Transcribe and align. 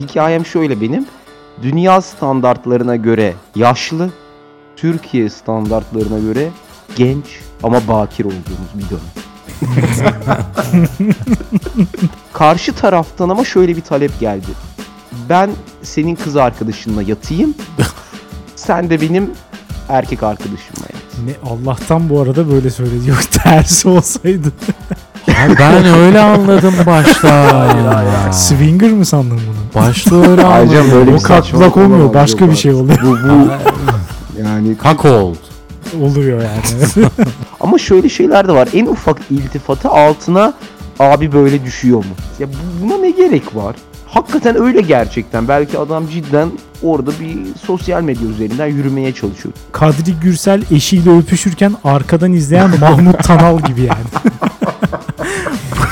Hikayem 0.00 0.46
şöyle 0.46 0.80
benim. 0.80 1.06
Dünya 1.62 2.00
standartlarına 2.00 2.96
göre 2.96 3.34
yaşlı, 3.56 4.10
Türkiye 4.76 5.30
standartlarına 5.30 6.18
göre 6.18 6.50
genç 6.96 7.24
ama 7.62 7.88
bakir 7.88 8.24
olduğumuz 8.24 8.72
bir 8.74 8.84
dönem. 8.90 9.12
Karşı 12.32 12.72
taraftan 12.74 13.28
ama 13.28 13.44
şöyle 13.44 13.76
bir 13.76 13.82
talep 13.82 14.20
geldi. 14.20 14.46
Ben 15.28 15.50
senin 15.82 16.14
kız 16.14 16.36
arkadaşınla 16.36 17.02
yatayım. 17.02 17.54
Sen 18.56 18.90
de 18.90 19.00
benim 19.00 19.30
erkek 19.88 20.22
arkadaşımla 20.22 20.86
yat. 20.92 21.18
Ne 21.24 21.50
Allah'tan 21.50 22.08
bu 22.08 22.20
arada 22.20 22.50
böyle 22.50 22.70
söyledi. 22.70 23.08
Yok 23.08 23.32
tersi 23.32 23.88
olsaydı. 23.88 24.52
Ben 25.58 25.84
öyle 25.98 26.20
anladım 26.20 26.74
başta. 26.86 28.32
Swinger 28.32 28.90
mı 28.92 29.04
sandın 29.04 29.30
bunu? 29.46 29.82
Başta 29.84 30.16
öyle 30.30 30.44
Ayrıca 30.44 30.80
anladım. 30.80 30.98
böyle 30.98 31.10
O 31.10 31.14
bir 31.14 31.18
saçmalık 31.18 31.64
katlak 31.64 31.76
olmuyor. 31.76 31.98
olamaz, 32.00 32.14
Başka 32.14 32.44
yok 32.44 32.52
bir 32.54 32.58
şey 32.58 32.70
abi. 32.72 32.78
oluyor. 32.78 32.98
Bu, 33.02 33.10
bu 33.28 33.48
yani 34.42 34.76
oldu. 35.14 35.38
Oluyor 36.02 36.40
yani. 36.42 37.06
Ama 37.60 37.78
şöyle 37.78 38.08
şeyler 38.08 38.48
de 38.48 38.52
var. 38.52 38.68
En 38.74 38.86
ufak 38.86 39.18
iltifatı 39.30 39.88
altına 39.88 40.54
abi 41.00 41.32
böyle 41.32 41.64
düşüyor 41.64 41.98
mu? 41.98 42.10
Ya 42.38 42.46
bu- 42.48 42.84
buna 42.84 42.96
ne 42.98 43.10
gerek 43.10 43.56
var? 43.56 43.76
Hakikaten 44.06 44.62
öyle 44.62 44.80
gerçekten. 44.80 45.48
Belki 45.48 45.78
adam 45.78 46.08
cidden 46.08 46.48
orada 46.82 47.10
bir 47.20 47.38
sosyal 47.66 48.02
medya 48.02 48.28
üzerinden 48.28 48.66
yürümeye 48.66 49.12
çalışıyor. 49.14 49.54
Kadri 49.72 50.12
Gürsel 50.22 50.62
eşiyle 50.70 51.18
öpüşürken 51.18 51.74
arkadan 51.84 52.32
izleyen 52.32 52.70
Mahmut 52.80 53.24
Tanal 53.24 53.60
gibi 53.60 53.80
yani. 53.80 54.32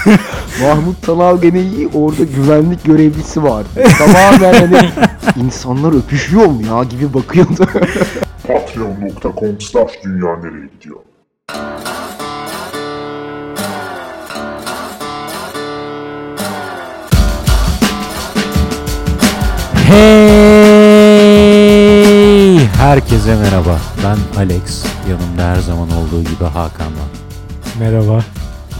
Mahmut 0.62 1.02
Tanal 1.02 1.40
gene 1.40 1.60
iyi. 1.62 1.88
Orada 1.94 2.24
güvenlik 2.24 2.84
görevlisi 2.84 3.42
vardı. 3.42 3.68
Tamamen 3.98 4.54
hani 4.54 4.90
insanlar 5.36 5.98
öpüşüyor 5.98 6.46
mu 6.46 6.62
ya 6.66 6.83
gibi 6.84 7.14
bakıyordu. 7.14 7.66
Patreon.com 8.48 9.61
slash 9.61 9.92
dünya 10.05 10.36
nereye 10.36 10.66
gidiyor? 10.80 10.96
Hey! 19.89 22.58
Herkese 22.77 23.36
merhaba. 23.36 23.78
Ben 24.05 24.41
Alex. 24.41 24.84
Yanımda 25.11 25.42
her 25.42 25.56
zaman 25.61 25.89
olduğu 25.91 26.22
gibi 26.22 26.44
Hakan 26.44 26.86
var. 26.86 27.08
Merhaba. 27.80 28.20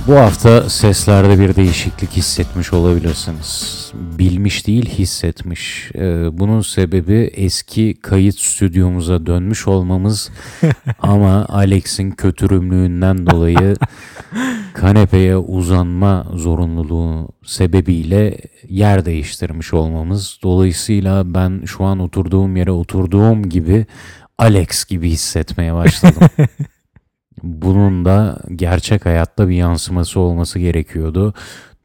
Bu 0.07 0.17
hafta 0.17 0.71
seslerde 0.71 1.39
bir 1.39 1.57
değişiklik 1.57 2.11
hissetmiş 2.11 2.73
olabilirsiniz. 2.73 3.93
Bilmiş 3.95 4.67
değil 4.67 4.89
hissetmiş. 4.89 5.91
Ee, 5.95 6.39
bunun 6.39 6.61
sebebi 6.61 7.31
eski 7.35 7.95
kayıt 8.03 8.39
stüdyomuza 8.39 9.27
dönmüş 9.27 9.69
olmamız 9.69 10.31
ama 10.99 11.47
Alex'in 11.49 12.11
kötürümlüğünden 12.11 13.27
dolayı 13.27 13.77
kanepeye 14.75 15.37
uzanma 15.37 16.27
zorunluluğu 16.35 17.29
sebebiyle 17.45 18.39
yer 18.69 19.05
değiştirmiş 19.05 19.75
olmamız. 19.75 20.39
Dolayısıyla 20.43 21.35
ben 21.35 21.63
şu 21.67 21.85
an 21.85 21.99
oturduğum 21.99 22.57
yere 22.57 22.71
oturduğum 22.71 23.49
gibi 23.49 23.87
Alex 24.39 24.85
gibi 24.85 25.11
hissetmeye 25.11 25.75
başladım. 25.75 26.29
Bunun 27.43 28.05
da 28.05 28.39
gerçek 28.55 29.07
hayatta 29.07 29.49
bir 29.49 29.55
yansıması 29.57 30.21
olması 30.21 30.59
gerekiyordu. 30.59 31.35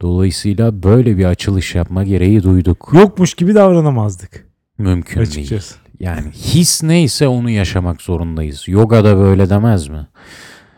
Dolayısıyla 0.02 0.82
böyle 0.82 1.16
bir 1.18 1.24
açılış 1.24 1.74
yapma 1.74 2.04
gereği 2.04 2.42
duyduk. 2.42 2.90
Yokmuş 2.92 3.34
gibi 3.34 3.54
davranamazdık 3.54 4.46
Mümkün 4.78 5.16
değil. 5.16 5.28
açıkçası. 5.28 5.74
Yani 6.00 6.30
his 6.30 6.82
neyse 6.82 7.28
onu 7.28 7.50
yaşamak 7.50 8.02
zorundayız. 8.02 8.64
Yoga 8.68 9.04
da 9.04 9.16
böyle 9.16 9.50
demez 9.50 9.88
mi? 9.88 10.06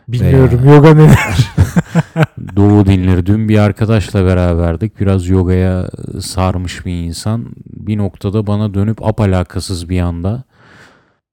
Bilmiyorum 0.07 0.61
yoga 0.65 0.93
neler. 0.93 1.37
Doğu 2.55 2.85
dinleri. 2.85 3.25
Dün 3.25 3.49
bir 3.49 3.57
arkadaşla 3.57 4.25
beraberdik. 4.25 4.99
Biraz 4.99 5.27
yogaya 5.27 5.89
sarmış 6.21 6.85
bir 6.85 6.91
insan. 6.93 7.45
Bir 7.65 7.97
noktada 7.97 8.47
bana 8.47 8.73
dönüp 8.73 9.05
apalakasız 9.05 9.89
bir 9.89 9.99
anda 9.99 10.43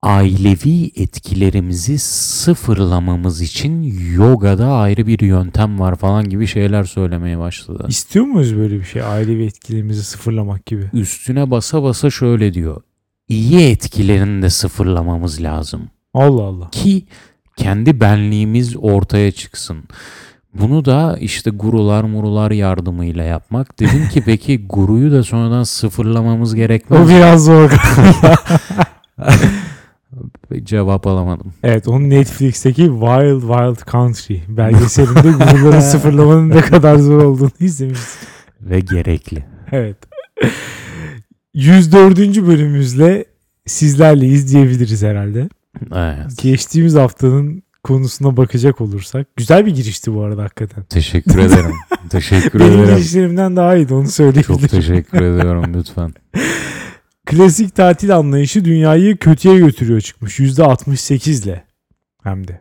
ailevi 0.03 0.91
etkilerimizi 0.97 1.99
sıfırlamamız 1.99 3.41
için 3.41 3.83
yogada 4.15 4.67
ayrı 4.73 5.07
bir 5.07 5.21
yöntem 5.21 5.81
var 5.81 5.97
falan 5.97 6.29
gibi 6.29 6.47
şeyler 6.47 6.85
söylemeye 6.85 7.39
başladı. 7.39 7.87
İstiyor 7.89 8.25
muyuz 8.25 8.57
böyle 8.57 8.79
bir 8.79 8.85
şey? 8.85 9.03
Ailevi 9.03 9.45
etkilerimizi 9.45 10.05
sıfırlamak 10.05 10.67
gibi. 10.67 10.91
Üstüne 10.93 11.51
basa 11.51 11.83
basa 11.83 12.11
şöyle 12.11 12.55
diyor. 12.55 12.83
İyi 13.29 13.61
etkilerini 13.71 14.43
de 14.43 14.51
sıfırlamamız 14.51 15.43
lazım. 15.43 15.91
Allah 16.15 16.43
Allah. 16.43 16.71
ki 16.71 17.07
kendi 17.57 18.01
benliğimiz 18.01 18.77
ortaya 18.77 19.33
çıksın. 19.33 19.85
Bunu 20.55 20.85
da 20.85 21.17
işte 21.21 21.51
gurular 21.51 22.05
murular 22.05 22.51
yardımıyla 22.51 23.25
yapmak. 23.25 23.81
Dedim 23.81 24.09
ki 24.09 24.23
peki 24.27 24.67
guruyu 24.67 25.13
da 25.13 25.23
sonradan 25.23 25.63
sıfırlamamız 25.63 26.55
gerekmez. 26.55 27.07
O 27.07 27.09
biraz 27.09 27.45
zor. 27.45 27.71
Cevap 30.63 31.07
alamadım. 31.07 31.53
evet 31.63 31.89
onun 31.89 32.11
Netflix'teki 32.11 32.83
Wild 32.83 33.41
Wild 33.41 33.91
Country 33.93 34.37
belgeselinde 34.49 35.21
guruları 35.53 35.83
sıfırlamanın 35.83 36.51
ne 36.51 36.61
kadar 36.61 36.97
zor 36.97 37.23
olduğunu 37.25 37.51
izlemiştim. 37.61 38.29
Ve 38.61 38.81
gerekli. 38.81 39.45
Evet. 39.73 39.97
104. 41.55 42.19
bölümümüzle 42.47 43.25
sizlerle 43.67 44.27
izleyebiliriz 44.27 45.03
herhalde. 45.03 45.49
Evet. 45.95 46.43
Geçtiğimiz 46.43 46.95
haftanın 46.95 47.63
konusuna 47.85 48.37
bakacak 48.37 48.81
olursak. 48.81 49.27
Güzel 49.37 49.67
bir 49.67 49.75
girişti 49.75 50.15
bu 50.15 50.23
arada 50.23 50.43
hakikaten. 50.43 50.85
Teşekkür 50.85 51.39
ederim. 51.39 51.75
Teşekkür 52.11 52.61
Benim 52.61 52.73
ederim. 52.73 52.97
girişlerimden 52.97 53.57
daha 53.57 53.77
iyiydi 53.77 53.95
onu 53.95 54.09
söyleyebilirim. 54.09 54.57
Çok 54.59 54.71
teşekkür 54.71 55.23
ediyorum 55.23 55.65
lütfen. 55.75 56.15
Klasik 57.31 57.75
tatil 57.75 58.17
anlayışı 58.17 58.65
dünyayı 58.65 59.17
kötüye 59.17 59.59
götürüyor 59.59 60.01
çıkmış. 60.01 60.41
%68 60.41 61.45
ile 61.45 61.65
hem 62.23 62.49
de. 62.49 62.61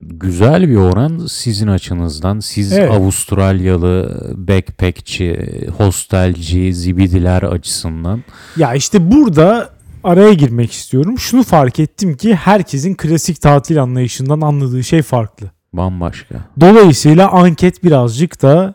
Güzel 0.00 0.68
bir 0.68 0.76
oran 0.76 1.26
sizin 1.28 1.66
açınızdan. 1.68 2.40
Siz 2.40 2.72
Evet. 2.72 2.90
Avustralyalı, 2.90 4.20
backpackçi, 4.34 5.36
hostelci, 5.76 6.74
zibidiler 6.74 7.42
açısından. 7.42 8.24
Ya 8.56 8.74
işte 8.74 9.12
burada 9.12 9.70
araya 10.04 10.32
girmek 10.32 10.72
istiyorum. 10.72 11.18
Şunu 11.18 11.42
fark 11.42 11.80
ettim 11.80 12.16
ki 12.16 12.34
herkesin 12.34 12.94
klasik 12.94 13.40
tatil 13.40 13.82
anlayışından 13.82 14.40
anladığı 14.40 14.84
şey 14.84 15.02
farklı. 15.02 15.50
Bambaşka. 15.72 16.34
Dolayısıyla 16.60 17.30
anket 17.30 17.84
birazcık 17.84 18.42
da 18.42 18.74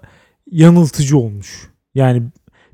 yanıltıcı 0.52 1.18
olmuş. 1.18 1.70
Yani 1.96 2.24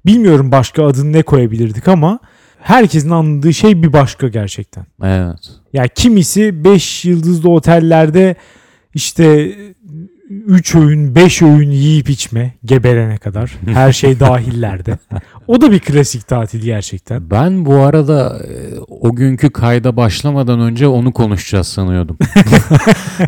bilmiyorum 0.06 0.52
başka 0.52 0.86
adını 0.86 1.14
ne 1.14 1.24
koyabilirdik 1.24 1.88
ama 1.88 2.20
herkesin 2.66 3.09
anladığı 3.09 3.53
şey 3.53 3.84
bir 3.84 3.94
başka 3.94 4.28
gerçekten. 4.28 4.86
Evet. 5.03 5.50
Ya 5.74 5.88
kimisi 5.88 6.64
5 6.64 7.06
yıldızlı 7.06 7.50
otellerde 7.50 8.36
işte 8.94 9.56
3 10.30 10.76
öğün 10.76 11.16
5 11.16 11.42
öğün 11.42 11.72
yiyip 11.72 12.09
içme 12.09 12.53
geberene 12.66 13.18
kadar 13.18 13.58
her 13.66 13.94
şey 13.94 14.20
dahillerde. 14.20 14.98
O 15.48 15.62
da 15.62 15.72
bir 15.72 15.80
klasik 15.80 16.28
tatil 16.28 16.62
gerçekten. 16.62 17.30
Ben 17.30 17.66
bu 17.66 17.76
arada 17.76 18.42
e, 18.44 18.80
o 18.88 19.16
günkü 19.16 19.50
kayda 19.50 19.97
başlamadan 19.97 20.59
önce 20.59 20.88
onu 20.88 21.14
konuşacağız 21.14 21.68
sanıyordum. 21.68 22.18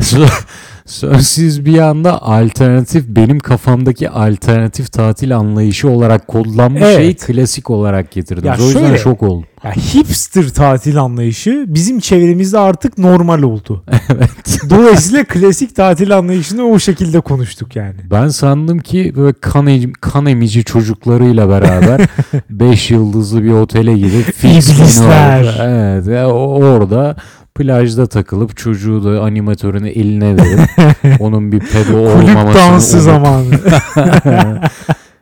Sonra- 0.88 1.12
sonra 1.12 1.22
siz 1.22 1.64
bir 1.64 1.78
anda 1.78 2.22
alternatif 2.22 3.04
benim 3.08 3.38
kafamdaki 3.38 4.10
alternatif 4.10 4.92
tatil 4.92 5.36
anlayışı 5.36 5.88
olarak 5.88 6.28
kodlanmış 6.28 6.82
Evet. 6.84 6.96
şeyi 6.96 7.14
klasik 7.14 7.70
olarak 7.70 8.10
getirdiniz. 8.10 8.46
Ya 8.60 8.64
o 8.64 8.66
yüzden 8.66 8.80
şöyle- 8.86 8.98
şok 8.98 9.22
oldum. 9.22 9.44
Ya 9.64 9.70
hipster 9.72 10.48
tatil 10.48 11.00
anlayışı 11.00 11.64
bizim 11.68 12.00
çevremizde 12.00 12.58
artık 12.58 12.98
normal 12.98 13.42
oldu. 13.42 13.84
evet. 14.10 14.30
Dolayısıyla 14.70 15.24
klasik 15.24 15.76
tatil 15.76 16.16
anlayışını 16.18 16.64
o 16.64 16.78
şekilde 16.78 17.20
konuştuk 17.20 17.76
yani. 17.76 17.94
Ben 18.10 18.28
sandım 18.28 18.78
ki 18.78 19.12
böyle 19.16 19.32
kan, 19.40 19.66
em- 19.66 19.92
kan 20.00 20.26
emici 20.26 20.64
çocuklarıyla 20.64 21.48
beraber 21.48 22.00
5 22.50 22.90
yıldızlı 22.90 23.42
bir 23.42 23.50
otele 23.52 23.98
gidip 23.98 24.28
İblisler. 24.44 25.56
Evet. 25.62 26.06
ya 26.06 26.28
orada 26.30 27.16
plajda 27.58 28.06
takılıp 28.06 28.56
çocuğu 28.56 29.04
da 29.04 29.22
animatörünü 29.22 29.88
eline 29.88 30.36
verip 30.36 31.20
onun 31.20 31.52
bir 31.52 31.60
pedo 31.60 31.92
Kulüp 31.92 32.28
olmamasını 32.28 32.54
dansı 32.54 32.96
umup- 32.96 33.00
zamanı. 33.00 34.60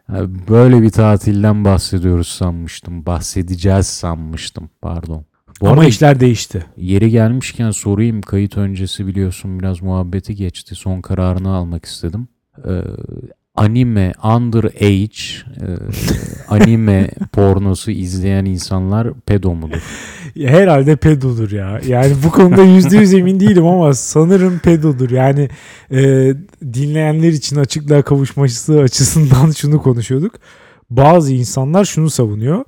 Böyle 0.48 0.82
bir 0.82 0.90
tatilden 0.90 1.64
bahsediyoruz 1.64 2.28
sanmıştım. 2.28 3.06
Bahsedeceğiz 3.06 3.86
sanmıştım. 3.86 4.70
Pardon. 4.82 5.24
Bu 5.60 5.68
Ama 5.68 5.84
işler 5.84 6.20
değişti. 6.20 6.66
yeri 6.76 7.10
gelmişken 7.10 7.70
sorayım. 7.70 8.20
Kayıt 8.20 8.56
öncesi 8.56 9.06
biliyorsun 9.06 9.60
biraz 9.60 9.82
muhabbeti 9.82 10.34
geçti. 10.34 10.74
Son 10.74 11.00
kararını 11.00 11.54
almak 11.54 11.84
istedim. 11.84 12.28
Ee, 12.68 12.70
anime 13.56 14.12
underage 14.22 15.44
e, 15.60 15.66
anime 16.48 17.10
pornosu 17.32 17.90
izleyen 17.90 18.44
insanlar 18.44 19.08
pedo 19.26 19.54
mudur? 19.54 19.82
Herhalde 20.36 20.96
pedodur 20.96 21.50
ya. 21.50 21.80
Yani 21.86 22.14
bu 22.24 22.30
konuda 22.30 22.62
yüzde 22.62 22.96
yüz 22.96 23.14
emin 23.14 23.40
değilim 23.40 23.66
ama 23.66 23.94
sanırım 23.94 24.58
pedodur. 24.58 25.10
Yani 25.10 25.48
e, 25.90 26.32
dinleyenler 26.72 27.28
için 27.28 27.56
açıklığa 27.56 28.02
kavuşması 28.02 28.80
açısından 28.80 29.50
şunu 29.50 29.82
konuşuyorduk. 29.82 30.34
Bazı 30.90 31.32
insanlar 31.32 31.84
şunu 31.84 32.10
savunuyor. 32.10 32.64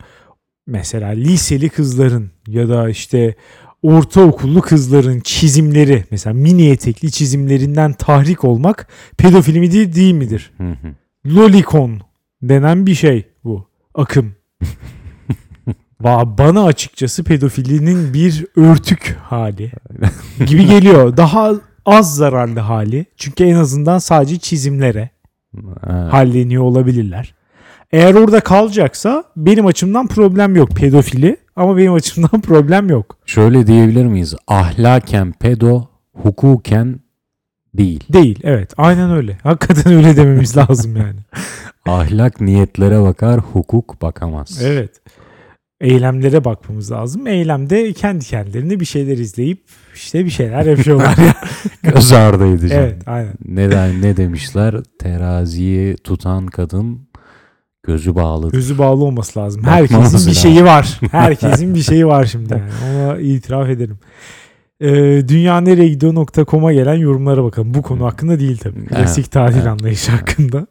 Mesela 0.67 1.09
liseli 1.09 1.69
kızların 1.69 2.31
ya 2.47 2.69
da 2.69 2.89
işte 2.89 3.35
ortaokullu 3.83 4.61
kızların 4.61 5.21
çizimleri 5.21 6.05
mesela 6.11 6.35
mini 6.35 6.71
etekli 6.71 7.11
çizimlerinden 7.13 7.93
tahrik 7.93 8.45
olmak 8.45 8.89
pedofili 9.19 9.61
midir 9.61 9.95
değil 9.95 10.15
midir? 10.15 10.53
Hı 10.57 10.69
hı. 10.69 10.95
Lolicon 11.27 12.01
denen 12.43 12.87
bir 12.87 12.95
şey 12.95 13.27
bu. 13.45 13.69
Akım. 13.95 14.35
Bana 16.01 16.65
açıkçası 16.65 17.25
pedofilinin 17.25 18.15
bir 18.15 18.47
örtük 18.57 19.17
hali 19.23 19.73
gibi 20.47 20.67
geliyor. 20.67 21.17
Daha 21.17 21.53
az 21.87 22.17
zararlı 22.17 22.61
hali. 22.61 23.07
Çünkü 23.17 23.45
en 23.45 23.55
azından 23.55 23.99
sadece 23.99 24.39
çizimlere 24.39 25.11
Ha, 25.81 26.09
halleniyor 26.13 26.63
olabilirler. 26.63 27.35
Eğer 27.93 28.15
orada 28.15 28.41
kalacaksa 28.41 29.25
benim 29.37 29.67
açımdan 29.67 30.07
problem 30.07 30.57
yok 30.57 30.71
pedofili 30.71 31.37
ama 31.57 31.77
benim 31.77 31.93
açımdan 31.95 32.41
problem 32.43 32.89
yok. 32.89 33.19
Şöyle 33.27 33.67
diyebilir 33.67 34.07
miyiz? 34.07 34.35
Ahlaken 34.49 35.33
pedo, 35.33 35.89
hukuken 36.13 37.01
değil. 37.75 38.05
Değil 38.13 38.41
evet 38.43 38.73
aynen 38.77 39.11
öyle. 39.11 39.39
Hakikaten 39.43 39.93
öyle 39.93 40.17
dememiz 40.17 40.57
lazım 40.57 40.97
yani. 40.97 41.19
Ahlak 41.87 42.41
niyetlere 42.41 43.03
bakar, 43.03 43.41
hukuk 43.41 44.03
bakamaz. 44.03 44.61
Evet. 44.63 44.91
Eylemlere 45.81 46.45
bakmamız 46.45 46.93
lazım. 46.93 47.27
Eylemde 47.27 47.93
kendi 47.93 48.25
kendilerine 48.25 48.81
bir 48.81 48.85
şeyler 48.85 49.19
izleyip 49.19 49.63
işte 49.95 50.25
bir 50.25 50.31
şeyler 50.31 50.67
yapıyorlar 50.67 51.17
ya. 51.19 51.35
Göz 51.93 52.13
ardı 52.13 52.47
edeceğim. 52.55 52.85
evet 52.85 53.03
aynen. 53.07 53.35
Neden 53.45 54.03
ne 54.03 54.17
demişler? 54.17 54.75
Teraziyi 54.99 55.97
tutan 55.97 56.47
kadın 56.47 57.08
gözü 57.89 58.15
bağlı. 58.15 58.51
Gözü 58.51 58.79
bağlı 58.79 59.05
olması 59.05 59.39
lazım. 59.39 59.63
Bakmamız 59.63 59.93
Herkesin 59.93 60.31
bir 60.31 60.37
şeyi 60.37 60.65
var. 60.65 61.01
Herkesin 61.11 61.75
bir 61.75 61.83
şeyi 61.83 62.07
var 62.07 62.25
şimdi 62.25 62.53
yani. 62.53 62.63
Ona 62.87 63.19
itiraf 63.19 63.69
ederim. 63.69 63.99
Ee, 64.81 65.23
dünya 65.29 65.61
nereye 65.61 65.89
gidiyor.com'a 65.89 66.73
gelen 66.73 66.95
yorumlara 66.95 67.45
bakalım. 67.45 67.75
Bu 67.75 67.83
konu 67.83 68.05
hakkında 68.05 68.41
değil 68.41 68.59
tabii. 68.59 68.87
Klasik 68.87 69.25
Evet, 69.25 69.33
tatil 69.33 69.57
evet. 69.57 69.67
anlayışı 69.67 70.13
hakkında. 70.13 70.67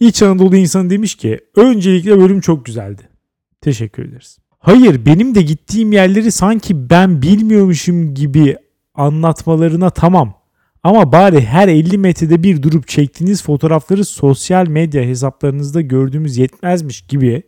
İç 0.00 0.22
Anadolu 0.22 0.56
insanı 0.56 0.90
demiş 0.90 1.14
ki 1.14 1.40
öncelikle 1.56 2.18
bölüm 2.18 2.40
çok 2.40 2.64
güzeldi. 2.66 3.02
Teşekkür 3.60 4.04
ederiz. 4.04 4.38
Hayır 4.58 5.06
benim 5.06 5.34
de 5.34 5.42
gittiğim 5.42 5.92
yerleri 5.92 6.32
sanki 6.32 6.90
ben 6.90 7.22
bilmiyormuşum 7.22 8.14
gibi 8.14 8.56
anlatmalarına 8.94 9.90
tamam. 9.90 10.34
Ama 10.86 11.12
bari 11.12 11.40
her 11.40 11.68
50 11.68 11.98
metrede 11.98 12.42
bir 12.42 12.62
durup 12.62 12.88
çektiğiniz 12.88 13.42
fotoğrafları 13.42 14.04
sosyal 14.04 14.68
medya 14.68 15.02
hesaplarınızda 15.02 15.80
gördüğümüz 15.80 16.36
yetmezmiş 16.36 17.00
gibi 17.00 17.42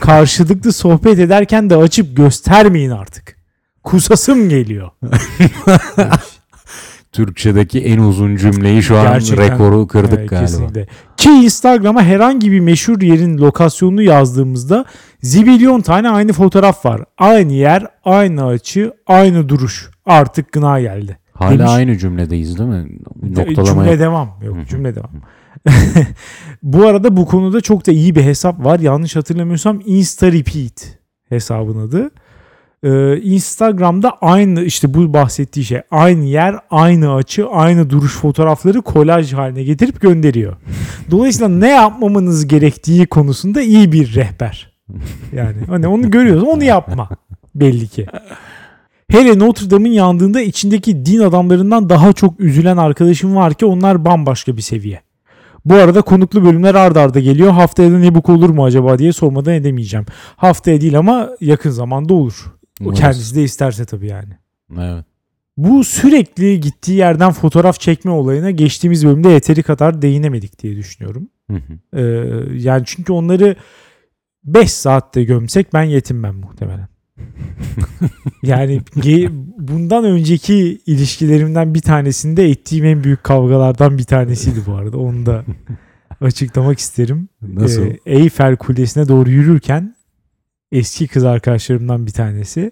karşılıklı 0.00 0.72
sohbet 0.72 1.18
ederken 1.18 1.70
de 1.70 1.76
açıp 1.76 2.16
göstermeyin 2.16 2.90
artık. 2.90 3.36
Kusasım 3.84 4.48
geliyor. 4.48 4.90
Türkçedeki 7.12 7.80
en 7.80 7.98
uzun 7.98 8.36
cümleyi 8.36 8.82
şu 8.82 8.98
an 8.98 9.12
Gerçekten. 9.12 9.52
rekoru 9.52 9.86
kırdık 9.86 10.18
Evet, 10.18 10.28
galiba. 10.30 10.46
kesinlikle. 10.46 10.86
Ki 11.16 11.30
Instagram'a 11.30 12.02
herhangi 12.02 12.52
bir 12.52 12.60
meşhur 12.60 13.02
yerin 13.02 13.38
lokasyonunu 13.38 14.02
yazdığımızda 14.02 14.84
zibilyon 15.22 15.80
tane 15.80 16.10
aynı 16.10 16.32
fotoğraf 16.32 16.84
var. 16.86 17.04
Aynı 17.18 17.52
yer, 17.52 17.86
aynı 18.04 18.46
açı, 18.46 18.92
aynı 19.06 19.48
duruş. 19.48 19.90
Artık 20.06 20.52
gına 20.52 20.80
geldi. 20.80 21.18
Hala 21.38 21.58
Demiş. 21.58 21.70
aynı 21.72 21.98
cümledeyiz 21.98 22.58
değil 22.58 22.68
mi? 22.70 22.88
De- 23.22 23.40
Noktalama 23.40 23.84
Cümle 23.84 23.98
devam. 23.98 24.28
Yok 24.42 24.56
cümle 24.68 24.94
devam. 24.94 25.10
bu 26.62 26.86
arada 26.86 27.16
bu 27.16 27.26
konuda 27.26 27.60
çok 27.60 27.86
da 27.86 27.92
iyi 27.92 28.14
bir 28.14 28.22
hesap 28.22 28.64
var. 28.64 28.80
Yanlış 28.80 29.16
hatırlamıyorsam 29.16 29.80
Insta 29.86 30.32
Repeat 30.32 30.98
hesabın 31.28 31.88
adı. 31.88 32.10
Ee, 32.82 33.20
Instagram'da 33.20 34.10
aynı 34.20 34.62
işte 34.62 34.94
bu 34.94 35.12
bahsettiği 35.14 35.64
şey 35.64 35.80
aynı 35.90 36.24
yer, 36.24 36.54
aynı 36.70 37.14
açı, 37.14 37.48
aynı 37.48 37.90
duruş 37.90 38.16
fotoğrafları 38.16 38.82
kolaj 38.82 39.32
haline 39.32 39.62
getirip 39.62 40.00
gönderiyor. 40.00 40.56
Dolayısıyla 41.10 41.48
ne 41.48 41.68
yapmamanız 41.68 42.46
gerektiği 42.46 43.06
konusunda 43.06 43.60
iyi 43.62 43.92
bir 43.92 44.14
rehber. 44.14 44.72
Yani 45.32 45.56
hani 45.68 45.86
onu 45.88 46.10
görüyoruz 46.10 46.42
onu 46.42 46.64
yapma 46.64 47.08
belli 47.54 47.88
ki. 47.88 48.06
Hele 49.10 49.38
Notre 49.38 49.70
Dame'ın 49.70 49.92
yandığında 49.92 50.40
içindeki 50.40 51.06
din 51.06 51.20
adamlarından 51.20 51.88
daha 51.88 52.12
çok 52.12 52.40
üzülen 52.40 52.76
arkadaşım 52.76 53.36
var 53.36 53.54
ki 53.54 53.66
onlar 53.66 54.04
bambaşka 54.04 54.56
bir 54.56 54.62
seviye. 54.62 55.00
Bu 55.64 55.74
arada 55.74 56.02
konuklu 56.02 56.44
bölümler 56.44 56.74
ard 56.74 56.96
arda 56.96 57.20
geliyor. 57.20 57.50
Haftaya 57.50 57.92
da 57.92 57.98
ne 57.98 58.14
bu 58.14 58.32
olur 58.32 58.50
mu 58.50 58.64
acaba 58.64 58.98
diye 58.98 59.12
sormadan 59.12 59.54
edemeyeceğim. 59.54 60.06
Haftaya 60.36 60.80
değil 60.80 60.98
ama 60.98 61.30
yakın 61.40 61.70
zamanda 61.70 62.14
olur. 62.14 62.54
O 62.84 62.90
kendisi 62.90 63.34
de 63.34 63.42
isterse 63.42 63.84
tabii 63.84 64.06
yani. 64.06 64.32
Evet. 64.78 65.04
Bu 65.56 65.84
sürekli 65.84 66.60
gittiği 66.60 66.96
yerden 66.96 67.32
fotoğraf 67.32 67.80
çekme 67.80 68.10
olayına 68.10 68.50
geçtiğimiz 68.50 69.06
bölümde 69.06 69.28
yeteri 69.28 69.62
kadar 69.62 70.02
değinemedik 70.02 70.62
diye 70.62 70.76
düşünüyorum. 70.76 71.28
Hı 71.50 71.56
hı. 71.56 71.98
Ee, 71.98 72.02
yani 72.58 72.82
çünkü 72.86 73.12
onları 73.12 73.56
5 74.44 74.72
saatte 74.72 75.24
gömsek 75.24 75.72
ben 75.72 75.82
yetinmem 75.82 76.36
muhtemelen. 76.36 76.88
yani 78.42 78.80
bundan 79.58 80.04
önceki 80.04 80.80
ilişkilerimden 80.86 81.74
bir 81.74 81.80
tanesinde 81.80 82.50
ettiğim 82.50 82.84
en 82.84 83.04
büyük 83.04 83.24
kavgalardan 83.24 83.98
bir 83.98 84.04
tanesiydi 84.04 84.58
bu 84.66 84.74
arada. 84.74 84.98
Onu 84.98 85.26
da 85.26 85.44
açıklamak 86.20 86.78
isterim. 86.78 87.28
Nasıl? 87.42 87.82
Ee, 87.82 87.98
Eyfel 88.06 88.56
Kulesi'ne 88.56 89.08
doğru 89.08 89.30
yürürken 89.30 89.96
eski 90.72 91.08
kız 91.08 91.24
arkadaşlarımdan 91.24 92.06
bir 92.06 92.12
tanesi 92.12 92.70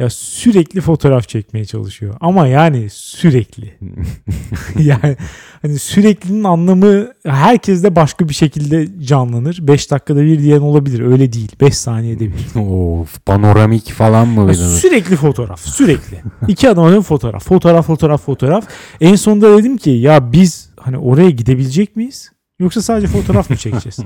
ya 0.00 0.10
sürekli 0.10 0.80
fotoğraf 0.80 1.28
çekmeye 1.28 1.64
çalışıyor. 1.64 2.14
Ama 2.20 2.46
yani 2.46 2.90
sürekli. 2.90 3.78
yani 4.78 5.16
hani 5.62 5.78
süreklinin 5.78 6.44
anlamı 6.44 7.08
herkeste 7.26 7.96
başka 7.96 8.28
bir 8.28 8.34
şekilde 8.34 9.04
canlanır. 9.04 9.58
5 9.60 9.90
dakikada 9.90 10.22
bir 10.22 10.38
diyen 10.38 10.60
olabilir. 10.60 11.00
Öyle 11.00 11.32
değil. 11.32 11.52
5 11.60 11.74
saniyede 11.74 12.26
bir. 12.26 12.60
of, 12.60 13.26
panoramik 13.26 13.92
falan 13.92 14.28
mı? 14.28 14.40
Ya 14.40 14.48
de? 14.48 14.54
sürekli 14.54 15.16
fotoğraf. 15.16 15.60
Sürekli. 15.60 16.22
İki 16.48 16.68
adamın 16.68 17.00
fotoğraf. 17.00 17.44
Fotoğraf, 17.44 17.86
fotoğraf, 17.86 18.24
fotoğraf. 18.24 18.68
En 19.00 19.14
sonunda 19.14 19.58
dedim 19.58 19.76
ki 19.76 19.90
ya 19.90 20.32
biz 20.32 20.70
hani 20.80 20.98
oraya 20.98 21.30
gidebilecek 21.30 21.96
miyiz? 21.96 22.32
Yoksa 22.58 22.82
sadece 22.82 23.06
fotoğraf 23.06 23.50
mı 23.50 23.56
çekeceğiz? 23.56 23.98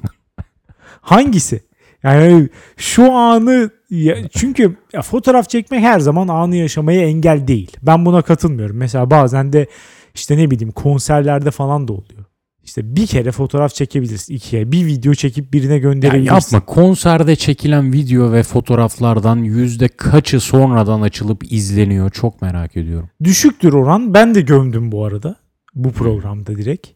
Hangisi? 1.01 1.61
Yani 2.03 2.49
şu 2.77 3.13
anı 3.13 3.71
ya, 4.03 4.29
çünkü 4.29 4.77
ya 4.93 5.03
fotoğraf 5.03 5.49
çekmek 5.49 5.81
her 5.81 6.01
zaman 6.01 6.29
anı 6.29 6.57
yaşamaya 6.57 7.03
engel 7.03 7.49
değil. 7.49 7.77
Ben 7.83 8.07
buna 8.07 8.23
katılmıyorum. 8.23 8.77
Mesela 8.77 9.11
bazen 9.11 9.53
de 9.53 9.67
işte 10.15 10.37
ne 10.37 10.51
bileyim 10.51 10.73
konserlerde 10.73 11.51
falan 11.51 11.89
da 11.89 11.93
oluyor. 11.93 12.25
İşte 12.65 12.97
bir 12.97 13.07
kere 13.07 13.33
fotoğraf 13.33 13.75
çekebilirsin. 13.75 14.35
ikiye 14.35 14.73
bir 14.73 14.87
video 14.87 15.15
çekip 15.15 15.53
birine 15.53 15.79
gönderebilirsin. 15.79 16.57
yapma 16.57 16.75
konserde 16.75 17.37
çekilen 17.37 17.93
video 17.93 18.33
ve 18.33 18.43
fotoğraflardan 18.43 19.37
yüzde 19.37 19.89
kaçı 19.89 20.41
sonradan 20.41 21.01
açılıp 21.01 21.53
izleniyor 21.53 22.11
çok 22.11 22.43
merak 22.43 22.77
ediyorum. 22.77 23.11
Düşüktür 23.25 23.73
oran. 23.73 24.15
Ben 24.15 24.35
de 24.35 24.41
gömdüm 24.41 24.93
bu 24.93 25.05
arada. 25.05 25.37
Bu 25.75 25.93
programda 25.93 26.57
direkt. 26.57 26.87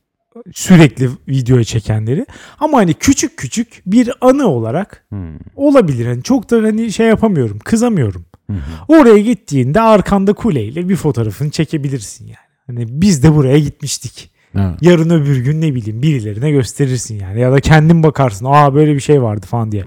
Sürekli 0.52 1.08
videoya 1.28 1.64
çekenleri. 1.64 2.26
Ama 2.60 2.78
hani 2.78 2.94
küçük 2.94 3.36
küçük 3.36 3.82
bir 3.86 4.10
anı 4.20 4.46
olarak 4.46 5.04
Hmm. 5.08 5.38
olabilir. 5.56 6.06
Hani 6.06 6.22
çok 6.22 6.50
da 6.50 6.56
hani 6.56 6.92
şey 6.92 7.06
yapamıyorum. 7.06 7.58
Kızamıyorum. 7.58 8.24
Hı. 8.50 8.56
Oraya 8.88 9.18
gittiğinde 9.18 9.80
arkanda 9.80 10.32
kuleyle 10.32 10.88
bir 10.88 10.96
fotoğrafını 10.96 11.50
çekebilirsin 11.50 12.26
yani. 12.26 12.36
Hani 12.66 12.84
biz 13.00 13.22
de 13.22 13.34
buraya 13.34 13.58
gitmiştik. 13.58 14.30
Evet. 14.54 14.74
Yarın 14.80 15.10
öbür 15.10 15.36
gün 15.36 15.60
ne 15.60 15.74
bileyim 15.74 16.02
birilerine 16.02 16.50
gösterirsin 16.50 17.20
yani. 17.20 17.40
Ya 17.40 17.52
da 17.52 17.60
kendin 17.60 18.02
bakarsın. 18.02 18.46
Aa 18.48 18.74
böyle 18.74 18.94
bir 18.94 19.00
şey 19.00 19.22
vardı 19.22 19.46
falan 19.46 19.72
diye. 19.72 19.84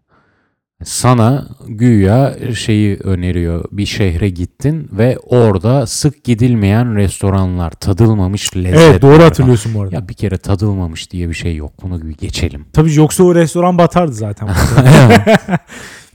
Sana 0.85 1.47
güya 1.67 2.37
şeyi 2.55 2.97
öneriyor. 2.97 3.65
Bir 3.73 3.87
şehre 3.87 4.29
gittin 4.29 4.89
ve 4.93 5.19
orada 5.19 5.87
sık 5.87 6.25
gidilmeyen 6.25 6.97
restoranlar, 6.97 7.71
tadılmamış 7.71 8.57
lezzetler. 8.57 8.91
Evet 8.91 9.03
doğru 9.03 9.23
hatırlıyorsun 9.23 9.75
bu 9.75 9.83
arada. 9.83 9.95
Ya 9.95 10.09
bir 10.09 10.15
kere 10.15 10.39
tadılmamış 10.39 11.11
diye 11.11 11.29
bir 11.29 11.35
şey 11.35 11.57
yok. 11.57 11.73
Bunu 11.83 12.03
bir 12.03 12.17
geçelim. 12.17 12.67
Tabii 12.73 12.95
yoksa 12.95 13.25
o 13.25 13.35
restoran 13.35 13.79
batardı 13.79 14.13
zaten. 14.13 14.49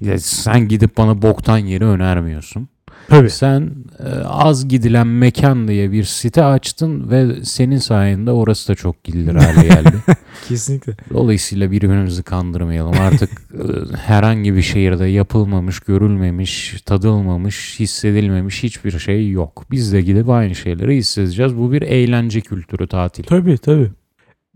Ya 0.02 0.20
sen 0.20 0.68
gidip 0.68 0.98
bana 0.98 1.22
boktan 1.22 1.58
yeri 1.58 1.86
önermiyorsun. 1.86 2.70
Tabii. 3.12 3.30
Sen 3.30 3.72
e, 4.00 4.10
az 4.24 4.68
gidilen 4.68 5.08
mekan 5.08 5.68
diye 5.68 5.92
bir 5.92 6.04
site 6.04 6.44
açtın 6.44 7.12
ve 7.12 7.44
senin 7.44 7.78
sayende 7.78 8.32
orası 8.32 8.68
da 8.68 8.76
çok 8.76 9.04
gidilir 9.04 9.36
hale 9.36 9.68
geldi. 9.68 9.94
Kesinlikle. 10.48 10.96
Dolayısıyla 11.14 11.72
birbirimizi 11.72 12.24
kandırmayalım. 12.24 12.94
Artık 13.02 13.30
e, 13.32 13.96
herhangi 13.98 14.56
bir 14.56 14.62
şehirde 14.62 15.06
yapılmamış, 15.06 15.80
görülmemiş, 15.80 16.82
tadılmamış, 16.86 17.80
hissedilmemiş 17.80 18.64
hiçbir 18.64 19.00
şey 19.00 19.30
yok. 19.32 19.66
Biz 19.72 19.94
de 19.94 20.02
gidip 20.02 20.30
aynı 20.30 20.56
şeyleri 20.56 20.96
hissedeceğiz. 20.96 21.58
Bu 21.58 21.72
bir 21.72 21.82
eğlence 21.82 22.42
kültürü 22.42 22.88
tatil. 22.88 23.24
Tabii 23.24 23.58
tabii. 23.58 23.92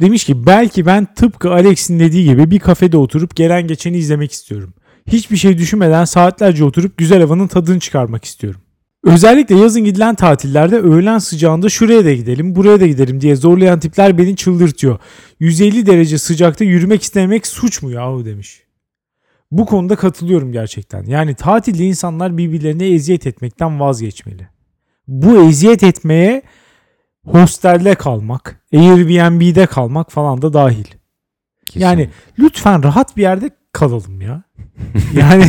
Demiş 0.01 0.23
ki 0.23 0.45
belki 0.45 0.85
ben 0.85 1.07
tıpkı 1.15 1.51
Alex'in 1.51 1.99
dediği 1.99 2.25
gibi 2.25 2.51
bir 2.51 2.59
kafede 2.59 2.97
oturup 2.97 3.35
gelen 3.35 3.67
geçeni 3.67 3.97
izlemek 3.97 4.31
istiyorum. 4.31 4.73
Hiçbir 5.07 5.37
şey 5.37 5.57
düşünmeden 5.57 6.05
saatlerce 6.05 6.63
oturup 6.63 6.97
güzel 6.97 7.21
havanın 7.21 7.47
tadını 7.47 7.79
çıkarmak 7.79 8.25
istiyorum. 8.25 8.61
Özellikle 9.03 9.55
yazın 9.55 9.83
gidilen 9.83 10.15
tatillerde 10.15 10.79
öğlen 10.79 11.17
sıcağında 11.17 11.69
şuraya 11.69 12.05
da 12.05 12.13
gidelim, 12.13 12.55
buraya 12.55 12.79
da 12.79 12.87
gidelim 12.87 13.21
diye 13.21 13.35
zorlayan 13.35 13.79
tipler 13.79 14.17
beni 14.17 14.35
çıldırtıyor. 14.35 14.99
150 15.39 15.85
derece 15.85 16.17
sıcakta 16.17 16.63
yürümek 16.63 17.03
istemek 17.03 17.47
suç 17.47 17.81
mu 17.81 17.91
yahu 17.91 18.25
demiş. 18.25 18.63
Bu 19.51 19.65
konuda 19.65 19.95
katılıyorum 19.95 20.51
gerçekten. 20.51 21.03
Yani 21.03 21.35
tatilde 21.35 21.83
insanlar 21.83 22.37
birbirlerine 22.37 22.87
eziyet 22.87 23.27
etmekten 23.27 23.79
vazgeçmeli. 23.79 24.47
Bu 25.07 25.43
eziyet 25.49 25.83
etmeye 25.83 26.41
hostelde 27.25 27.95
kalmak, 27.95 28.61
Airbnb'de 28.73 29.65
kalmak 29.65 30.11
falan 30.11 30.41
da 30.41 30.53
dahil. 30.53 30.85
Yani 31.75 32.09
lütfen 32.39 32.83
rahat 32.83 33.17
bir 33.17 33.21
yerde 33.21 33.49
kalalım 33.71 34.21
ya. 34.21 34.43
Yani 35.13 35.45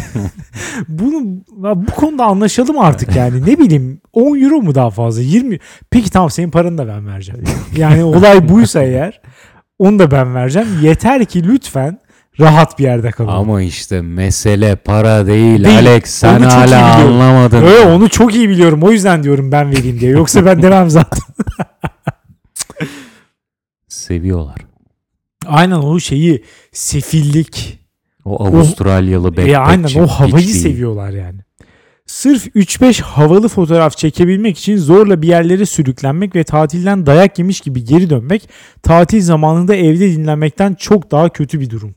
bunu 0.88 1.44
bu 1.76 1.92
konuda 1.92 2.24
anlaşalım 2.24 2.78
artık 2.78 3.16
yani. 3.16 3.42
Ne 3.46 3.58
bileyim 3.58 4.00
10 4.12 4.42
euro 4.42 4.62
mu 4.62 4.74
daha 4.74 4.90
fazla? 4.90 5.22
20 5.22 5.58
Peki 5.90 6.10
tamam 6.10 6.30
senin 6.30 6.50
paranı 6.50 6.78
da 6.78 6.88
ben 6.88 7.06
vereceğim. 7.06 7.44
Yani 7.76 8.04
olay 8.04 8.48
buysa 8.48 8.82
eğer 8.82 9.20
onu 9.78 9.98
da 9.98 10.10
ben 10.10 10.34
vereceğim. 10.34 10.68
Yeter 10.82 11.24
ki 11.24 11.44
lütfen 11.44 11.98
rahat 12.40 12.78
bir 12.78 12.84
yerde 12.84 13.10
kalalım. 13.10 13.34
Ama 13.34 13.62
işte 13.62 14.02
mesele 14.02 14.76
para 14.76 15.26
değil, 15.26 15.64
Değil. 15.64 15.78
Alex 15.78 16.04
sen 16.04 16.40
Onu 16.40 16.46
hala 16.46 16.94
anlamadın. 16.94 17.62
Öyle 17.62 17.86
onu 17.86 18.08
çok 18.08 18.34
iyi 18.34 18.48
biliyorum. 18.48 18.82
O 18.82 18.90
yüzden 18.90 19.22
diyorum 19.22 19.52
ben 19.52 19.70
vereyim 19.70 20.00
diye. 20.00 20.10
Yoksa 20.10 20.46
ben 20.46 20.62
demem 20.62 20.90
zaten. 20.90 21.22
Seviyorlar. 23.88 24.56
Aynen 25.46 25.76
o 25.76 26.00
şeyi 26.00 26.44
sefillik, 26.72 27.85
O 28.26 28.44
Avustralyalı 28.44 29.24
backpackçi. 29.24 29.52
E 29.52 29.56
aynen 29.56 30.04
o 30.04 30.06
havayı 30.06 30.36
hiç 30.36 30.54
değil. 30.54 30.62
seviyorlar 30.62 31.10
yani. 31.10 31.40
Sırf 32.06 32.46
3-5 32.46 33.02
havalı 33.02 33.48
fotoğraf 33.48 33.96
çekebilmek 33.96 34.58
için 34.58 34.76
zorla 34.76 35.22
bir 35.22 35.28
yerlere 35.28 35.66
sürüklenmek 35.66 36.36
ve 36.36 36.44
tatilden 36.44 37.06
dayak 37.06 37.38
yemiş 37.38 37.60
gibi 37.60 37.84
geri 37.84 38.10
dönmek 38.10 38.48
tatil 38.82 39.22
zamanında 39.22 39.74
evde 39.74 40.10
dinlenmekten 40.10 40.74
çok 40.74 41.10
daha 41.10 41.28
kötü 41.28 41.60
bir 41.60 41.70
durum. 41.70 41.94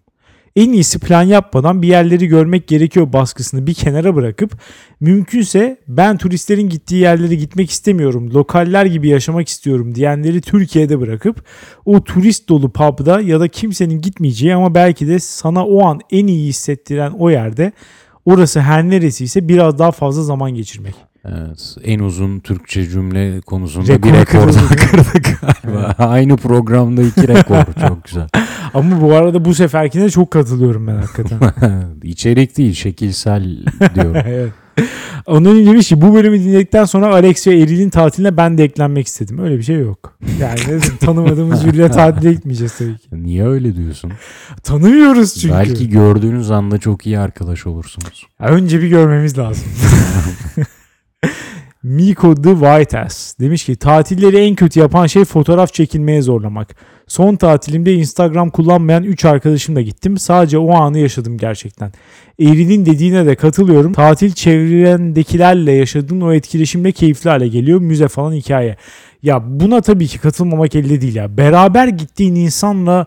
En 0.56 0.74
iyisi 0.74 1.00
plan 1.00 1.24
yapmadan 1.24 1.82
bir 1.82 1.88
yerleri 1.88 2.28
görmek 2.28 2.68
gerekiyor 2.68 3.14
baskısını 3.14 3.68
bir 3.68 3.74
kenara 3.74 4.16
bırakıp 4.16 4.60
mümkünse 5.00 5.78
ben 5.88 6.18
turistlerin 6.18 6.70
gittiği 6.70 6.96
yerlere 6.96 7.36
gitmek 7.36 7.70
istemiyorum, 7.70 8.34
lokaller 8.34 8.86
gibi 8.86 9.08
yaşamak 9.08 9.48
istiyorum 9.48 9.96
diyenleri 9.96 10.42
Türkiye'de 10.42 11.00
bırakıp 11.00 11.46
o 11.86 12.04
turist 12.04 12.50
dolu 12.50 12.72
pub'da 12.72 13.22
ya 13.22 13.40
da 13.40 13.48
kimsenin 13.48 14.02
gitmeyeceği 14.02 14.56
ama 14.56 14.76
belki 14.76 15.08
de 15.08 15.20
sana 15.20 15.66
o 15.66 15.86
an 15.86 16.00
en 16.12 16.28
iyi 16.28 16.48
hissettiren 16.48 17.12
o 17.12 17.30
yerde 17.30 17.72
orası 18.26 18.60
her 18.62 18.90
neresiyse 18.90 19.48
biraz 19.48 19.80
daha 19.80 19.92
fazla 19.92 20.24
zaman 20.24 20.52
geçirmek. 20.52 20.96
Evet, 21.26 21.76
en 21.84 22.00
uzun 22.00 22.40
Türkçe 22.40 22.90
cümle 22.90 23.42
konusunda 23.42 23.94
Rekor 23.94 24.10
bir 24.10 24.14
rekor 24.14 24.54
kırdık 24.78 25.42
galiba. 25.42 25.96
Aynı 25.98 26.38
programda 26.38 27.02
iki 27.02 27.28
rekor. 27.28 27.66
Çok 27.88 28.04
güzel. 28.04 28.28
Ama 28.74 29.02
bu 29.02 29.16
arada 29.16 29.46
bu 29.46 29.54
seferkine 29.54 30.10
çok 30.10 30.32
katılıyorum 30.32 30.88
ben 30.88 30.96
hakikaten. 30.96 31.40
İçerik 32.04 32.58
değil, 32.58 32.74
şekilsel 32.74 33.58
diyorum. 33.96 34.22
evet. 34.26 34.52
Onun 35.26 35.66
demiş 35.66 35.90
ki 35.90 36.02
bu 36.02 36.16
bölümü 36.16 36.40
dinledikten 36.40 36.86
sonra 36.86 37.08
Alex 37.08 37.48
ve 37.48 37.60
Eril'in 37.60 37.90
tatiline 37.90 38.38
ben 38.38 38.58
de 38.58 38.64
eklenmek 38.64 39.08
istedim. 39.08 39.40
Öyle 39.40 39.58
bir 39.58 39.64
şey 39.64 39.80
yok. 39.80 40.18
Yani 40.40 40.80
tanımadığımız 41.00 41.66
biriyle 41.66 41.92
tatile 41.92 42.34
gitmeyeceğiz 42.34 42.78
tabii 42.78 42.98
ki. 42.98 43.08
Niye 43.12 43.48
öyle 43.48 43.76
diyorsun? 43.76 44.12
Tanımıyoruz 44.64 45.36
çünkü. 45.36 45.56
Belki 45.56 45.90
gördüğünüz 45.90 46.52
anda 46.52 46.78
çok 46.78 47.06
iyi 47.06 47.20
arkadaş 47.20 47.68
olursunuz. 47.68 48.28
Ya 48.42 48.48
Önce 48.48 48.82
bir 48.82 48.88
görmemiz 48.88 49.38
lazım. 49.38 49.68
Miko 51.84 52.36
the 52.36 52.52
White 52.52 53.00
Ass 53.00 53.40
demiş 53.40 53.66
ki 53.66 53.76
tatilleri 53.76 54.38
en 54.38 54.56
kötü 54.56 54.80
yapan 54.80 55.08
şey 55.08 55.26
fotoğraf 55.26 55.74
çekilmeye 55.74 56.22
zorlamak. 56.22 56.76
Son 57.08 57.36
tatilimde 57.36 57.94
Instagram 57.94 58.50
kullanmayan 58.50 59.04
3 59.04 59.26
arkadaşımla 59.26 59.82
gittim. 59.82 60.18
Sadece 60.18 60.58
o 60.58 60.74
anı 60.74 61.00
yaşadım 61.00 61.38
gerçekten. 61.38 61.92
Eril'in 62.40 62.86
dediğine 62.86 63.26
de 63.26 63.36
katılıyorum. 63.36 63.94
Tatil 63.94 64.32
çevrendekilerle 64.32 65.72
yaşadığın 65.72 66.22
o 66.22 66.34
etkileşimle 66.34 66.92
keyifli 66.92 67.30
hale 67.30 67.48
geliyor. 67.48 67.80
Müze 67.80 68.08
falan 68.08 68.34
hikaye. 68.34 68.78
Ya 69.24 69.60
buna 69.60 69.82
tabii 69.82 70.08
ki 70.08 70.20
katılmamak 70.20 70.76
elde 70.76 71.02
değil 71.02 71.16
ya. 71.16 71.38
Beraber 71.38 71.88
gittiğin 71.88 72.36
insanla 72.36 73.06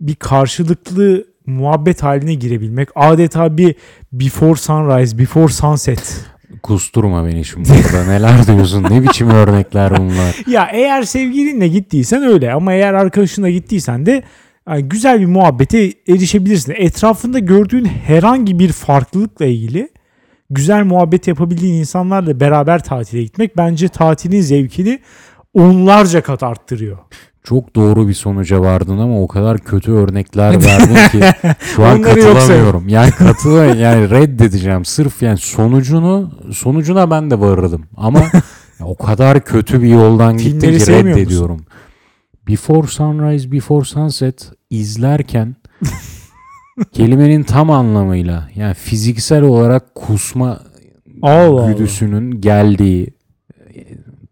bir 0.00 0.14
karşılıklı 0.14 1.24
muhabbet 1.46 2.02
haline 2.02 2.34
girebilmek. 2.34 2.88
Adeta 2.94 3.58
bir 3.58 3.74
before 4.12 4.56
sunrise, 4.56 5.18
before 5.18 5.52
sunset. 5.52 6.33
Kusturma 6.62 7.26
beni 7.26 7.44
şimdi 7.44 7.68
burada. 7.68 8.04
Neler 8.06 8.46
diyorsun? 8.46 8.86
Ne 8.90 9.02
biçim 9.02 9.30
örnekler 9.30 9.96
bunlar? 9.98 10.42
Ya 10.46 10.68
eğer 10.72 11.02
sevgilinle 11.02 11.68
gittiysen 11.68 12.22
öyle 12.22 12.52
ama 12.52 12.72
eğer 12.72 12.94
arkadaşınla 12.94 13.50
gittiysen 13.50 14.06
de 14.06 14.22
yani 14.68 14.82
güzel 14.82 15.20
bir 15.20 15.26
muhabbete 15.26 15.92
erişebilirsin. 16.08 16.74
Etrafında 16.76 17.38
gördüğün 17.38 17.84
herhangi 17.84 18.58
bir 18.58 18.72
farklılıkla 18.72 19.46
ilgili 19.46 19.88
güzel 20.50 20.84
muhabbet 20.84 21.28
yapabildiğin 21.28 21.74
insanlarla 21.74 22.40
beraber 22.40 22.84
tatile 22.84 23.22
gitmek 23.22 23.56
bence 23.56 23.88
tatilin 23.88 24.40
zevkini 24.40 24.98
onlarca 25.54 26.22
kat 26.22 26.42
arttırıyor. 26.42 26.98
Çok 27.44 27.76
doğru 27.76 28.08
bir 28.08 28.14
sonuca 28.14 28.60
vardın 28.60 28.98
ama 28.98 29.22
o 29.22 29.28
kadar 29.28 29.58
kötü 29.58 29.92
örnekler 29.92 30.64
verdin 30.64 31.18
ki 31.18 31.26
şu 31.60 31.84
an 31.84 31.98
Onları 31.98 32.14
katılamıyorum. 32.14 32.88
Yani 32.88 33.10
katıla 33.10 33.64
yani 33.64 34.10
reddedeceğim. 34.10 34.84
Sırf 34.84 35.22
yani 35.22 35.38
sonucunu 35.38 36.30
sonucuna 36.52 37.10
ben 37.10 37.30
de 37.30 37.40
varırdım. 37.40 37.84
Ama 37.96 38.22
o 38.80 38.96
kadar 38.96 39.44
kötü 39.44 39.82
bir 39.82 39.88
yoldan 39.88 40.36
gittin 40.36 40.78
ki 40.78 40.86
reddediyorum. 40.86 41.66
Before 42.48 42.86
Sunrise, 42.86 43.52
Before 43.52 43.84
Sunset 43.84 44.50
izlerken 44.70 45.56
kelimenin 46.92 47.42
tam 47.42 47.70
anlamıyla 47.70 48.48
yani 48.54 48.74
fiziksel 48.74 49.42
olarak 49.42 49.94
kusma 49.94 50.60
Allah 51.22 51.62
Allah. 51.62 51.72
güdüsünün 51.72 52.40
geldiği 52.40 53.14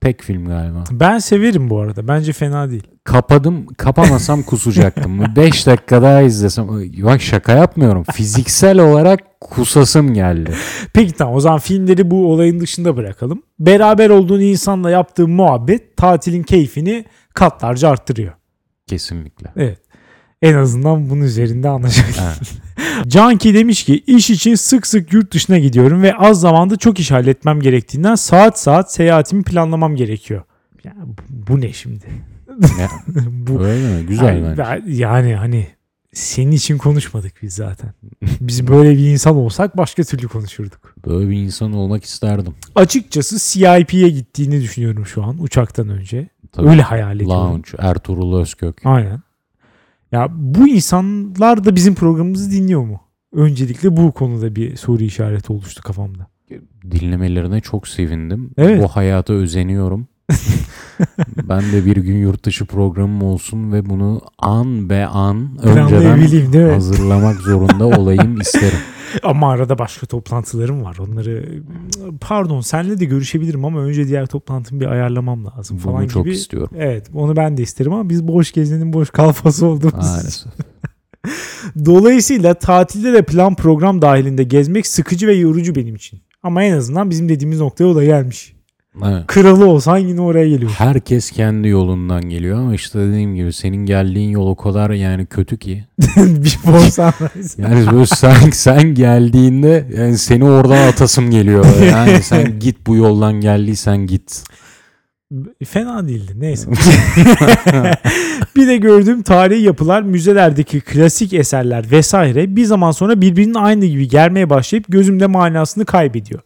Tek 0.02 0.22
film 0.22 0.44
galiba. 0.48 0.84
Ben 0.90 1.18
severim 1.18 1.70
bu 1.70 1.80
arada. 1.80 2.08
Bence 2.08 2.32
fena 2.32 2.70
değil. 2.70 2.86
Kapadım, 3.04 3.66
kapamasam 3.66 4.42
kusacaktım. 4.46 5.36
5 5.36 5.66
dakika 5.66 6.02
daha 6.02 6.22
izlesem. 6.22 6.68
Bak 7.04 7.20
şaka 7.22 7.52
yapmıyorum. 7.52 8.04
Fiziksel 8.12 8.78
olarak 8.78 9.40
kusasım 9.40 10.14
geldi. 10.14 10.54
Peki 10.94 11.12
tamam 11.12 11.34
o 11.34 11.40
zaman 11.40 11.58
filmleri 11.58 12.10
bu 12.10 12.32
olayın 12.32 12.60
dışında 12.60 12.96
bırakalım. 12.96 13.42
Beraber 13.58 14.10
olduğun 14.10 14.40
insanla 14.40 14.90
yaptığın 14.90 15.30
muhabbet 15.30 15.96
tatilin 15.96 16.42
keyfini 16.42 17.04
katlarca 17.34 17.88
arttırıyor. 17.88 18.32
Kesinlikle. 18.86 19.52
Evet. 19.56 19.78
En 20.42 20.54
azından 20.54 21.10
bunun 21.10 21.22
üzerinde 21.22 21.68
anlaşılır. 21.68 22.16
Evet. 22.22 22.52
Canki 23.08 23.54
demiş 23.54 23.84
ki 23.84 24.02
iş 24.06 24.30
için 24.30 24.54
sık 24.54 24.86
sık 24.86 25.12
yurt 25.12 25.32
dışına 25.32 25.58
gidiyorum 25.58 26.02
ve 26.02 26.14
az 26.16 26.40
zamanda 26.40 26.76
çok 26.76 27.00
iş 27.00 27.10
halletmem 27.10 27.60
gerektiğinden 27.60 28.14
saat 28.14 28.60
saat 28.60 28.92
seyahatimi 28.92 29.42
planlamam 29.42 29.96
gerekiyor. 29.96 30.42
Ya, 30.84 30.94
bu, 31.28 31.60
ne 31.60 31.72
şimdi? 31.72 32.04
Bu 33.32 33.60
Öyle 33.62 33.96
mi? 34.00 34.06
Güzel 34.06 34.24
yani, 34.24 34.42
bence. 34.46 34.62
ben- 34.62 34.92
yani 34.92 35.34
hani 35.34 35.66
senin 36.12 36.52
için 36.52 36.78
konuşmadık 36.78 37.32
biz 37.42 37.54
zaten. 37.54 37.92
Biz 38.40 38.68
böyle 38.68 38.90
bir 38.90 39.06
insan 39.06 39.36
olsak 39.36 39.76
başka 39.76 40.02
türlü 40.02 40.28
konuşurduk. 40.28 40.94
Böyle 41.06 41.30
bir 41.30 41.36
insan 41.36 41.72
olmak 41.72 42.04
isterdim. 42.04 42.54
Açıkçası 42.74 43.52
CIP'ye 43.52 44.08
gittiğini 44.08 44.60
düşünüyorum 44.60 45.06
şu 45.06 45.22
an 45.24 45.42
uçaktan 45.42 45.88
önce. 45.88 46.28
Tabii. 46.52 46.68
Öyle 46.68 46.82
hayal 46.82 47.16
ediyorum. 47.16 47.36
Lounge, 47.36 47.68
Ertuğrul 47.78 48.40
Özkök. 48.40 48.76
Aynen. 48.84 49.20
Ya 50.12 50.28
bu 50.30 50.68
insanlar 50.68 51.64
da 51.64 51.76
bizim 51.76 51.94
programımızı 51.94 52.50
dinliyor 52.50 52.82
mu? 52.82 53.00
Öncelikle 53.32 53.96
bu 53.96 54.12
konuda 54.12 54.56
bir 54.56 54.76
soru 54.76 55.02
işareti 55.02 55.52
oluştu 55.52 55.82
kafamda. 55.82 56.26
Dinlemelerine 56.90 57.60
çok 57.60 57.88
sevindim. 57.88 58.50
Evet. 58.58 58.82
Bu 58.82 58.88
hayata 58.88 59.32
özeniyorum. 59.32 60.06
ben 61.48 61.62
de 61.72 61.84
bir 61.86 61.96
gün 61.96 62.16
yurt 62.16 62.44
dışı 62.44 62.66
programım 62.66 63.22
olsun 63.22 63.72
ve 63.72 63.90
bunu 63.90 64.20
an 64.38 64.90
be 64.90 65.06
an 65.06 65.58
önceden 65.62 66.70
hazırlamak 66.72 67.36
zorunda 67.36 67.86
olayım 67.86 68.36
isterim. 68.40 68.78
Ama 69.22 69.50
arada 69.52 69.78
başka 69.78 70.06
toplantılarım 70.06 70.84
var. 70.84 70.96
Onları 70.98 71.62
pardon 72.20 72.60
senle 72.60 73.00
de 73.00 73.04
görüşebilirim 73.04 73.64
ama 73.64 73.80
önce 73.80 74.08
diğer 74.08 74.26
toplantımı 74.26 74.80
bir 74.80 74.86
ayarlamam 74.86 75.46
lazım 75.46 75.78
falan 75.78 76.02
Bunu 76.02 76.08
çok 76.08 76.24
gibi. 76.24 76.34
istiyorum. 76.34 76.70
Evet 76.78 77.06
onu 77.14 77.36
ben 77.36 77.56
de 77.56 77.62
isterim 77.62 77.92
ama 77.92 78.08
biz 78.08 78.28
boş 78.28 78.52
gezenin 78.52 78.92
boş 78.92 79.10
kalfası 79.10 79.66
olduğumuz. 79.66 79.94
Maalesef. 79.94 80.52
Dolayısıyla 81.84 82.54
tatilde 82.54 83.12
de 83.12 83.22
plan 83.22 83.54
program 83.54 84.02
dahilinde 84.02 84.44
gezmek 84.44 84.86
sıkıcı 84.86 85.26
ve 85.26 85.34
yorucu 85.34 85.74
benim 85.74 85.94
için. 85.94 86.20
Ama 86.42 86.62
en 86.62 86.72
azından 86.72 87.10
bizim 87.10 87.28
dediğimiz 87.28 87.60
noktaya 87.60 87.84
o 87.84 87.94
da 87.94 88.04
gelmiş. 88.04 88.54
Evet. 89.04 89.26
Kralı 89.26 89.66
olsan 89.66 89.98
yine 89.98 90.20
oraya 90.20 90.48
geliyor. 90.48 90.70
Herkes 90.70 91.30
kendi 91.30 91.68
yolundan 91.68 92.28
geliyor 92.28 92.58
ama 92.58 92.74
işte 92.74 92.98
dediğim 92.98 93.34
gibi 93.34 93.52
senin 93.52 93.86
geldiğin 93.86 94.30
yol 94.30 94.46
o 94.46 94.56
kadar 94.56 94.90
yani 94.90 95.26
kötü 95.26 95.58
ki. 95.58 95.84
Before 96.16 96.90
sunrise. 96.90 97.62
Yani 97.62 97.92
böyle 97.92 98.06
sen, 98.06 98.50
sen 98.50 98.94
geldiğinde 98.94 99.86
yani 99.96 100.18
seni 100.18 100.44
oradan 100.44 100.88
atasım 100.88 101.30
geliyor. 101.30 101.66
Yani 101.90 102.22
sen 102.22 102.58
git 102.58 102.86
bu 102.86 102.96
yoldan 102.96 103.32
geldiysen 103.32 104.06
git. 104.06 104.44
Fena 105.64 106.08
değildi. 106.08 106.32
Neyse. 106.36 106.70
bir 108.56 108.66
de 108.66 108.76
gördüğüm 108.76 109.22
tarihi 109.22 109.62
yapılar, 109.62 110.02
müzelerdeki 110.02 110.80
klasik 110.80 111.32
eserler 111.32 111.90
vesaire 111.90 112.56
bir 112.56 112.64
zaman 112.64 112.90
sonra 112.90 113.20
birbirinin 113.20 113.54
aynı 113.54 113.86
gibi 113.86 114.08
gelmeye 114.08 114.50
başlayıp 114.50 114.84
gözümde 114.88 115.26
manasını 115.26 115.84
kaybediyor. 115.84 116.40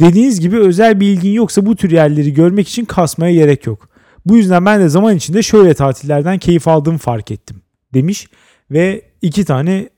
Dediğiniz 0.00 0.40
gibi 0.40 0.58
özel 0.58 1.00
bir 1.00 1.06
ilgin 1.06 1.32
yoksa 1.32 1.66
bu 1.66 1.76
tür 1.76 1.90
yerleri 1.90 2.34
görmek 2.34 2.68
için 2.68 2.84
kasmaya 2.84 3.32
gerek 3.32 3.66
yok. 3.66 3.88
Bu 4.26 4.36
yüzden 4.36 4.66
ben 4.66 4.80
de 4.80 4.88
zaman 4.88 5.16
içinde 5.16 5.42
şöyle 5.42 5.74
tatillerden 5.74 6.38
keyif 6.38 6.68
aldığımı 6.68 6.98
fark 6.98 7.30
ettim 7.30 7.62
demiş 7.94 8.28
ve 8.70 9.02
iki 9.22 9.44
tane 9.44 9.88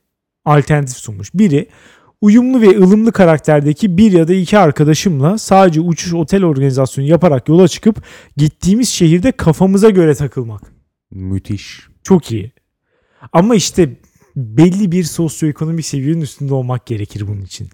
alternatif 0.45 0.97
sunmuş. 0.97 1.35
Biri 1.35 1.67
uyumlu 2.21 2.61
ve 2.61 2.79
ılımlı 2.79 3.13
karakterdeki 3.13 3.97
bir 3.97 4.13
ya 4.13 4.29
da 4.29 4.35
iki 4.35 4.59
arkadaşımla 4.59 5.39
sadece 5.39 5.81
uçuş 5.81 6.15
otel 6.15 6.45
organizasyonu 6.45 7.09
yaparak 7.09 7.49
yola 7.49 7.69
çıkıp 7.69 8.03
gittiğimiz 8.37 8.89
şehirde 8.89 9.33
kafamıza 9.33 9.91
göre 9.91 10.15
takılmak. 10.15 10.63
Müthiş. 11.11 11.89
Çok 12.03 12.33
iyi. 12.33 12.53
Ama 13.33 13.55
işte 13.55 13.97
belli 14.37 14.93
bir 14.93 15.05
sosyoekonomik 15.05 15.87
seviyenin 15.87 16.21
üstünde 16.21 16.55
olmak 16.55 16.87
gerekir 16.87 17.25
bunun 17.29 17.41
için. 17.41 17.69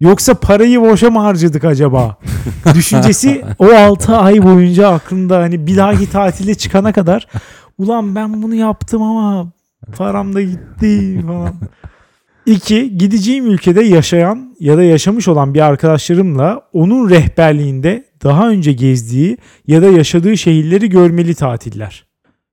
Yoksa 0.00 0.34
parayı 0.34 0.80
boşa 0.80 1.10
mı 1.10 1.18
harcadık 1.18 1.64
acaba? 1.64 2.18
Düşüncesi 2.74 3.44
o 3.58 3.66
6 3.66 4.16
ay 4.16 4.42
boyunca 4.42 4.88
aklında 4.88 5.38
hani 5.38 5.66
bir 5.66 5.76
dahaki 5.76 6.10
tatile 6.10 6.54
çıkana 6.54 6.92
kadar 6.92 7.26
ulan 7.78 8.14
ben 8.14 8.42
bunu 8.42 8.54
yaptım 8.54 9.02
ama 9.02 9.52
param 9.96 10.34
da 10.34 10.42
gitti 10.42 11.22
falan. 11.26 11.54
İki, 12.50 12.98
gideceğim 12.98 13.46
ülkede 13.46 13.82
yaşayan 13.82 14.56
ya 14.60 14.76
da 14.76 14.82
yaşamış 14.82 15.28
olan 15.28 15.54
bir 15.54 15.60
arkadaşlarımla 15.60 16.62
onun 16.72 17.10
rehberliğinde 17.10 18.04
daha 18.22 18.48
önce 18.48 18.72
gezdiği 18.72 19.36
ya 19.66 19.82
da 19.82 19.86
yaşadığı 19.86 20.36
şehirleri 20.36 20.88
görmeli 20.88 21.34
tatiller. 21.34 22.06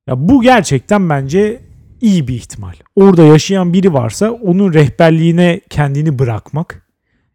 Ya 0.07 0.29
bu 0.29 0.41
gerçekten 0.41 1.09
bence 1.09 1.61
iyi 2.01 2.27
bir 2.27 2.33
ihtimal. 2.33 2.73
Orada 2.95 3.23
yaşayan 3.23 3.73
biri 3.73 3.93
varsa 3.93 4.31
onun 4.31 4.73
rehberliğine 4.73 5.61
kendini 5.69 6.19
bırakmak 6.19 6.87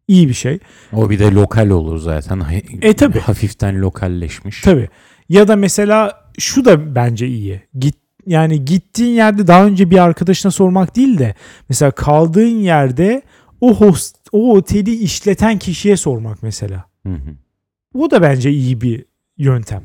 iyi 0.09 0.29
bir 0.29 0.35
şey. 0.35 0.59
O 0.92 1.11
bir 1.11 1.18
de 1.18 1.31
lokal 1.31 1.70
olur 1.70 1.98
zaten. 1.98 2.42
E, 2.83 2.92
tabii. 2.92 3.18
Hafiften 3.18 3.81
lokalleşmiş. 3.81 4.61
Tabii. 4.61 4.88
Ya 5.29 5.48
da 5.48 5.57
mesela 5.57 6.22
şu 6.38 6.64
da 6.64 6.94
bence 6.94 7.27
iyi. 7.27 7.62
Git 7.79 8.02
yani 8.27 8.65
gittiğin 8.65 9.15
yerde 9.15 9.47
daha 9.47 9.65
önce 9.65 9.91
bir 9.91 9.99
arkadaşına 9.99 10.53
sormak 10.53 10.97
değil 10.97 11.19
de 11.19 11.35
mesela 11.69 11.91
kaldığın 11.91 12.47
yerde 12.61 13.23
o 13.61 13.75
host 13.75 14.17
o 14.33 14.53
oteli 14.57 14.95
işleten 14.95 15.59
kişiye 15.59 15.97
sormak 15.97 16.43
mesela. 16.43 16.85
Hı 17.07 17.13
hı. 17.13 17.31
O 17.95 18.11
da 18.11 18.23
bence 18.23 18.51
iyi 18.51 18.81
bir 18.81 19.05
yöntem. 19.39 19.83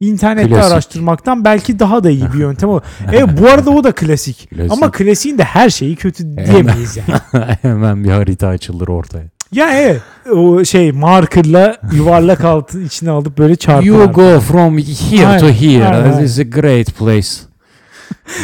İnternette 0.00 0.48
Klasik. 0.48 0.72
araştırmaktan 0.72 1.44
belki 1.44 1.78
daha 1.78 2.04
da 2.04 2.10
iyi 2.10 2.32
bir 2.32 2.38
yöntem 2.38 2.68
o. 2.68 2.80
Evet 3.12 3.28
bu 3.40 3.48
arada 3.48 3.70
o 3.70 3.84
da 3.84 3.92
klasik. 3.92 4.50
Klasik. 4.50 4.72
Ama 4.72 4.90
klasiğin 4.90 5.38
de 5.38 5.44
her 5.44 5.70
şeyi 5.70 5.96
kötü 5.96 6.36
diyemeyiz 6.36 6.96
yani. 6.96 7.20
Hemen 7.62 8.04
bir 8.04 8.10
harita 8.10 8.48
açılır 8.48 8.88
ortaya. 8.88 9.24
ya 9.52 9.70
evet 9.80 10.00
o 10.32 10.64
şey 10.64 10.92
markerla 10.92 11.76
yuvarlak 11.94 12.44
altı 12.44 12.82
içine 12.82 13.10
alıp 13.10 13.38
böyle 13.38 13.56
çarpar. 13.56 13.82
You 13.82 14.12
go 14.12 14.40
from 14.40 14.78
here 14.78 15.38
to 15.38 15.48
here. 15.48 15.84
aynen. 15.86 16.18
This 16.18 16.30
is 16.30 16.38
a 16.38 16.42
great 16.60 16.94
place. 16.98 17.28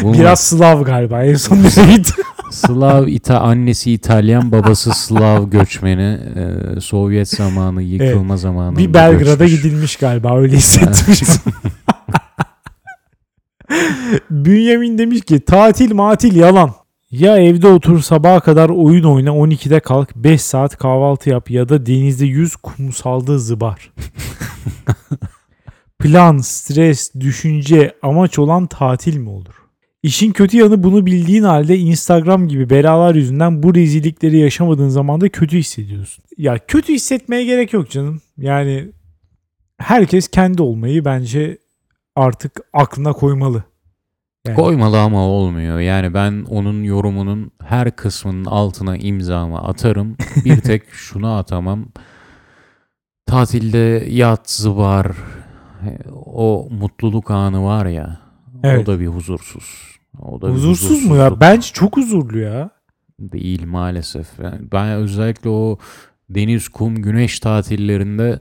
Biraz 0.04 0.40
Slav 0.40 0.84
galiba 0.84 1.24
en 1.24 1.34
son 1.34 1.58
müzeyit. 1.58 2.12
Slav 2.50 3.06
İta 3.06 3.40
annesi 3.40 3.92
İtalyan, 3.92 4.52
babası 4.52 4.90
Slav 4.90 5.50
göçmeni. 5.50 6.18
Ee, 6.76 6.80
Sovyet 6.80 7.28
zamanı, 7.28 7.82
yıkılma 7.82 8.36
zamanı. 8.36 8.76
bir 8.76 8.94
Belgrad'a 8.94 9.46
gidilmiş 9.46 9.96
galiba 9.96 10.38
öyle 10.38 10.56
hissettim. 10.56 11.14
Bünyamin 14.30 14.98
demiş 14.98 15.20
ki 15.20 15.40
tatil 15.40 15.94
matil 15.94 16.36
yalan. 16.36 16.70
Ya 17.10 17.38
evde 17.38 17.68
otur 17.68 18.02
sabaha 18.02 18.40
kadar 18.40 18.68
oyun 18.68 19.04
oyna 19.04 19.30
12'de 19.30 19.80
kalk 19.80 20.16
5 20.16 20.42
saat 20.42 20.76
kahvaltı 20.76 21.30
yap 21.30 21.50
ya 21.50 21.68
da 21.68 21.86
denizde 21.86 22.26
yüz 22.26 22.56
kumsalda 22.56 23.38
zıbar. 23.38 23.92
Plan, 25.98 26.38
stres, 26.38 27.14
düşünce, 27.20 27.94
amaç 28.02 28.38
olan 28.38 28.66
tatil 28.66 29.16
mi 29.16 29.28
olur? 29.28 29.54
İşin 30.02 30.32
kötü 30.32 30.56
yanı 30.56 30.82
bunu 30.82 31.06
bildiğin 31.06 31.42
halde 31.42 31.78
Instagram 31.78 32.48
gibi 32.48 32.70
belalar 32.70 33.14
yüzünden 33.14 33.62
bu 33.62 33.74
rezillikleri 33.74 34.38
yaşamadığın 34.38 34.88
zaman 34.88 35.20
da 35.20 35.28
kötü 35.28 35.58
hissediyorsun. 35.58 36.24
Ya 36.36 36.58
kötü 36.58 36.92
hissetmeye 36.92 37.44
gerek 37.44 37.72
yok 37.72 37.90
canım. 37.90 38.20
Yani 38.38 38.88
herkes 39.78 40.28
kendi 40.28 40.62
olmayı 40.62 41.04
bence 41.04 41.58
artık 42.16 42.60
aklına 42.72 43.12
koymalı. 43.12 43.64
Yani 44.46 44.56
Koymalı 44.56 45.00
ama 45.00 45.20
olmuyor. 45.20 45.78
Yani 45.80 46.14
ben 46.14 46.44
onun 46.50 46.82
yorumunun 46.82 47.50
her 47.62 47.96
kısmının 47.96 48.44
altına 48.44 48.96
imzamı 48.96 49.58
atarım. 49.58 50.16
Bir 50.44 50.60
tek 50.60 50.82
şunu 50.92 51.36
atamam. 51.36 51.86
Tatilde 53.26 54.06
yat, 54.08 54.50
zıbar, 54.50 55.12
o 56.26 56.68
mutluluk 56.70 57.30
anı 57.30 57.64
var 57.64 57.86
ya. 57.86 58.27
Evet. 58.64 58.88
O 58.88 58.92
da 58.92 59.00
bir 59.00 59.06
huzursuz. 59.06 59.98
O 60.22 60.40
da 60.40 60.48
bir 60.48 60.52
huzursuz 60.52 61.04
mu 61.04 61.16
ya? 61.16 61.40
Bence 61.40 61.68
çok 61.72 61.96
huzurlu 61.96 62.38
ya. 62.38 62.70
Değil 63.20 63.66
maalesef. 63.66 64.26
Yani 64.42 64.58
ben 64.72 64.88
özellikle 64.88 65.50
o 65.50 65.78
deniz, 66.30 66.68
kum, 66.68 67.02
güneş 67.02 67.40
tatillerinde 67.40 68.40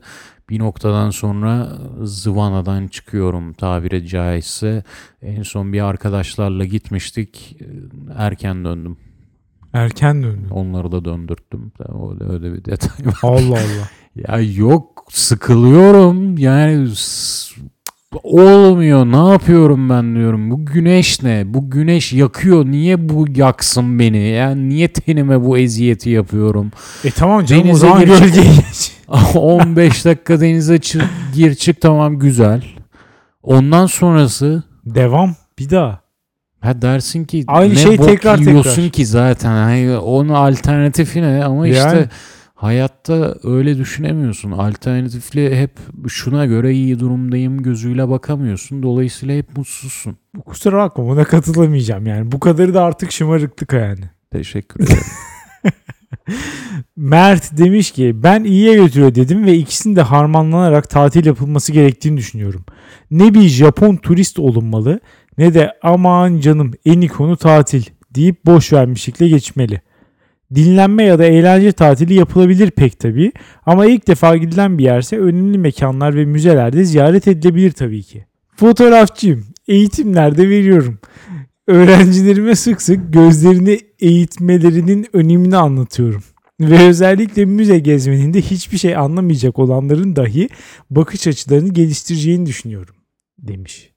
bir 0.49 0.59
noktadan 0.59 1.09
sonra 1.09 1.77
zıvanadan 2.03 2.87
çıkıyorum 2.87 3.53
tabiri 3.53 4.07
caizse. 4.07 4.83
En 5.21 5.43
son 5.43 5.73
bir 5.73 5.81
arkadaşlarla 5.81 6.65
gitmiştik. 6.65 7.57
Erken 8.17 8.65
döndüm. 8.65 8.97
Erken 9.73 10.23
döndün. 10.23 10.49
Onları 10.49 10.91
da 10.91 11.05
döndürttüm. 11.05 11.71
Öyle, 11.79 12.33
öyle 12.33 12.53
bir 12.53 12.65
detay 12.65 13.05
var. 13.05 13.19
Allah 13.23 13.45
Allah. 13.45 13.89
Ya 14.27 14.39
yok 14.39 15.05
sıkılıyorum 15.09 16.37
yani 16.37 16.87
olmuyor 18.23 19.05
ne 19.05 19.31
yapıyorum 19.31 19.89
ben 19.89 20.15
diyorum 20.15 20.51
bu 20.51 20.65
güneş 20.65 21.23
ne 21.23 21.43
bu 21.53 21.69
güneş 21.69 22.13
yakıyor 22.13 22.65
niye 22.65 23.09
bu 23.09 23.25
yaksın 23.35 23.99
beni 23.99 24.17
yani 24.29 24.69
niye 24.69 24.87
tenime 24.87 25.43
bu 25.43 25.57
eziyeti 25.57 26.09
yapıyorum 26.09 26.71
E 27.03 27.11
tamam 27.11 27.45
canım 27.45 27.61
o 27.61 27.65
Denize 27.65 27.79
zaman 27.79 28.01
girecek- 28.03 28.19
gölgeye 28.35 28.55
geç. 28.55 28.91
15 29.35 30.05
dakika 30.05 30.41
denize 30.41 30.75
çı- 30.75 31.05
gir 31.35 31.55
çık 31.55 31.81
tamam 31.81 32.19
güzel 32.19 32.63
ondan 33.43 33.85
sonrası 33.85 34.63
Devam. 34.85 35.35
Bir 35.59 35.69
daha. 35.69 35.99
ha 36.61 36.81
dersin 36.81 37.25
ki 37.25 37.43
Aynı 37.47 37.73
ne 37.73 37.77
şey 37.77 37.97
bok 37.97 38.07
tekrar 38.07 38.37
yiyorsun 38.39 38.75
tekrar. 38.75 38.89
ki 38.91 39.05
zaten 39.05 39.49
hani 39.51 39.97
onun 39.97 40.29
alternatifi 40.29 41.21
ne 41.21 41.45
ama 41.45 41.67
Yani. 41.67 41.77
işte 41.77 42.09
Hayatta 42.57 43.35
öyle 43.43 43.77
düşünemiyorsun. 43.77 44.51
Alternatifli 44.51 45.55
hep 45.55 45.71
şuna 46.07 46.45
göre 46.45 46.73
iyi 46.73 46.99
durumdayım 46.99 47.63
gözüyle 47.63 48.09
bakamıyorsun. 48.09 48.83
Dolayısıyla 48.83 49.35
hep 49.35 49.57
mutsuzsun. 49.57 50.17
Kusura 50.45 50.77
bakma 50.77 51.07
buna 51.07 51.23
katılamayacağım 51.23 52.07
yani. 52.07 52.31
Bu 52.31 52.39
kadarı 52.39 52.73
da 52.73 52.83
artık 52.83 53.11
şımarıklık 53.11 53.73
yani. 53.73 53.99
Teşekkür 54.31 54.83
ederim. 54.83 55.03
Mert 56.95 57.57
demiş 57.57 57.91
ki 57.91 58.11
ben 58.23 58.43
iyiye 58.43 58.75
götürüyor 58.75 59.15
dedim 59.15 59.45
ve 59.45 59.55
ikisinin 59.55 59.95
de 59.95 60.01
harmanlanarak 60.01 60.89
tatil 60.89 61.25
yapılması 61.25 61.71
gerektiğini 61.71 62.17
düşünüyorum. 62.17 62.65
Ne 63.11 63.33
bir 63.33 63.47
Japon 63.47 63.95
turist 63.95 64.39
olunmalı 64.39 64.99
ne 65.37 65.53
de 65.53 65.73
aman 65.83 66.39
canım 66.39 66.73
en 66.85 67.01
iyi 67.01 67.09
konu 67.09 67.37
tatil 67.37 67.83
deyip 68.15 68.45
boş 68.45 68.73
vermişlikle 68.73 69.27
geçmeli. 69.27 69.81
Dinlenme 70.55 71.03
ya 71.03 71.19
da 71.19 71.25
eğlence 71.25 71.71
tatili 71.71 72.13
yapılabilir 72.13 72.71
pek 72.71 72.99
tabii 72.99 73.31
ama 73.65 73.85
ilk 73.85 74.07
defa 74.07 74.37
gidilen 74.37 74.77
bir 74.77 74.83
yerse 74.83 75.19
önemli 75.19 75.57
mekanlar 75.57 76.15
ve 76.15 76.25
müzelerde 76.25 76.83
ziyaret 76.83 77.27
edilebilir 77.27 77.71
tabii 77.71 78.03
ki. 78.03 78.25
Fotoğrafçıyım. 78.55 79.45
Eğitimlerde 79.67 80.49
veriyorum. 80.49 80.99
Öğrencilerime 81.67 82.55
sık 82.55 82.81
sık 82.81 83.13
gözlerini 83.13 83.79
eğitmelerinin 83.99 85.07
önemini 85.13 85.57
anlatıyorum. 85.57 86.23
Ve 86.59 86.87
özellikle 86.87 87.45
müze 87.45 87.79
gezmenin 87.79 88.33
de 88.33 88.41
hiçbir 88.41 88.77
şey 88.77 88.95
anlamayacak 88.95 89.59
olanların 89.59 90.15
dahi 90.15 90.49
bakış 90.89 91.27
açılarını 91.27 91.69
geliştireceğini 91.73 92.45
düşünüyorum 92.45 92.95
demiş. 93.39 93.96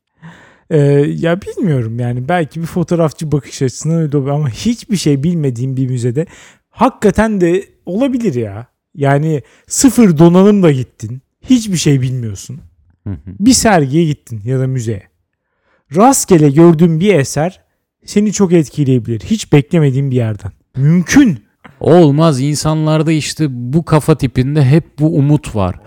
Ee, 0.70 0.78
ya 1.16 1.40
bilmiyorum 1.42 1.98
yani 1.98 2.28
belki 2.28 2.60
bir 2.60 2.66
fotoğrafçı 2.66 3.32
bakış 3.32 3.62
açısından 3.62 3.96
öyle 3.96 4.16
olabilir 4.16 4.32
ama 4.32 4.50
hiçbir 4.50 4.96
şey 4.96 5.22
bilmediğim 5.22 5.76
bir 5.76 5.86
müzede 5.86 6.26
hakikaten 6.70 7.40
de 7.40 7.64
olabilir 7.86 8.34
ya. 8.34 8.66
Yani 8.94 9.42
sıfır 9.66 10.18
donanımla 10.18 10.70
gittin. 10.70 11.22
Hiçbir 11.42 11.76
şey 11.76 12.00
bilmiyorsun. 12.00 12.60
Hı 13.06 13.10
hı. 13.10 13.16
Bir 13.40 13.52
sergiye 13.52 14.04
gittin 14.04 14.42
ya 14.44 14.60
da 14.60 14.66
müzeye. 14.66 15.02
Rastgele 15.96 16.50
gördüğün 16.50 17.00
bir 17.00 17.14
eser 17.14 17.60
seni 18.04 18.32
çok 18.32 18.52
etkileyebilir. 18.52 19.20
Hiç 19.20 19.52
beklemediğin 19.52 20.10
bir 20.10 20.16
yerden. 20.16 20.52
Mümkün. 20.76 21.44
Olmaz 21.80 22.40
insanlarda 22.40 23.12
işte 23.12 23.46
bu 23.50 23.84
kafa 23.84 24.18
tipinde 24.18 24.64
hep 24.64 24.98
bu 24.98 25.16
umut 25.16 25.56
var. 25.56 25.80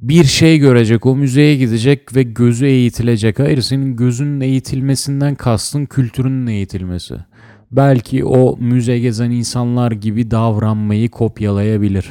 Bir 0.00 0.24
şey 0.24 0.58
görecek, 0.58 1.06
o 1.06 1.16
müzeye 1.16 1.56
gidecek 1.56 2.16
ve 2.16 2.22
gözü 2.22 2.66
eğitilecek. 2.66 3.38
Hayır 3.38 3.60
senin 3.60 3.96
gözünün 3.96 4.40
eğitilmesinden 4.40 5.34
kastın 5.34 5.86
kültürünün 5.86 6.46
eğitilmesi. 6.46 7.14
Belki 7.72 8.24
o 8.24 8.56
müze 8.56 8.98
gezen 8.98 9.30
insanlar 9.30 9.92
gibi 9.92 10.30
davranmayı 10.30 11.10
kopyalayabilir. 11.10 12.10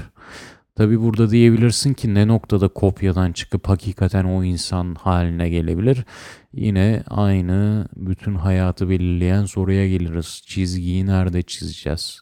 Tabi 0.75 1.01
burada 1.01 1.29
diyebilirsin 1.29 1.93
ki 1.93 2.13
ne 2.13 2.27
noktada 2.27 2.67
kopyadan 2.67 3.31
çıkıp 3.31 3.69
hakikaten 3.69 4.23
o 4.23 4.43
insan 4.43 4.95
haline 4.95 5.49
gelebilir. 5.49 6.05
Yine 6.53 7.03
aynı 7.09 7.87
bütün 7.95 8.35
hayatı 8.35 8.89
belirleyen 8.89 9.45
soruya 9.45 9.87
geliriz. 9.87 10.41
Çizgiyi 10.45 11.05
nerede 11.05 11.41
çizeceğiz? 11.41 12.21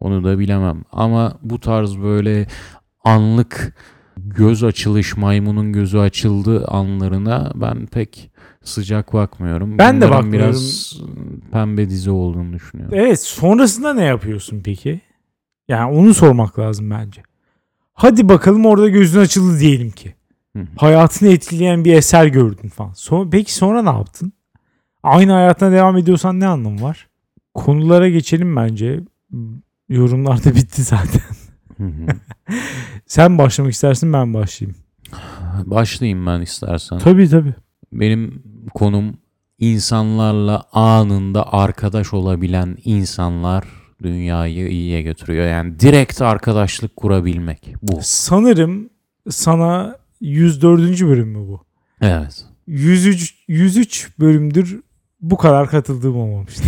Onu 0.00 0.24
da 0.24 0.38
bilemem. 0.38 0.82
Ama 0.92 1.38
bu 1.42 1.60
tarz 1.60 1.98
böyle 1.98 2.46
anlık 3.04 3.74
göz 4.16 4.64
açılış, 4.64 5.16
maymunun 5.16 5.72
gözü 5.72 5.98
açıldı 5.98 6.66
anlarına 6.66 7.52
ben 7.54 7.86
pek 7.86 8.30
sıcak 8.64 9.12
bakmıyorum. 9.12 9.78
Ben 9.78 10.00
de 10.00 10.06
Bunların 10.06 10.24
bakmıyorum. 10.24 10.50
Biraz 10.50 11.00
pembe 11.52 11.90
dizi 11.90 12.10
olduğunu 12.10 12.52
düşünüyorum. 12.52 12.98
Evet 12.98 13.20
sonrasında 13.20 13.94
ne 13.94 14.04
yapıyorsun 14.04 14.60
peki? 14.64 15.00
Yani 15.68 15.92
onu 15.92 16.14
sormak 16.14 16.58
lazım 16.58 16.90
bence. 16.90 17.22
Hadi 17.94 18.28
bakalım 18.28 18.66
orada 18.66 18.88
gözün 18.88 19.20
açıldı 19.20 19.60
diyelim 19.60 19.90
ki. 19.90 20.14
Hı 20.56 20.62
hı. 20.62 20.66
Hayatını 20.76 21.28
etkileyen 21.28 21.84
bir 21.84 21.94
eser 21.94 22.26
gördün 22.26 22.68
falan. 22.68 22.92
Son, 22.92 23.30
peki 23.30 23.54
sonra 23.54 23.82
ne 23.82 23.90
yaptın? 23.90 24.32
Aynı 25.02 25.32
hayatına 25.32 25.72
devam 25.72 25.96
ediyorsan 25.96 26.40
ne 26.40 26.46
anlamı 26.46 26.82
var? 26.82 27.08
Konulara 27.54 28.08
geçelim 28.08 28.56
bence. 28.56 29.00
Yorumlar 29.88 30.44
da 30.44 30.54
bitti 30.54 30.82
zaten. 30.82 31.22
Hı 31.76 31.84
hı. 31.84 32.06
Sen 33.06 33.38
başlamak 33.38 33.72
istersin 33.72 34.12
ben 34.12 34.34
başlayayım. 34.34 34.76
Başlayayım 35.64 36.26
ben 36.26 36.40
istersen. 36.40 36.98
Tabii 36.98 37.28
tabii. 37.28 37.54
Benim 37.92 38.42
konum 38.74 39.16
insanlarla 39.58 40.62
anında 40.72 41.52
arkadaş 41.52 42.12
olabilen 42.14 42.76
insanlar 42.84 43.64
dünyayı 44.02 44.68
iyiye 44.68 45.02
götürüyor. 45.02 45.46
Yani 45.46 45.80
direkt 45.80 46.22
arkadaşlık 46.22 46.96
kurabilmek 46.96 47.74
bu. 47.82 47.98
Sanırım 48.02 48.90
sana 49.30 49.96
104. 50.20 51.02
bölüm 51.02 51.28
mü 51.28 51.48
bu? 51.48 51.60
Evet. 52.00 52.44
103, 52.66 53.34
103 53.48 54.10
bölümdür 54.18 54.80
bu 55.22 55.36
kadar 55.36 55.70
katıldığım 55.70 56.16
olmamıştı. 56.16 56.62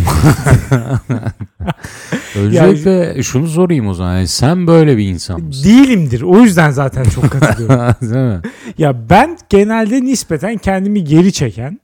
Öncelikle 2.35 3.23
şunu 3.23 3.47
sorayım 3.47 3.87
o 3.87 3.93
zaman. 3.93 4.15
Yani 4.15 4.27
sen 4.27 4.67
böyle 4.67 4.97
bir 4.97 5.07
insan 5.07 5.41
mısın? 5.41 5.69
Değilimdir. 5.69 6.21
O 6.21 6.39
yüzden 6.39 6.71
zaten 6.71 7.03
çok 7.03 7.31
katılıyorum. 7.31 7.95
Değil 8.01 8.25
mi? 8.25 8.41
ya 8.77 9.09
ben 9.09 9.37
genelde 9.49 10.01
nispeten 10.01 10.57
kendimi 10.57 11.03
geri 11.03 11.33
çeken, 11.33 11.79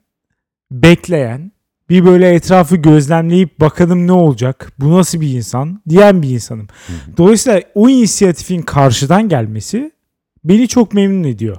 bekleyen, 0.71 1.51
bir 1.89 2.05
böyle 2.05 2.33
etrafı 2.33 2.75
gözlemleyip 2.75 3.59
bakalım 3.59 4.07
ne 4.07 4.11
olacak, 4.11 4.71
bu 4.79 4.97
nasıl 4.97 5.21
bir 5.21 5.29
insan 5.29 5.81
diyen 5.89 6.21
bir 6.21 6.29
insanım. 6.29 6.67
Dolayısıyla 7.17 7.61
o 7.75 7.89
inisiyatifin 7.89 8.61
karşıdan 8.61 9.29
gelmesi 9.29 9.91
beni 10.43 10.67
çok 10.67 10.93
memnun 10.93 11.23
ediyor. 11.23 11.57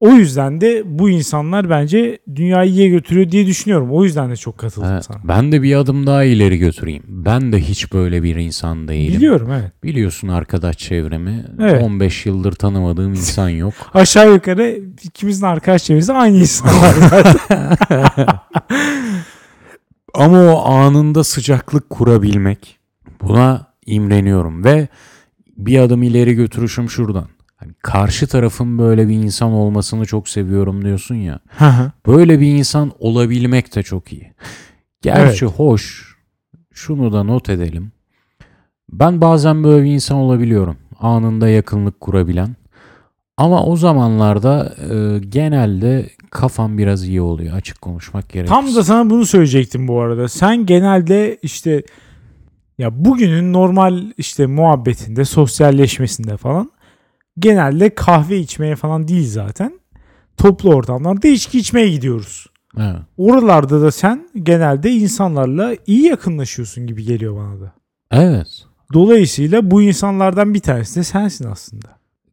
O 0.00 0.10
yüzden 0.10 0.60
de 0.60 0.82
bu 0.86 1.10
insanlar 1.10 1.70
bence 1.70 2.18
dünyayı 2.36 2.70
iyiye 2.70 2.88
götürüyor 2.88 3.30
diye 3.30 3.46
düşünüyorum. 3.46 3.88
O 3.90 4.04
yüzden 4.04 4.30
de 4.30 4.36
çok 4.36 4.58
katıldım 4.58 4.88
Evet, 4.92 5.04
sana. 5.04 5.18
ben 5.24 5.52
de 5.52 5.62
bir 5.62 5.76
adım 5.76 6.06
daha 6.06 6.24
ileri 6.24 6.58
götüreyim. 6.58 7.02
Ben 7.06 7.52
de 7.52 7.60
hiç 7.60 7.92
böyle 7.92 8.22
bir 8.22 8.36
insan 8.36 8.88
değilim. 8.88 9.16
Biliyorum 9.18 9.48
evet. 9.52 9.72
Biliyorsun 9.84 10.28
arkadaş 10.28 10.78
çevremi. 10.78 11.44
Evet. 11.60 11.82
15 11.82 12.26
yıldır 12.26 12.52
tanımadığım 12.52 13.10
insan 13.10 13.48
yok. 13.48 13.74
Aşağı 13.94 14.32
yukarı 14.32 14.80
ikimizin 15.02 15.46
arkadaş 15.46 15.84
çevresi 15.84 16.12
aynı 16.12 16.36
insanlar 16.36 16.92
zaten. 17.10 17.34
Ama 20.14 20.42
o 20.54 20.70
anında 20.70 21.24
sıcaklık 21.24 21.90
kurabilmek 21.90 22.78
buna 23.22 23.66
imreniyorum 23.86 24.64
ve 24.64 24.88
bir 25.56 25.78
adım 25.78 26.02
ileri 26.02 26.34
götürüşüm 26.34 26.90
şuradan. 26.90 27.26
Hani 27.60 27.72
karşı 27.82 28.26
tarafın 28.26 28.78
böyle 28.78 29.08
bir 29.08 29.14
insan 29.14 29.52
olmasını 29.52 30.06
çok 30.06 30.28
seviyorum 30.28 30.84
diyorsun 30.84 31.14
ya. 31.14 31.40
Böyle 32.06 32.40
bir 32.40 32.46
insan 32.46 32.92
olabilmek 32.98 33.74
de 33.74 33.82
çok 33.82 34.12
iyi. 34.12 34.32
Gerçi 35.02 35.46
hoş. 35.46 36.14
Şunu 36.72 37.12
da 37.12 37.22
not 37.22 37.48
edelim. 37.48 37.92
Ben 38.92 39.20
bazen 39.20 39.64
böyle 39.64 39.84
bir 39.84 39.90
insan 39.90 40.16
olabiliyorum. 40.16 40.76
Anında 41.00 41.48
yakınlık 41.48 42.00
kurabilen. 42.00 42.56
Ama 43.36 43.64
o 43.64 43.76
zamanlarda 43.76 44.74
e, 44.90 45.18
genelde 45.18 46.10
kafam 46.30 46.78
biraz 46.78 47.08
iyi 47.08 47.20
oluyor 47.20 47.56
açık 47.56 47.80
konuşmak 47.80 48.28
gerekirse. 48.28 48.54
Tam 48.54 48.74
da 48.74 48.84
sana 48.84 49.10
bunu 49.10 49.26
söyleyecektim 49.26 49.88
bu 49.88 50.00
arada. 50.00 50.28
Sen 50.28 50.66
genelde 50.66 51.38
işte 51.42 51.82
ya 52.78 53.04
bugünün 53.04 53.52
normal 53.52 54.02
işte 54.18 54.46
muhabbetinde, 54.46 55.24
sosyalleşmesinde 55.24 56.36
falan 56.36 56.70
genelde 57.38 57.94
kahve 57.94 58.38
içmeye 58.38 58.76
falan 58.76 59.08
değil 59.08 59.28
zaten. 59.30 59.80
Toplu 60.36 60.74
ortamlarda 60.74 61.28
içki 61.28 61.58
içmeye 61.58 61.88
gidiyoruz. 61.88 62.46
Evet. 62.78 62.96
Oralarda 63.16 63.82
da 63.82 63.90
sen 63.92 64.28
genelde 64.42 64.90
insanlarla 64.90 65.74
iyi 65.86 66.02
yakınlaşıyorsun 66.06 66.86
gibi 66.86 67.04
geliyor 67.04 67.36
bana 67.36 67.60
da. 67.60 67.72
evet. 68.10 68.48
Dolayısıyla 68.92 69.70
bu 69.70 69.82
insanlardan 69.82 70.54
bir 70.54 70.60
tanesi 70.60 70.96
de 71.00 71.04
sensin 71.04 71.48
aslında. 71.48 71.88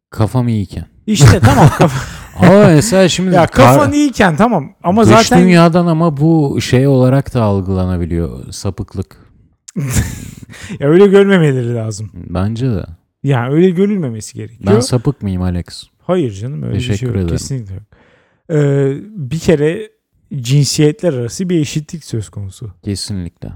Kafam 0.09 0.47
iyiyken. 0.47 0.85
İşte 1.07 1.39
tamam 1.39 1.69
Ama 2.39 2.67
mesela 2.67 3.09
şimdi 3.09 3.35
ya 3.35 3.47
kafan 3.47 3.93
iyiyken 3.93 4.35
tamam 4.35 4.73
ama 4.83 5.05
dış 5.05 5.09
zaten 5.09 5.43
dünyadan 5.43 5.87
ama 5.87 6.17
bu 6.17 6.61
şey 6.61 6.87
olarak 6.87 7.33
da 7.33 7.43
algılanabiliyor 7.43 8.51
sapıklık. 8.51 9.17
Ya 10.79 10.87
öyle 10.87 11.07
görmemeleri 11.07 11.75
lazım. 11.75 12.11
Bence 12.13 12.71
de. 12.71 12.85
Yani 13.27 13.53
öyle 13.53 13.69
görülmemesi 13.69 14.33
gerekiyor. 14.33 14.73
Ben 14.75 14.79
sapık 14.79 15.21
mıyım 15.21 15.41
Alex? 15.41 15.83
Hayır 16.01 16.31
canım 16.33 16.63
öyle 16.63 16.75
bir 16.75 16.79
şey 16.79 16.89
Teşekkür 16.89 17.13
yok. 17.13 17.23
ederim. 17.23 17.37
Kesinlikle 17.37 17.73
yok. 17.73 17.83
Ee, 18.51 18.93
bir 19.15 19.39
kere 19.39 19.89
cinsiyetler 20.35 21.13
arası 21.13 21.49
bir 21.49 21.59
eşitlik 21.59 22.03
söz 22.05 22.29
konusu. 22.29 22.71
Kesinlikle. 22.83 23.49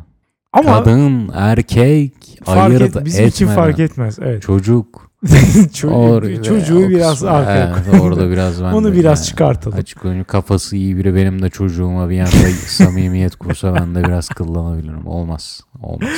Ama 0.54 0.84
Kadın, 0.84 1.32
erkek, 1.34 2.14
fark 2.44 2.72
ayırt 2.72 2.96
et, 2.96 3.06
bizim 3.06 3.28
için 3.28 3.48
fark 3.48 3.80
etmez. 3.80 4.20
Evet. 4.22 4.42
Çocuk. 4.42 5.12
Ço- 5.26 5.90
Or- 5.90 6.44
çocuğu 6.44 6.90
biraz 6.90 7.24
arkaya 7.24 7.84
Evet, 7.88 8.02
orada 8.02 8.30
biraz 8.32 8.64
ben 8.64 8.72
Onu 8.72 8.94
biraz 8.94 9.20
yani 9.20 9.28
çıkartalım. 9.28 9.78
Açık 9.78 10.00
konuşayım, 10.00 10.26
kafası 10.26 10.76
iyi 10.76 10.98
biri 10.98 11.16
benim 11.16 11.42
de 11.42 11.50
çocuğuma 11.50 12.10
bir 12.10 12.20
anda 12.20 12.32
samimiyet 12.68 13.36
kursa 13.36 13.76
ben 13.76 13.96
de 13.96 14.04
biraz 14.04 14.28
kıllanabilirim. 14.30 15.08
Olmaz. 15.08 15.62
Olmaz. 15.82 16.10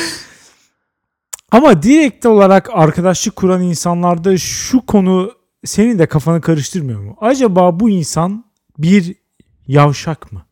Ama 1.54 1.84
direkt 1.84 2.26
olarak 2.26 2.70
arkadaşlık 2.74 3.36
kuran 3.36 3.62
insanlarda 3.62 4.38
şu 4.38 4.86
konu 4.86 5.32
senin 5.66 6.00
de 6.00 6.06
kafanı 6.06 6.42
karıştırmıyor 6.42 7.00
mu? 7.00 7.18
Acaba 7.22 7.80
bu 7.80 7.90
insan 7.90 8.46
bir 8.78 9.16
yavşak 9.68 10.32
mı? 10.32 10.46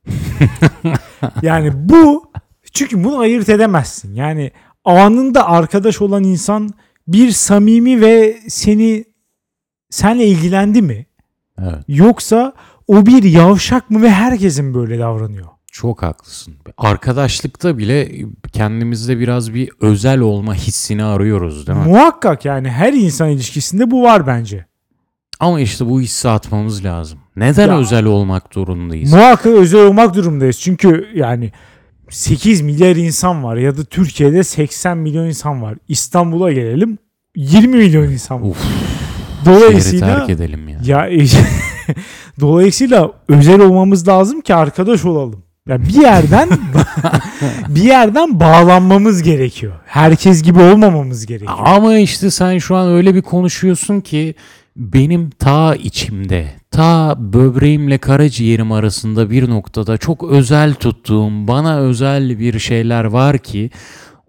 yani 1.42 1.72
bu 1.90 2.32
çünkü 2.74 3.04
bunu 3.04 3.20
ayırt 3.20 3.50
edemezsin. 3.50 4.16
Yani 4.16 4.52
anında 4.86 5.50
arkadaş 5.50 6.02
olan 6.02 6.24
insan 6.24 6.70
bir 7.08 7.32
samimi 7.32 8.02
ve 8.02 8.38
seni 8.48 9.06
senle 9.90 10.26
ilgilendi 10.26 10.82
mi? 10.82 11.06
Evet. 11.62 11.84
Yoksa 11.88 12.54
o 12.88 13.06
bir 13.06 13.24
yavşak 13.24 13.90
mı 13.90 14.02
ve 14.02 14.10
herkesin 14.10 14.74
böyle 14.74 15.00
davranıyor? 15.00 15.48
Çok 15.72 16.04
haklısın. 16.04 16.54
Arkadaşlıkta 16.78 17.78
bile 17.78 18.12
kendimizde 18.52 19.20
biraz 19.20 19.54
bir 19.54 19.70
özel 19.82 20.20
olma 20.20 20.56
hissini 20.56 21.04
arıyoruz 21.04 21.68
değil 21.68 21.80
mi? 21.80 21.86
Muhakkak 21.86 22.46
yani 22.46 22.70
her 22.70 22.94
insan 22.94 23.30
ilişkisinde 23.30 23.92
bu 23.92 24.04
var 24.04 24.28
bence. 24.28 24.66
Ama 25.40 25.60
işte 25.60 25.86
bu 25.90 26.02
hissi 26.02 26.30
atmamız 26.30 26.86
lazım. 26.86 27.20
Neden 27.36 27.68
Ya- 27.68 27.78
özel 27.78 28.06
olmak 28.06 28.44
zorundayız? 28.54 29.14
Muhakkak 29.14 29.54
özel 29.54 29.86
olmak 29.86 30.16
durumdayız. 30.16 30.60
Çünkü 30.60 31.08
yani 31.16 31.52
8 32.10 32.62
milyar 32.62 32.96
insan 32.96 33.44
var 33.44 33.58
ya 33.58 33.78
da 33.78 33.84
Türkiye'de 33.84 34.44
80 34.44 34.98
milyon 34.98 35.26
insan 35.26 35.62
var. 35.62 35.78
İstanbul'a 35.88 36.52
gelelim 36.52 36.98
20 37.36 37.78
milyon 37.78 38.04
insan 38.04 38.42
var. 38.42 38.48
Uf, 38.50 38.58
Dolayısıyla 39.46 40.18
terk 40.18 40.30
edelim 40.30 40.70
ya. 40.70 40.80
ya 40.86 41.10
dolayısıyla 42.40 43.12
özel 43.28 43.62
olmamız 43.62 44.08
lazım 44.08 44.42
ki 44.42 44.56
arkadaş 44.56 45.06
olalım. 45.06 45.44
Ya 45.72 45.82
bir 45.84 46.02
yerden 46.02 46.50
bir 47.68 47.84
yerden 47.84 48.40
bağlanmamız 48.40 49.24
gerekiyor. 49.24 49.74
Herkes 49.86 50.44
gibi 50.44 50.60
olmamamız 50.60 51.26
gerekiyor. 51.26 51.60
Ama 51.66 51.98
işte 51.98 52.32
sen 52.32 52.58
şu 52.58 52.76
an 52.76 52.88
öyle 52.88 53.16
bir 53.16 53.22
konuşuyorsun 53.22 54.02
ki 54.02 54.36
benim 54.76 55.30
ta 55.30 55.76
içimde, 55.76 56.48
ta 56.72 57.16
böbreğimle 57.18 57.98
karaciğerim 57.98 58.72
arasında 58.72 59.30
bir 59.30 59.50
noktada 59.50 59.98
çok 59.98 60.24
özel 60.24 60.74
tuttuğum, 60.74 61.48
bana 61.48 61.80
özel 61.80 62.40
bir 62.40 62.60
şeyler 62.60 63.04
var 63.04 63.38
ki 63.38 63.70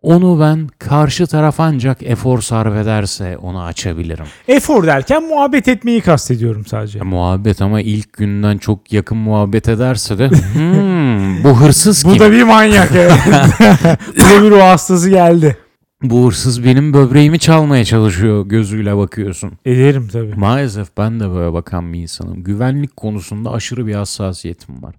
onu 0.02 0.40
ben 0.40 0.68
karşı 0.78 1.26
taraf 1.26 1.60
ancak 1.60 2.02
efor 2.02 2.40
sarf 2.40 2.76
ederse 2.76 3.36
onu 3.38 3.62
açabilirim. 3.62 4.24
Efor 4.48 4.86
derken 4.86 5.22
muhabbet 5.28 5.68
etmeyi 5.68 6.00
kastediyorum 6.00 6.66
sadece. 6.66 6.98
Ya, 6.98 7.04
muhabbet 7.04 7.62
ama 7.62 7.80
ilk 7.80 8.12
günden 8.12 8.58
çok 8.58 8.92
yakın 8.92 9.18
muhabbet 9.18 9.68
ederse 9.68 10.18
de 10.18 10.28
"Hmm, 10.30 11.44
bu 11.44 11.60
hırsız 11.60 12.02
kim? 12.02 12.12
Bu 12.14 12.18
da 12.18 12.32
bir 12.32 12.42
manyak 12.42 12.90
evet. 12.96 13.12
Bu 14.16 14.20
da 14.20 14.42
bir 14.44 14.50
ruh 14.50 14.60
hastası 14.60 15.10
geldi. 15.10 15.56
Bu 16.02 16.26
hırsız 16.26 16.64
benim 16.64 16.94
böbreğimi 16.94 17.38
çalmaya 17.38 17.84
çalışıyor 17.84 18.46
gözüyle 18.46 18.96
bakıyorsun. 18.96 19.52
Ederim 19.64 20.08
tabii. 20.12 20.34
Maalesef 20.36 20.88
ben 20.98 21.20
de 21.20 21.30
böyle 21.30 21.52
bakan 21.52 21.92
bir 21.92 21.98
insanım. 21.98 22.44
Güvenlik 22.44 22.96
konusunda 22.96 23.52
aşırı 23.52 23.86
bir 23.86 23.94
hassasiyetim 23.94 24.82
var. 24.82 24.94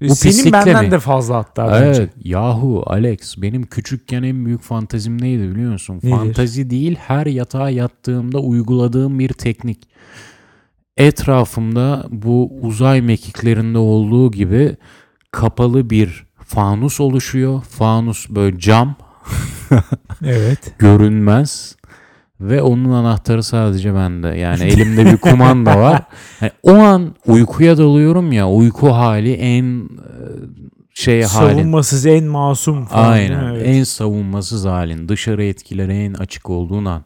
Bu 0.00 0.16
Senin 0.16 0.52
benden 0.52 0.84
mi? 0.84 0.90
de 0.90 0.98
fazla 0.98 1.36
hatta 1.36 1.72
bence. 1.72 2.00
Evet 2.00 2.10
yahu 2.24 2.82
Alex 2.86 3.34
benim 3.38 3.62
küçükken 3.62 4.22
en 4.22 4.46
büyük 4.46 4.62
fantazim 4.62 5.22
neydi 5.22 5.50
biliyor 5.50 5.72
musun? 5.72 6.00
Nedir? 6.02 6.16
Fantazi 6.16 6.70
değil 6.70 6.96
her 7.00 7.26
yatağa 7.26 7.70
yattığımda 7.70 8.38
uyguladığım 8.38 9.18
bir 9.18 9.28
teknik. 9.32 9.88
Etrafımda 10.96 12.06
bu 12.10 12.52
uzay 12.62 13.00
mekiklerinde 13.00 13.78
olduğu 13.78 14.30
gibi 14.30 14.76
kapalı 15.30 15.90
bir 15.90 16.26
fanus 16.38 17.00
oluşuyor. 17.00 17.62
Fanus 17.62 18.30
böyle 18.30 18.58
cam 18.58 18.96
Evet. 20.24 20.74
görünmez 20.78 21.75
ve 22.40 22.62
onun 22.62 22.92
anahtarı 22.92 23.42
sadece 23.42 23.94
bende. 23.94 24.28
Yani 24.28 24.62
elimde 24.72 25.04
bir 25.04 25.16
kumanda 25.16 25.78
var. 25.78 26.02
Yani 26.40 26.52
o 26.62 26.74
an 26.74 27.14
uykuya 27.26 27.78
dalıyorum 27.78 28.32
ya 28.32 28.48
uyku 28.48 28.88
hali 28.88 29.32
en 29.32 29.64
e, 29.84 29.86
şey 30.94 31.22
hali. 31.22 31.54
Savunmasız 31.54 32.06
en 32.06 32.24
masum 32.24 32.84
falan. 32.84 33.12
Aynen. 33.12 33.44
Evet. 33.44 33.62
En 33.66 33.84
savunmasız 33.84 34.64
halin. 34.64 35.08
Dışarı 35.08 35.44
etkileri 35.44 35.92
en 35.92 36.14
açık 36.14 36.50
olduğun 36.50 36.84
an. 36.84 37.04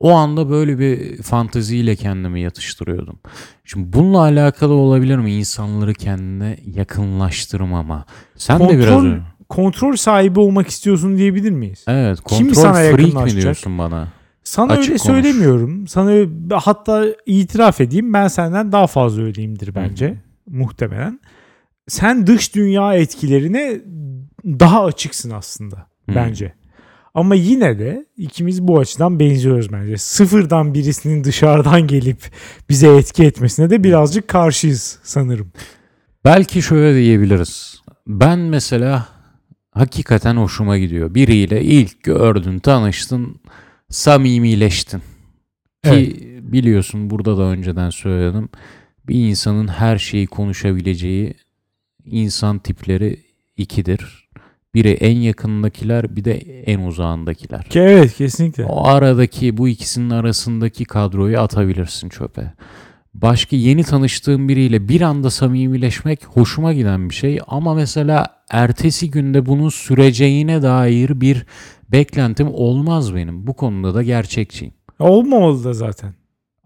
O 0.00 0.12
anda 0.12 0.50
böyle 0.50 0.78
bir 0.78 1.22
fanteziyle 1.22 1.96
kendimi 1.96 2.40
yatıştırıyordum. 2.40 3.18
Şimdi 3.64 3.92
bununla 3.92 4.18
alakalı 4.18 4.72
olabilir 4.72 5.16
mi? 5.16 5.32
İnsanları 5.32 5.94
kendine 5.94 6.56
yakınlaştırmama. 6.74 8.04
Sen 8.36 8.68
de 8.68 8.78
biraz 8.78 8.94
Kontrol, 8.94 9.18
kontrol 9.48 9.96
sahibi 9.96 10.40
olmak 10.40 10.68
istiyorsun 10.68 11.16
diyebilir 11.16 11.50
miyiz? 11.50 11.84
Evet. 11.88 12.18
Kim 12.28 12.38
Kontrol 12.38 12.62
sana 12.62 12.74
freak 12.74 13.24
mi 13.24 13.42
diyorsun 13.42 13.78
bana? 13.78 14.08
Sana 14.46 14.72
Açık 14.72 14.90
öyle 14.92 14.98
konuş. 14.98 15.02
söylemiyorum. 15.02 15.86
Sana 15.88 16.10
öyle- 16.10 16.54
hatta 16.54 17.04
itiraf 17.26 17.80
edeyim 17.80 18.12
ben 18.12 18.28
senden 18.28 18.72
daha 18.72 18.86
fazla 18.86 19.22
öyleyimdir 19.22 19.74
bence. 19.74 20.14
Muhtemelen. 20.50 21.20
Sen 21.88 22.26
dış 22.26 22.54
dünya 22.54 22.94
etkilerine 22.94 23.80
daha 24.46 24.84
açıksın 24.84 25.30
aslında 25.30 25.76
Hı. 25.76 26.14
bence. 26.14 26.52
Ama 27.14 27.34
yine 27.34 27.78
de 27.78 28.06
ikimiz 28.16 28.62
bu 28.62 28.78
açıdan 28.78 29.20
benziyoruz 29.20 29.72
bence. 29.72 29.96
Sıfırdan 29.96 30.74
birisinin 30.74 31.24
dışarıdan 31.24 31.86
gelip 31.86 32.18
bize 32.68 32.96
etki 32.96 33.24
etmesine 33.24 33.70
de 33.70 33.84
birazcık 33.84 34.28
karşıyız 34.28 34.98
sanırım. 35.02 35.52
Belki 36.24 36.62
şöyle 36.62 36.98
diyebiliriz. 36.98 37.82
Ben 38.06 38.38
mesela 38.38 39.06
hakikaten 39.72 40.36
hoşuma 40.36 40.78
gidiyor. 40.78 41.14
Biriyle 41.14 41.62
ilk 41.62 42.02
gördün, 42.02 42.58
tanıştın, 42.58 43.40
samimileştin. 43.90 45.02
Ki 45.84 46.16
biliyorsun 46.42 47.10
burada 47.10 47.36
da 47.38 47.42
önceden 47.42 47.90
söyledim. 47.90 48.48
Bir 49.08 49.28
insanın 49.28 49.68
her 49.68 49.98
şeyi 49.98 50.26
konuşabileceği 50.26 51.34
insan 52.04 52.58
tipleri 52.58 53.16
ikidir. 53.56 54.26
Biri 54.74 54.90
en 54.90 55.16
yakındakiler 55.16 56.16
bir 56.16 56.24
de 56.24 56.34
en 56.66 56.80
uzağındakiler. 56.80 57.62
Ki 57.64 57.80
evet 57.80 58.14
kesinlikle. 58.14 58.64
O 58.64 58.86
aradaki 58.86 59.56
bu 59.56 59.68
ikisinin 59.68 60.10
arasındaki 60.10 60.84
kadroyu 60.84 61.40
atabilirsin 61.40 62.08
çöpe. 62.08 62.52
Başka 63.14 63.56
yeni 63.56 63.84
tanıştığım 63.84 64.48
biriyle 64.48 64.88
bir 64.88 65.00
anda 65.00 65.30
samimileşmek 65.30 66.24
hoşuma 66.24 66.72
giden 66.72 67.10
bir 67.10 67.14
şey 67.14 67.38
ama 67.46 67.74
mesela 67.74 68.26
ertesi 68.50 69.10
günde 69.10 69.46
bunun 69.46 69.68
süreceğine 69.68 70.62
dair 70.62 71.20
bir 71.20 71.46
beklentim 71.92 72.48
olmaz 72.52 73.14
benim. 73.14 73.46
Bu 73.46 73.54
konuda 73.54 73.94
da 73.94 74.02
gerçekçiyim. 74.02 74.74
Olmamalı 74.98 75.64
da 75.64 75.72
zaten. 75.72 76.14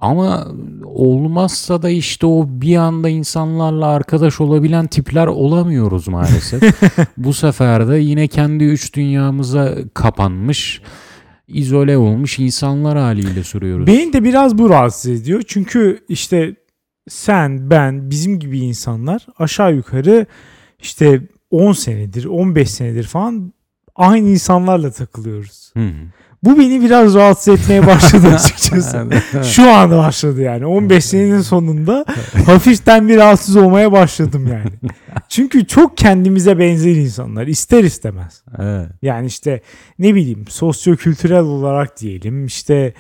Ama 0.01 0.49
olmazsa 0.85 1.83
da 1.83 1.91
işte 1.91 2.27
o 2.27 2.47
bir 2.49 2.77
anda 2.77 3.09
insanlarla 3.09 3.87
arkadaş 3.87 4.41
olabilen 4.41 4.87
tipler 4.87 5.27
olamıyoruz 5.27 6.09
maalesef. 6.09 6.63
Bu 7.17 7.33
sefer 7.33 7.89
de 7.89 7.97
yine 7.97 8.29
kendi 8.29 8.65
üç 8.65 8.95
dünyamıza 8.95 9.75
kapanmış, 9.95 10.83
izole 11.49 11.97
olmuş 11.97 12.39
insanlar 12.39 12.99
haliyle 12.99 13.45
sürüyoruz. 13.45 13.87
Beni 13.87 14.13
de 14.13 14.25
biraz 14.25 14.59
bu 14.59 14.71
rahatsız 14.71 15.11
ediyor. 15.11 15.43
Çünkü 15.47 16.05
işte 16.09 16.57
sen, 17.09 17.71
ben, 17.71 18.11
bizim 18.11 18.39
gibi 18.39 18.59
insanlar 18.59 19.27
aşağı 19.39 19.75
yukarı 19.75 20.27
işte 20.79 21.23
10 21.51 21.73
senedir, 21.73 22.25
15 22.25 22.71
senedir 22.71 23.05
falan 23.05 23.53
aynı 24.01 24.29
insanlarla 24.29 24.91
takılıyoruz. 24.91 25.71
Hı 25.77 25.81
hı. 25.81 25.93
Bu 26.43 26.59
beni 26.59 26.81
biraz 26.81 27.15
rahatsız 27.15 27.55
etmeye 27.55 27.87
başladı 27.87 28.27
açıkçası. 28.35 29.09
Şu 29.43 29.71
anda 29.71 29.99
başladı 29.99 30.43
yani. 30.43 30.67
15 30.67 31.05
senenin 31.05 31.41
sonunda 31.41 32.05
hafiften 32.47 33.09
bir 33.09 33.17
rahatsız 33.17 33.57
olmaya 33.57 33.93
başladım 33.93 34.47
yani. 34.47 34.93
Çünkü 35.29 35.67
çok 35.67 35.97
kendimize 35.97 36.59
benzer 36.59 36.95
insanlar 36.95 37.47
ister 37.47 37.85
istemez. 37.85 38.43
evet. 38.59 38.89
Yani 39.03 39.27
işte 39.27 39.61
ne 39.99 40.15
bileyim 40.15 40.45
sosyokültürel 40.49 41.43
olarak 41.43 42.01
diyelim 42.01 42.47
işte 42.47 42.95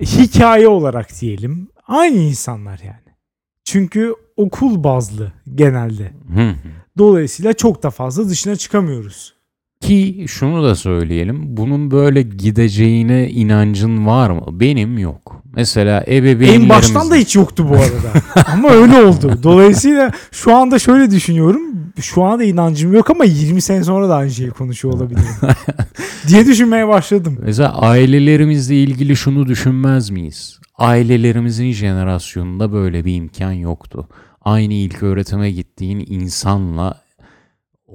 hikaye 0.00 0.68
olarak 0.68 1.20
diyelim 1.20 1.68
aynı 1.86 2.16
insanlar 2.16 2.80
yani. 2.84 3.16
Çünkü 3.64 4.14
okul 4.36 4.84
bazlı 4.84 5.32
genelde. 5.54 6.12
Hı 6.34 6.48
hı. 6.48 6.54
Dolayısıyla 6.98 7.52
çok 7.52 7.82
da 7.82 7.90
fazla 7.90 8.28
dışına 8.28 8.56
çıkamıyoruz. 8.56 9.39
Ki 9.80 10.24
şunu 10.28 10.64
da 10.64 10.74
söyleyelim. 10.74 11.56
Bunun 11.56 11.90
böyle 11.90 12.22
gideceğine 12.22 13.30
inancın 13.30 14.06
var 14.06 14.30
mı? 14.30 14.42
Benim 14.50 14.98
yok. 14.98 15.42
Mesela 15.56 16.04
ebeveynlerimiz... 16.08 16.62
En 16.62 16.68
baştan 16.68 17.10
da 17.10 17.14
hiç 17.14 17.36
yoktu 17.36 17.66
bu 17.68 17.74
arada. 17.74 18.46
ama 18.52 18.70
öyle 18.70 19.02
oldu. 19.02 19.38
Dolayısıyla 19.42 20.12
şu 20.32 20.54
anda 20.54 20.78
şöyle 20.78 21.10
düşünüyorum. 21.10 21.60
Şu 22.00 22.22
anda 22.22 22.44
inancım 22.44 22.94
yok 22.94 23.10
ama 23.10 23.24
20 23.24 23.62
sene 23.62 23.84
sonra 23.84 24.08
da 24.08 24.16
aynı 24.16 24.30
şeyi 24.30 24.50
konuşuyor 24.50 24.94
olabilirim. 24.94 25.28
diye 26.28 26.46
düşünmeye 26.46 26.88
başladım. 26.88 27.38
Mesela 27.42 27.78
ailelerimizle 27.78 28.76
ilgili 28.82 29.16
şunu 29.16 29.46
düşünmez 29.46 30.10
miyiz? 30.10 30.58
Ailelerimizin 30.78 31.72
jenerasyonunda 31.72 32.72
böyle 32.72 33.04
bir 33.04 33.14
imkan 33.14 33.52
yoktu. 33.52 34.08
Aynı 34.42 34.74
ilk 34.74 35.02
öğretime 35.02 35.50
gittiğin 35.50 36.06
insanla 36.08 36.99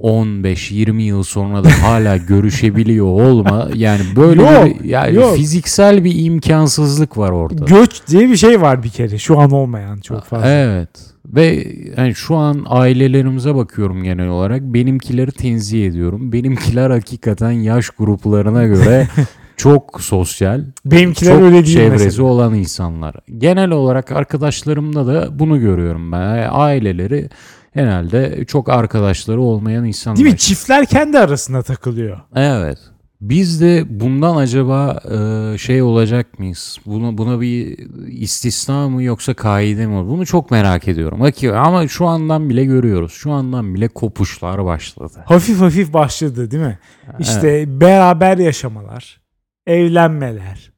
15-20 0.01 1.01
yıl 1.01 1.23
sonra 1.23 1.63
da 1.63 1.69
hala 1.83 2.17
görüşebiliyor 2.27 3.05
olma 3.05 3.69
yani 3.75 4.01
böyle 4.15 4.41
Yok, 4.41 4.79
bir 4.83 4.85
yani 4.85 5.15
yok. 5.15 5.35
fiziksel 5.35 6.03
bir 6.03 6.25
imkansızlık 6.25 7.17
var 7.17 7.29
orada. 7.31 7.65
Göç 7.65 8.07
diye 8.07 8.29
bir 8.29 8.37
şey 8.37 8.61
var 8.61 8.83
bir 8.83 8.89
kere. 8.89 9.17
Şu 9.17 9.39
an 9.39 9.51
olmayan 9.51 9.97
çok 9.97 10.23
fazla. 10.23 10.47
Evet. 10.49 10.89
Ve 11.25 11.67
yani 11.97 12.15
şu 12.15 12.35
an 12.35 12.65
ailelerimize 12.67 13.55
bakıyorum 13.55 14.03
genel 14.03 14.27
olarak. 14.27 14.61
Benimkileri 14.61 15.31
tenzih 15.31 15.87
ediyorum. 15.87 16.31
Benimkiler 16.31 16.89
hakikaten 16.89 17.51
yaş 17.51 17.89
gruplarına 17.89 18.63
göre 18.65 19.07
çok 19.57 20.01
sosyal, 20.01 20.61
Benimkiler 20.85 21.33
çok 21.33 21.41
öyle 21.41 21.53
değil 21.65 21.77
çevresi 21.77 22.05
mesela. 22.05 22.23
olan 22.27 22.53
insanlar. 22.53 23.15
Genel 23.37 23.71
olarak 23.71 24.11
arkadaşlarımda 24.11 25.07
da 25.07 25.39
bunu 25.39 25.59
görüyorum 25.59 26.11
ben. 26.11 26.47
Aileleri 26.51 27.29
genelde 27.75 28.45
çok 28.45 28.69
arkadaşları 28.69 29.41
olmayan 29.41 29.85
insanlar. 29.85 30.17
Değil 30.17 30.31
mi? 30.31 30.37
Çiftler 30.37 30.85
kendi 30.85 31.19
arasında 31.19 31.61
takılıyor. 31.61 32.17
Evet. 32.35 32.77
Biz 33.21 33.61
de 33.61 33.85
bundan 33.89 34.35
acaba 34.35 34.99
e, 35.11 35.57
şey 35.57 35.81
olacak 35.81 36.39
mıyız? 36.39 36.77
Buna 36.85 37.17
buna 37.17 37.41
bir 37.41 37.77
istisna 38.07 38.89
mı 38.89 39.03
yoksa 39.03 39.33
kaide 39.33 39.87
mi? 39.87 40.07
Bunu 40.07 40.25
çok 40.25 40.51
merak 40.51 40.87
ediyorum. 40.87 41.19
Ama 41.55 41.87
şu 41.87 42.05
andan 42.05 42.49
bile 42.49 42.65
görüyoruz. 42.65 43.11
Şu 43.11 43.31
andan 43.31 43.75
bile 43.75 43.87
kopuşlar 43.87 44.65
başladı. 44.65 45.23
Hafif 45.25 45.61
hafif 45.61 45.93
başladı 45.93 46.51
değil 46.51 46.63
mi? 46.63 46.79
İşte 47.19 47.79
beraber 47.81 48.37
yaşamalar, 48.37 49.21
evlenmeler, 49.67 50.71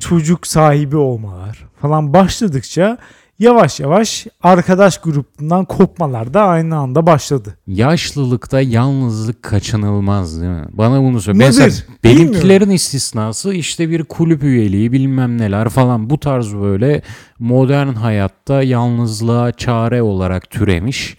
çocuk 0.00 0.46
sahibi 0.46 0.96
olmalar 0.96 1.66
falan 1.80 2.14
başladıkça 2.14 2.98
yavaş 3.38 3.80
yavaş 3.80 4.26
arkadaş 4.42 4.98
grubundan 4.98 5.64
kopmalar 5.64 6.34
da 6.34 6.42
aynı 6.42 6.76
anda 6.76 7.06
başladı. 7.06 7.58
Yaşlılıkta 7.66 8.60
yalnızlık 8.60 9.42
kaçınılmaz 9.42 10.40
değil 10.40 10.52
mi? 10.52 10.64
Bana 10.72 11.02
bunu 11.02 11.20
söyle. 11.20 11.38
Nedir? 11.38 11.46
Mesela 11.46 11.70
Bilmiyorum. 12.04 12.32
benimkilerin 12.32 12.70
istisnası 12.70 13.54
işte 13.54 13.90
bir 13.90 14.04
kulüp 14.04 14.42
üyeliği 14.42 14.92
bilmem 14.92 15.38
neler 15.38 15.68
falan 15.68 16.10
bu 16.10 16.20
tarz 16.20 16.54
böyle 16.54 17.02
modern 17.38 17.92
hayatta 17.94 18.62
yalnızlığa 18.62 19.52
çare 19.52 20.02
olarak 20.02 20.50
türemiş. 20.50 21.16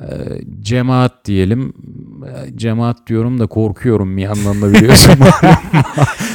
Ee, 0.00 0.40
cemaat 0.60 1.12
diyelim. 1.24 1.72
Ee, 2.26 2.56
Cemaat 2.58 3.06
diyorum 3.06 3.38
da 3.40 3.46
korkuyorum 3.46 4.16
bir 4.16 4.22
yandan 4.22 4.62
da 4.62 4.72
biliyorsun. 4.72 5.12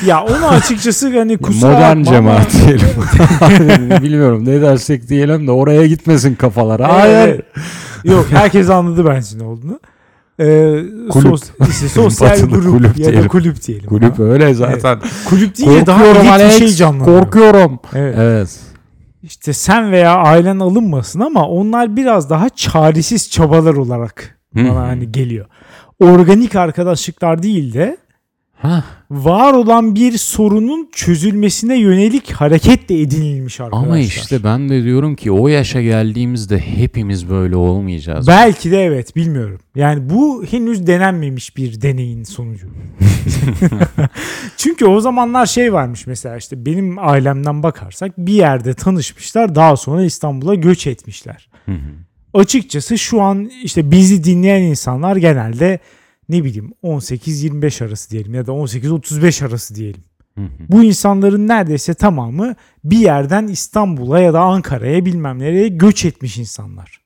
Ya 0.05 0.23
onu 0.23 0.47
açıkçası 0.47 1.17
hani 1.19 1.37
kusura 1.37 1.71
Modern 1.71 1.99
bakma 1.99 2.11
cemaat 2.13 2.51
diyelim. 2.65 4.01
Bilmiyorum 4.03 4.45
ne 4.45 4.61
dersek 4.61 5.09
diyelim 5.09 5.47
de 5.47 5.51
oraya 5.51 5.87
gitmesin 5.87 6.35
kafalar. 6.35 6.81
Hayır. 6.81 7.15
Evet. 7.27 7.41
Yok 8.03 8.25
herkes 8.29 8.69
anladı 8.69 9.05
bence 9.05 9.37
ne 9.39 9.43
olduğunu. 9.43 9.79
Ee, 10.39 10.45
Kulüp. 11.09 11.27
sos- 11.33 11.69
işte 11.69 11.89
sosyal 11.89 12.39
grup 12.39 12.71
kulüp 12.77 12.97
ya 12.99 13.23
da 13.23 13.27
kulüp 13.27 13.67
diyelim. 13.67 13.85
Kulüp 13.89 14.19
Ha. 14.19 14.23
öyle 14.23 14.53
zaten. 14.53 14.99
Kulüp 15.29 15.57
deyince 15.57 15.85
daha 15.85 16.03
net 16.03 16.45
bir 16.53 16.57
şey 16.59 16.67
canlanıyor. 16.67 17.19
Korkuyorum. 17.21 17.79
Evet. 17.95 18.15
Evet. 18.17 18.49
İşte 19.27 19.53
sen 19.53 19.91
veya 19.91 20.15
ailen 20.15 20.59
alınmasın 20.59 21.19
ama 21.19 21.47
onlar 21.47 21.95
biraz 21.95 22.29
daha 22.29 22.49
çaresiz 22.49 23.31
çabalar 23.31 23.73
olarak 23.73 24.39
bana 24.55 24.87
hani 24.87 25.11
geliyor. 25.11 25.45
Organik 25.99 26.55
arkadaşlıklar 26.55 27.43
değil 27.43 27.73
de 27.73 27.97
Hah. 28.61 28.83
var 29.11 29.53
olan 29.53 29.95
bir 29.95 30.17
sorunun 30.17 30.89
çözülmesine 30.91 31.79
yönelik 31.79 32.31
hareketle 32.31 33.01
edinilmiş 33.01 33.59
arkadaşlar. 33.59 33.87
Ama 33.87 33.99
işte 33.99 34.43
ben 34.43 34.69
de 34.69 34.83
diyorum 34.83 35.15
ki 35.15 35.31
o 35.31 35.47
yaşa 35.47 35.81
geldiğimizde 35.81 36.59
hepimiz 36.59 37.29
böyle 37.29 37.55
olmayacağız. 37.55 38.27
Belki 38.27 38.71
de 38.71 38.83
evet 38.83 39.15
bilmiyorum. 39.15 39.59
Yani 39.75 40.09
bu 40.09 40.45
henüz 40.51 40.87
denenmemiş 40.87 41.57
bir 41.57 41.81
deneyin 41.81 42.23
sonucu. 42.23 42.67
Çünkü 44.57 44.85
o 44.85 44.99
zamanlar 44.99 45.45
şey 45.45 45.73
varmış 45.73 46.07
mesela 46.07 46.37
işte 46.37 46.65
benim 46.65 46.99
ailemden 46.99 47.63
bakarsak 47.63 48.17
bir 48.17 48.33
yerde 48.33 48.73
tanışmışlar 48.73 49.55
daha 49.55 49.77
sonra 49.77 50.03
İstanbul'a 50.03 50.55
göç 50.55 50.87
etmişler. 50.87 51.49
Hı 51.65 51.71
hı. 51.71 52.07
Açıkçası 52.33 52.97
şu 52.97 53.21
an 53.21 53.51
işte 53.63 53.91
bizi 53.91 54.23
dinleyen 54.23 54.61
insanlar 54.61 55.15
genelde 55.15 55.79
ne 56.29 56.43
bileyim 56.43 56.73
18-25 56.83 57.85
arası 57.85 58.11
diyelim 58.11 58.33
ya 58.33 58.45
da 58.45 58.51
18-35 58.51 59.45
arası 59.45 59.75
diyelim. 59.75 60.01
Hı 60.37 60.43
hı. 60.43 60.49
Bu 60.69 60.83
insanların 60.83 61.47
neredeyse 61.47 61.93
tamamı 61.93 62.55
bir 62.83 62.97
yerden 62.97 63.47
İstanbul'a 63.47 64.19
ya 64.19 64.33
da 64.33 64.41
Ankara'ya 64.41 65.05
bilmem 65.05 65.39
nereye 65.39 65.67
göç 65.67 66.05
etmiş 66.05 66.37
insanlar. 66.37 67.01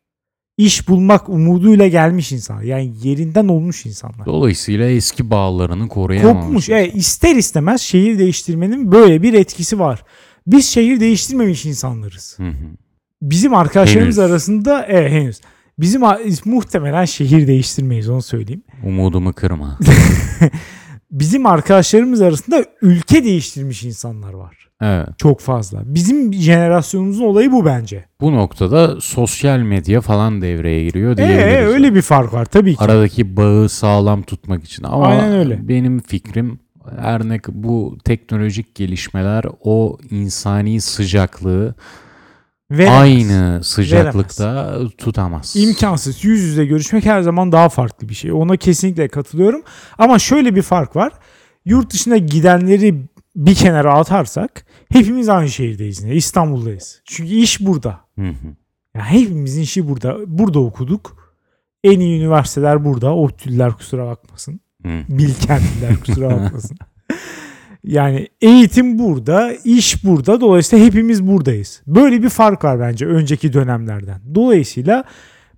İş 0.57 0.87
bulmak 0.87 1.29
umuduyla 1.29 1.87
gelmiş 1.87 2.31
insanlar. 2.31 2.63
Yani 2.63 2.93
yerinden 3.03 3.47
olmuş 3.47 3.85
insanlar. 3.85 4.25
Dolayısıyla 4.25 4.89
eski 4.89 5.29
bağlarını 5.29 5.87
koruyamamış. 5.87 6.43
Kopmuş. 6.43 6.69
Evet, 6.69 6.95
ister 6.95 7.35
istemez 7.35 7.81
şehir 7.81 8.19
değiştirmenin 8.19 8.91
böyle 8.91 9.23
bir 9.23 9.33
etkisi 9.33 9.79
var. 9.79 10.03
Biz 10.47 10.65
şehir 10.65 10.99
değiştirmemiş 10.99 11.65
insanlarız. 11.65 12.33
Hı 12.37 12.47
hı. 12.47 12.67
Bizim 13.21 13.53
arkadaşlarımız 13.53 14.17
Henüz. 14.17 14.19
arasında 14.19 14.85
evet 14.89 15.11
henüz. 15.11 15.41
Bizim 15.81 16.01
muhtemelen 16.45 17.05
şehir 17.05 17.47
değiştirmeyiz 17.47 18.09
onu 18.09 18.21
söyleyeyim. 18.21 18.63
Umudumu 18.85 19.33
kırma. 19.33 19.77
Bizim 21.11 21.45
arkadaşlarımız 21.45 22.21
arasında 22.21 22.65
ülke 22.81 23.23
değiştirmiş 23.23 23.83
insanlar 23.83 24.33
var. 24.33 24.69
evet. 24.81 25.07
Çok 25.17 25.39
fazla. 25.39 25.81
Bizim 25.85 26.33
jenerasyonumuzun 26.33 27.23
olayı 27.25 27.51
bu 27.51 27.65
bence. 27.65 28.05
Bu 28.21 28.33
noktada 28.33 29.01
sosyal 29.01 29.59
medya 29.59 30.01
falan 30.01 30.41
devreye 30.41 30.83
giriyor 30.83 31.11
Ee, 31.13 31.17
diyebiliriz. 31.17 31.67
öyle 31.73 31.95
bir 31.95 32.01
fark 32.01 32.33
var 32.33 32.45
tabii 32.45 32.75
ki. 32.75 32.83
Aradaki 32.83 33.37
bağı 33.37 33.69
sağlam 33.69 34.21
tutmak 34.23 34.63
için. 34.63 34.83
Ama 34.83 35.05
Aynen 35.07 35.31
öyle. 35.33 35.67
benim 35.67 35.99
fikrim 35.99 36.59
her 36.99 37.29
ne 37.29 37.39
bu 37.49 37.97
teknolojik 38.05 38.75
gelişmeler 38.75 39.45
o 39.63 39.97
insani 40.09 40.81
sıcaklığı 40.81 41.75
Veremez. 42.71 43.01
aynı 43.01 43.63
sıcaklıkta 43.63 44.79
tutamaz. 44.97 45.55
İmkansız. 45.55 46.23
Yüz 46.23 46.41
yüze 46.41 46.65
görüşmek 46.65 47.05
her 47.05 47.21
zaman 47.21 47.51
daha 47.51 47.69
farklı 47.69 48.09
bir 48.09 48.13
şey. 48.13 48.31
Ona 48.31 48.57
kesinlikle 48.57 49.07
katılıyorum. 49.07 49.61
Ama 49.97 50.19
şöyle 50.19 50.55
bir 50.55 50.61
fark 50.61 50.95
var. 50.95 51.13
Yurt 51.65 51.93
dışına 51.93 52.17
gidenleri 52.17 52.95
bir 53.35 53.55
kenara 53.55 53.93
atarsak 53.93 54.65
hepimiz 54.89 55.29
aynı 55.29 55.49
şehirdeyiz. 55.49 56.03
İstanbul'dayız. 56.05 57.01
Çünkü 57.05 57.33
iş 57.33 57.65
burada. 57.65 57.99
Hı 58.19 58.27
hı. 58.27 58.55
Ya 58.95 59.05
hepimizin 59.05 59.61
işi 59.61 59.87
burada. 59.89 60.17
Burada 60.27 60.59
okuduk. 60.59 61.33
En 61.83 61.99
iyi 61.99 62.19
üniversiteler 62.19 62.85
burada. 62.85 63.15
ODTÜ'lüler 63.15 63.71
kusura 63.71 64.05
bakmasın. 64.05 64.59
Hı. 64.85 64.89
Bilkentliler 65.09 65.99
kusura 66.05 66.29
bakmasın. 66.41 66.77
Yani 67.83 68.27
eğitim 68.41 68.99
burada, 68.99 69.53
iş 69.65 70.03
burada. 70.05 70.41
Dolayısıyla 70.41 70.85
hepimiz 70.85 71.27
buradayız. 71.27 71.81
Böyle 71.87 72.23
bir 72.23 72.29
fark 72.29 72.63
var 72.63 72.79
bence 72.79 73.05
önceki 73.05 73.53
dönemlerden. 73.53 74.21
Dolayısıyla 74.35 75.03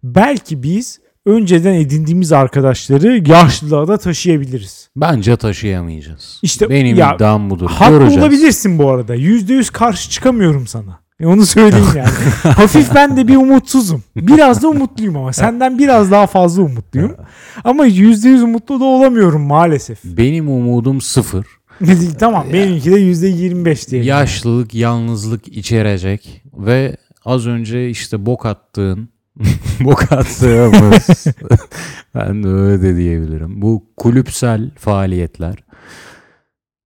belki 0.04 0.64
biz 0.64 1.00
önceden 1.26 1.74
edindiğimiz 1.74 2.32
arkadaşları 2.32 3.30
yaşlılığa 3.32 3.88
da 3.88 3.98
taşıyabiliriz. 3.98 4.90
Bence 4.96 5.36
taşıyamayacağız. 5.38 6.40
İşte 6.44 6.70
Benim 6.70 6.98
ya, 6.98 7.16
iddiam 7.16 7.50
budur. 7.50 7.70
Haklı 7.70 7.98
Göreceğiz. 7.98 8.24
olabilirsin 8.24 8.80
bu 8.80 8.90
arada. 8.90 9.16
%100 9.16 9.72
karşı 9.72 10.10
çıkamıyorum 10.10 10.68
sana. 10.68 11.00
E 11.20 11.26
onu 11.28 11.46
söyleyeyim 11.46 11.86
yani. 11.96 12.10
Hafif 12.56 12.96
ben 12.96 13.18
de 13.18 13.28
bir 13.28 13.36
umutsuzum. 13.36 14.04
Biraz 14.16 14.64
da 14.64 14.68
umutluyum 14.68 15.18
ama 15.18 15.34
senden 15.34 15.80
biraz 15.80 16.12
daha 16.12 16.28
fazla 16.28 16.64
umutluyum. 16.64 17.16
Ama 17.64 17.88
%100 17.88 18.42
umutlu 18.44 18.80
da 18.80 18.84
olamıyorum 18.86 19.42
maalesef. 19.42 20.04
Benim 20.04 20.50
umudum 20.50 21.02
sıfır. 21.02 21.46
Tamam 22.20 22.46
benimki 22.54 22.92
de 22.92 23.00
%25 23.00 23.92
diyelim. 23.92 24.08
Yaşlılık, 24.08 24.74
yalnızlık 24.74 25.48
içerecek 25.48 26.44
ve 26.54 26.98
az 27.26 27.48
önce 27.48 27.90
işte 27.90 28.26
bok 28.26 28.46
attığın, 28.46 29.10
bok 29.80 30.12
attığımız, 30.12 31.28
ben 32.16 32.44
de 32.44 32.48
öyle 32.48 32.82
de 32.82 32.96
diyebilirim. 32.96 33.62
Bu 33.62 33.86
kulüpsel 33.98 34.72
faaliyetler. 34.76 35.56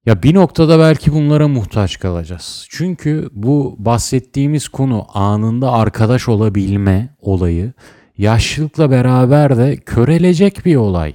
Ya 0.05 0.23
bir 0.23 0.33
noktada 0.33 0.79
belki 0.79 1.13
bunlara 1.13 1.47
muhtaç 1.47 1.99
kalacağız. 1.99 2.67
Çünkü 2.69 3.29
bu 3.31 3.75
bahsettiğimiz 3.79 4.67
konu 4.67 5.05
anında 5.13 5.71
arkadaş 5.71 6.29
olabilme 6.29 7.15
olayı 7.21 7.73
yaşlılıkla 8.17 8.91
beraber 8.91 9.57
de 9.57 9.77
körelecek 9.77 10.65
bir 10.65 10.75
olay. 10.75 11.13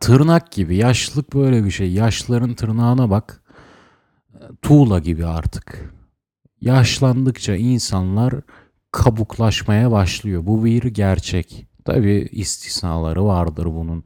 Tırnak 0.00 0.52
gibi. 0.52 0.76
Yaşlılık 0.76 1.34
böyle 1.34 1.64
bir 1.64 1.70
şey. 1.70 1.92
Yaşlıların 1.92 2.54
tırnağına 2.54 3.10
bak. 3.10 3.42
Tuğla 4.62 4.98
gibi 4.98 5.26
artık. 5.26 5.94
Yaşlandıkça 6.60 7.56
insanlar 7.56 8.34
kabuklaşmaya 8.92 9.90
başlıyor. 9.90 10.46
Bu 10.46 10.64
bir 10.64 10.82
gerçek. 10.82 11.66
Tabii 11.84 12.28
istisnaları 12.32 13.24
vardır 13.24 13.64
bunun. 13.64 14.04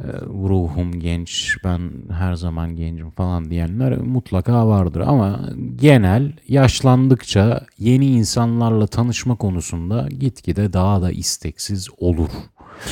Ee, 0.00 0.12
ruhum 0.22 1.00
genç, 1.00 1.56
ben 1.64 1.90
her 2.10 2.34
zaman 2.34 2.76
gencim 2.76 3.10
falan 3.10 3.50
diyenler 3.50 3.98
mutlaka 3.98 4.68
vardır. 4.68 5.00
Ama 5.00 5.40
genel 5.76 6.32
yaşlandıkça 6.48 7.66
yeni 7.78 8.06
insanlarla 8.06 8.86
tanışma 8.86 9.36
konusunda 9.36 10.08
gitgide 10.08 10.72
daha 10.72 11.02
da 11.02 11.10
isteksiz 11.10 11.88
olur. 11.98 12.30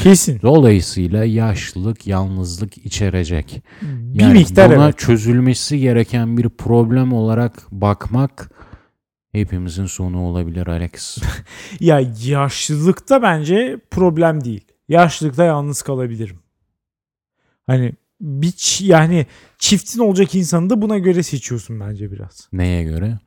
Kesin. 0.03 0.41
Dolayısıyla 0.43 1.24
yaşlılık 1.24 2.07
yalnızlık 2.07 2.78
içerecek. 2.78 3.62
Bir 3.82 4.20
Yani 4.20 4.32
miktar 4.32 4.76
buna 4.76 4.85
evet. 4.85 4.99
çözülmesi 4.99 5.78
gereken 5.78 6.37
bir 6.39 6.49
problem 6.49 7.12
olarak 7.12 7.66
bakmak 7.72 8.51
hepimizin 9.32 9.87
sonu 9.87 10.20
olabilir 10.20 10.66
Alex. 10.66 11.18
Ya 11.80 12.01
yaşlılıkta 12.24 13.22
bence 13.22 13.80
problem 13.91 14.45
değil. 14.45 14.64
Yaşlılıkta 14.89 15.45
yalnız 15.45 15.82
kalabilirim. 15.82 16.39
Hani 17.66 17.93
bir 18.20 18.78
yani 18.80 19.26
çiftin 19.59 20.01
olacak 20.01 20.35
insanı 20.35 20.70
da 20.70 20.82
buna 20.82 20.99
göre 20.99 21.22
seçiyorsun 21.22 21.80
bence 21.80 22.12
biraz. 22.12 22.49
Neye 22.53 22.82
göre? 22.82 23.18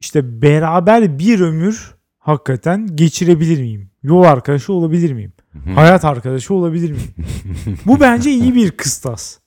İşte 0.00 0.42
beraber 0.42 1.18
bir 1.18 1.40
ömür 1.40 1.94
hakikaten 2.18 2.96
geçirebilir 2.96 3.60
miyim? 3.60 3.90
Yol 4.02 4.22
arkadaşı 4.22 4.72
olabilir 4.72 5.12
miyim? 5.12 5.32
Hayat 5.74 6.04
arkadaşı 6.04 6.54
olabilir 6.54 6.90
miyim? 6.90 7.14
bu 7.86 8.00
bence 8.00 8.30
iyi 8.30 8.54
bir 8.54 8.70
kıstas. 8.70 9.38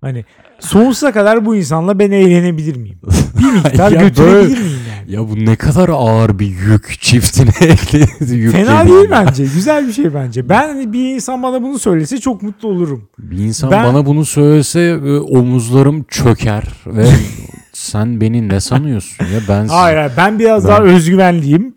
Hani 0.00 0.24
sonsuza 0.60 1.12
kadar 1.12 1.46
bu 1.46 1.56
insanla 1.56 1.98
ben 1.98 2.10
eğlenebilir 2.10 2.76
miyim? 2.76 2.98
Bir 3.38 3.52
miktar 3.64 3.92
götürebilir 3.92 4.32
böyle- 4.32 4.60
miyim 4.60 4.78
yani? 4.90 5.12
Ya 5.12 5.20
bu 5.28 5.44
ne 5.44 5.56
kadar 5.56 5.88
ağır 5.88 6.38
bir 6.38 6.46
yük 6.46 6.96
çiftine 7.00 7.50
ekledi. 7.60 8.34
yük 8.34 8.52
Fena 8.52 8.86
değil 8.88 9.06
bence. 9.10 9.44
Güzel 9.44 9.88
bir 9.88 9.92
şey 9.92 10.14
bence. 10.14 10.48
Ben 10.48 10.68
hani 10.68 10.92
bir 10.92 11.14
insan 11.14 11.42
bana 11.42 11.62
bunu 11.62 11.78
söylese 11.78 12.18
çok 12.20 12.42
mutlu 12.42 12.68
olurum. 12.68 13.08
Bir 13.18 13.38
insan 13.38 13.70
Ben- 13.70 13.84
bana 13.84 14.06
bunu 14.06 14.24
söylese 14.24 14.80
e, 14.80 15.18
omuzlarım 15.18 16.02
çöker 16.08 16.64
ve 16.86 17.06
sen 17.72 18.20
beni 18.20 18.48
ne 18.48 18.60
sanıyorsun 18.60 19.24
ya 19.26 19.40
ben 19.48 19.68
Hayır, 19.68 19.96
hayır 19.96 20.12
ben 20.16 20.38
biraz 20.38 20.64
Ben- 20.64 20.70
daha 20.70 20.82
özgüvenliyim. 20.82 21.74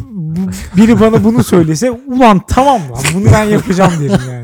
Biri 0.78 1.00
bana 1.00 1.24
bunu 1.24 1.44
söylese 1.44 1.92
ulan 1.92 2.42
tamam 2.48 2.82
lan 2.92 3.02
bunu 3.16 3.26
ben 3.34 3.44
yapacağım 3.44 3.92
derim 4.02 4.20
yani. 4.32 4.44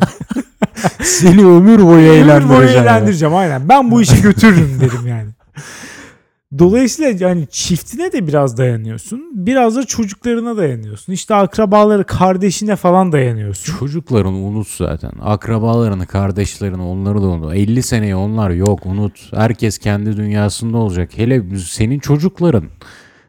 seni 1.03 1.45
ömür 1.45 1.79
boyu 1.83 2.09
Ömür 2.09 2.49
boyu 2.49 2.67
eğlendireceğim. 2.67 2.75
ya. 2.75 2.81
eğlendireceğim 2.81 3.35
aynen. 3.35 3.69
Ben 3.69 3.91
bu 3.91 4.01
işi 4.01 4.21
götürürüm 4.21 4.77
derim 4.81 5.07
yani. 5.07 5.29
Dolayısıyla 6.59 7.27
yani 7.27 7.47
çiftine 7.51 8.11
de 8.11 8.27
biraz 8.27 8.57
dayanıyorsun. 8.57 9.31
Biraz 9.33 9.75
da 9.75 9.85
çocuklarına 9.85 10.57
dayanıyorsun. 10.57 11.13
İşte 11.13 11.35
akrabaları, 11.35 12.03
kardeşine 12.03 12.75
falan 12.75 13.11
dayanıyorsun. 13.11 13.77
Çocuklarını 13.79 14.37
unut 14.37 14.67
zaten. 14.67 15.11
Akrabalarını, 15.21 16.05
kardeşlerini 16.05 16.81
onları 16.81 17.21
da 17.21 17.27
unut. 17.27 17.55
50 17.55 17.83
seneye 17.83 18.15
onlar 18.15 18.49
yok 18.49 18.85
unut. 18.85 19.33
Herkes 19.33 19.77
kendi 19.77 20.17
dünyasında 20.17 20.77
olacak. 20.77 21.09
Hele 21.15 21.43
senin 21.57 21.99
çocukların 21.99 22.63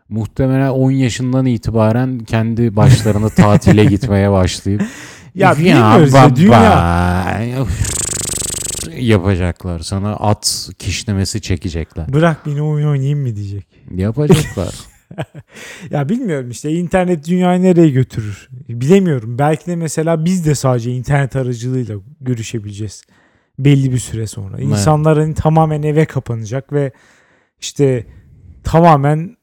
muhtemelen 0.09 0.71
10 0.71 0.91
yaşından 0.91 1.47
itibaren 1.47 2.19
kendi 2.19 2.77
başlarına 2.77 3.29
tatile 3.29 3.85
gitmeye 3.85 4.31
başlayıp 4.31 4.83
Ya 5.35 5.59
bilmiyoruz 5.59 6.15
ya, 6.15 6.37
dünya 6.37 7.41
yapacaklar. 8.99 9.81
Sana 9.81 10.17
at 10.17 10.71
kişnemesi 10.79 11.41
çekecekler. 11.41 12.13
Bırak 12.13 12.47
beni 12.47 12.63
oyun 12.63 12.89
oynayayım 12.89 13.21
mı 13.21 13.37
diyecek. 13.37 13.67
Yapacaklar. 13.95 14.75
Ya 15.91 16.09
bilmiyorum 16.09 16.51
işte 16.51 16.71
internet 16.71 17.29
dünyayı 17.29 17.63
nereye 17.63 17.91
götürür 17.91 18.49
bilemiyorum. 18.69 19.39
Belki 19.39 19.67
de 19.67 19.77
mesela 19.77 20.25
biz 20.25 20.47
de 20.47 20.55
sadece 20.55 20.91
internet 20.91 21.37
aracılığıyla 21.37 21.97
görüşebileceğiz 22.21 23.03
belli 23.59 23.93
bir 23.93 23.99
süre 23.99 24.27
sonra. 24.27 24.61
İnsanlar 24.61 25.19
hani 25.19 25.35
tamamen 25.35 25.83
eve 25.83 26.05
kapanacak 26.05 26.73
ve 26.73 26.93
işte 27.61 28.07
tamamen 28.65 29.37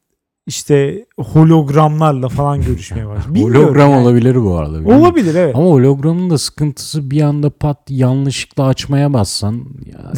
işte 0.50 1.06
hologramlarla 1.20 2.30
falan 2.30 2.62
görüşmeye. 2.62 3.06
Bilmiyorum 3.28 3.64
Hologram 3.64 3.92
yani. 3.92 4.02
olabilir 4.02 4.36
bu 4.36 4.56
arada. 4.58 4.96
Olabilir 4.96 5.36
evet. 5.36 5.56
Ama 5.56 5.66
hologramın 5.66 6.30
da 6.30 6.38
sıkıntısı 6.38 7.12
bir 7.12 7.22
anda 7.22 7.50
pat 7.50 7.78
yanlışlıkla 7.90 8.66
açmaya 8.66 9.14
bassan 9.14 9.66
ya, 9.86 10.14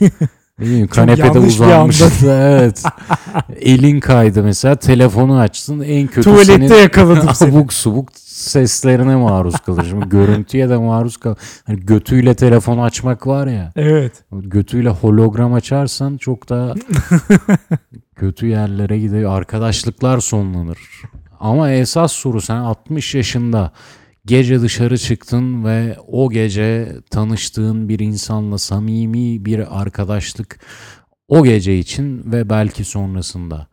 ne 0.58 0.66
bileyim 0.66 0.88
kanepede 0.88 1.38
uzanmış. 1.38 2.02
evet. 2.26 2.82
Elin 3.60 4.00
kaydı 4.00 4.42
mesela 4.42 4.76
telefonu 4.76 5.38
açtın 5.38 5.80
en 5.80 6.06
kötü 6.06 6.22
Tuvalette 6.22 6.68
senin 6.68 6.82
yakaladım 6.82 7.28
seni. 7.34 7.56
abuk 7.56 7.72
subuk 7.72 8.08
seslerine 8.14 9.16
maruz 9.16 9.60
kalır. 9.60 9.86
Şimdi 9.90 10.08
görüntüye 10.08 10.68
de 10.68 10.76
maruz 10.76 11.16
kal. 11.16 11.34
Hani 11.66 11.80
götüyle 11.80 12.34
telefonu 12.34 12.82
açmak 12.82 13.26
var 13.26 13.46
ya. 13.46 13.72
Evet. 13.76 14.12
Götüyle 14.32 14.88
hologram 14.88 15.54
açarsan 15.54 16.16
çok 16.16 16.48
daha 16.48 16.74
kötü 18.22 18.46
yerlere 18.46 18.98
gidiyor. 18.98 19.32
Arkadaşlıklar 19.32 20.20
sonlanır. 20.20 20.78
Ama 21.40 21.70
esas 21.70 22.12
soru 22.12 22.40
sen 22.40 22.56
60 22.56 23.14
yaşında 23.14 23.72
gece 24.26 24.60
dışarı 24.60 24.98
çıktın 24.98 25.64
ve 25.64 25.96
o 26.06 26.30
gece 26.30 26.96
tanıştığın 27.10 27.88
bir 27.88 27.98
insanla 27.98 28.58
samimi 28.58 29.44
bir 29.44 29.80
arkadaşlık 29.80 30.60
o 31.28 31.44
gece 31.44 31.78
için 31.78 32.32
ve 32.32 32.50
belki 32.50 32.84
sonrasında 32.84 33.66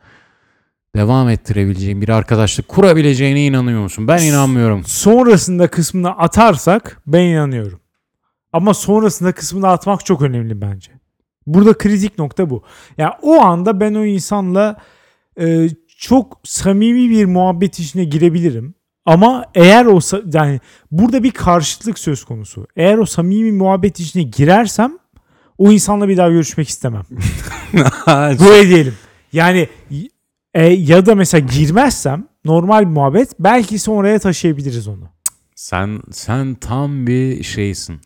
devam 0.96 1.30
ettirebileceğin 1.30 2.02
bir 2.02 2.10
arkadaşlık 2.10 2.68
kurabileceğine 2.68 3.46
inanıyor 3.46 3.82
musun? 3.82 4.08
Ben 4.08 4.24
inanmıyorum. 4.24 4.84
Sonrasında 4.86 5.68
kısmını 5.68 6.10
atarsak 6.10 7.02
ben 7.08 7.24
inanıyorum. 7.24 7.80
Ama 8.54 8.74
sonrasında 8.74 9.32
kısmını 9.32 9.68
atmak 9.68 10.06
çok 10.06 10.22
önemli 10.22 10.62
bence. 10.62 10.99
Burada 11.48 11.78
kritik 11.78 12.20
nokta 12.20 12.50
bu. 12.50 12.64
Yani 12.98 13.14
o 13.22 13.42
anda 13.42 13.80
ben 13.80 13.94
o 13.94 14.06
insanla 14.06 14.78
e, 15.40 15.70
çok 15.98 16.40
samimi 16.44 17.10
bir 17.10 17.26
muhabbet 17.26 17.80
içine 17.80 18.04
girebilirim. 18.04 18.76
Ama 19.06 19.46
eğer 19.56 19.86
o 19.86 20.00
yani 20.34 20.60
burada 20.92 21.24
bir 21.24 21.32
karşıtlık 21.32 22.00
söz 22.00 22.24
konusu. 22.24 22.68
Eğer 22.76 22.98
o 22.98 23.06
samimi 23.06 23.52
muhabbet 23.52 24.00
içine 24.00 24.24
girersem 24.24 24.98
o 25.58 25.72
insanla 25.72 26.08
bir 26.08 26.18
daha 26.18 26.30
görüşmek 26.30 26.70
istemem. 26.70 27.04
Böyle 28.40 28.70
diyelim. 28.70 28.96
Yani 29.34 29.70
e, 30.54 30.66
ya 30.66 31.06
da 31.06 31.16
mesela 31.16 31.48
girmezsem 31.48 32.28
normal 32.46 32.82
bir 32.82 32.94
muhabbet 32.94 33.30
belki 33.40 33.80
sonraya 33.80 34.20
taşıyabiliriz 34.20 34.88
onu. 34.88 35.10
Sen 35.56 36.02
sen 36.12 36.56
tam 36.56 37.08
bir 37.08 37.44
şeysin. 37.44 38.02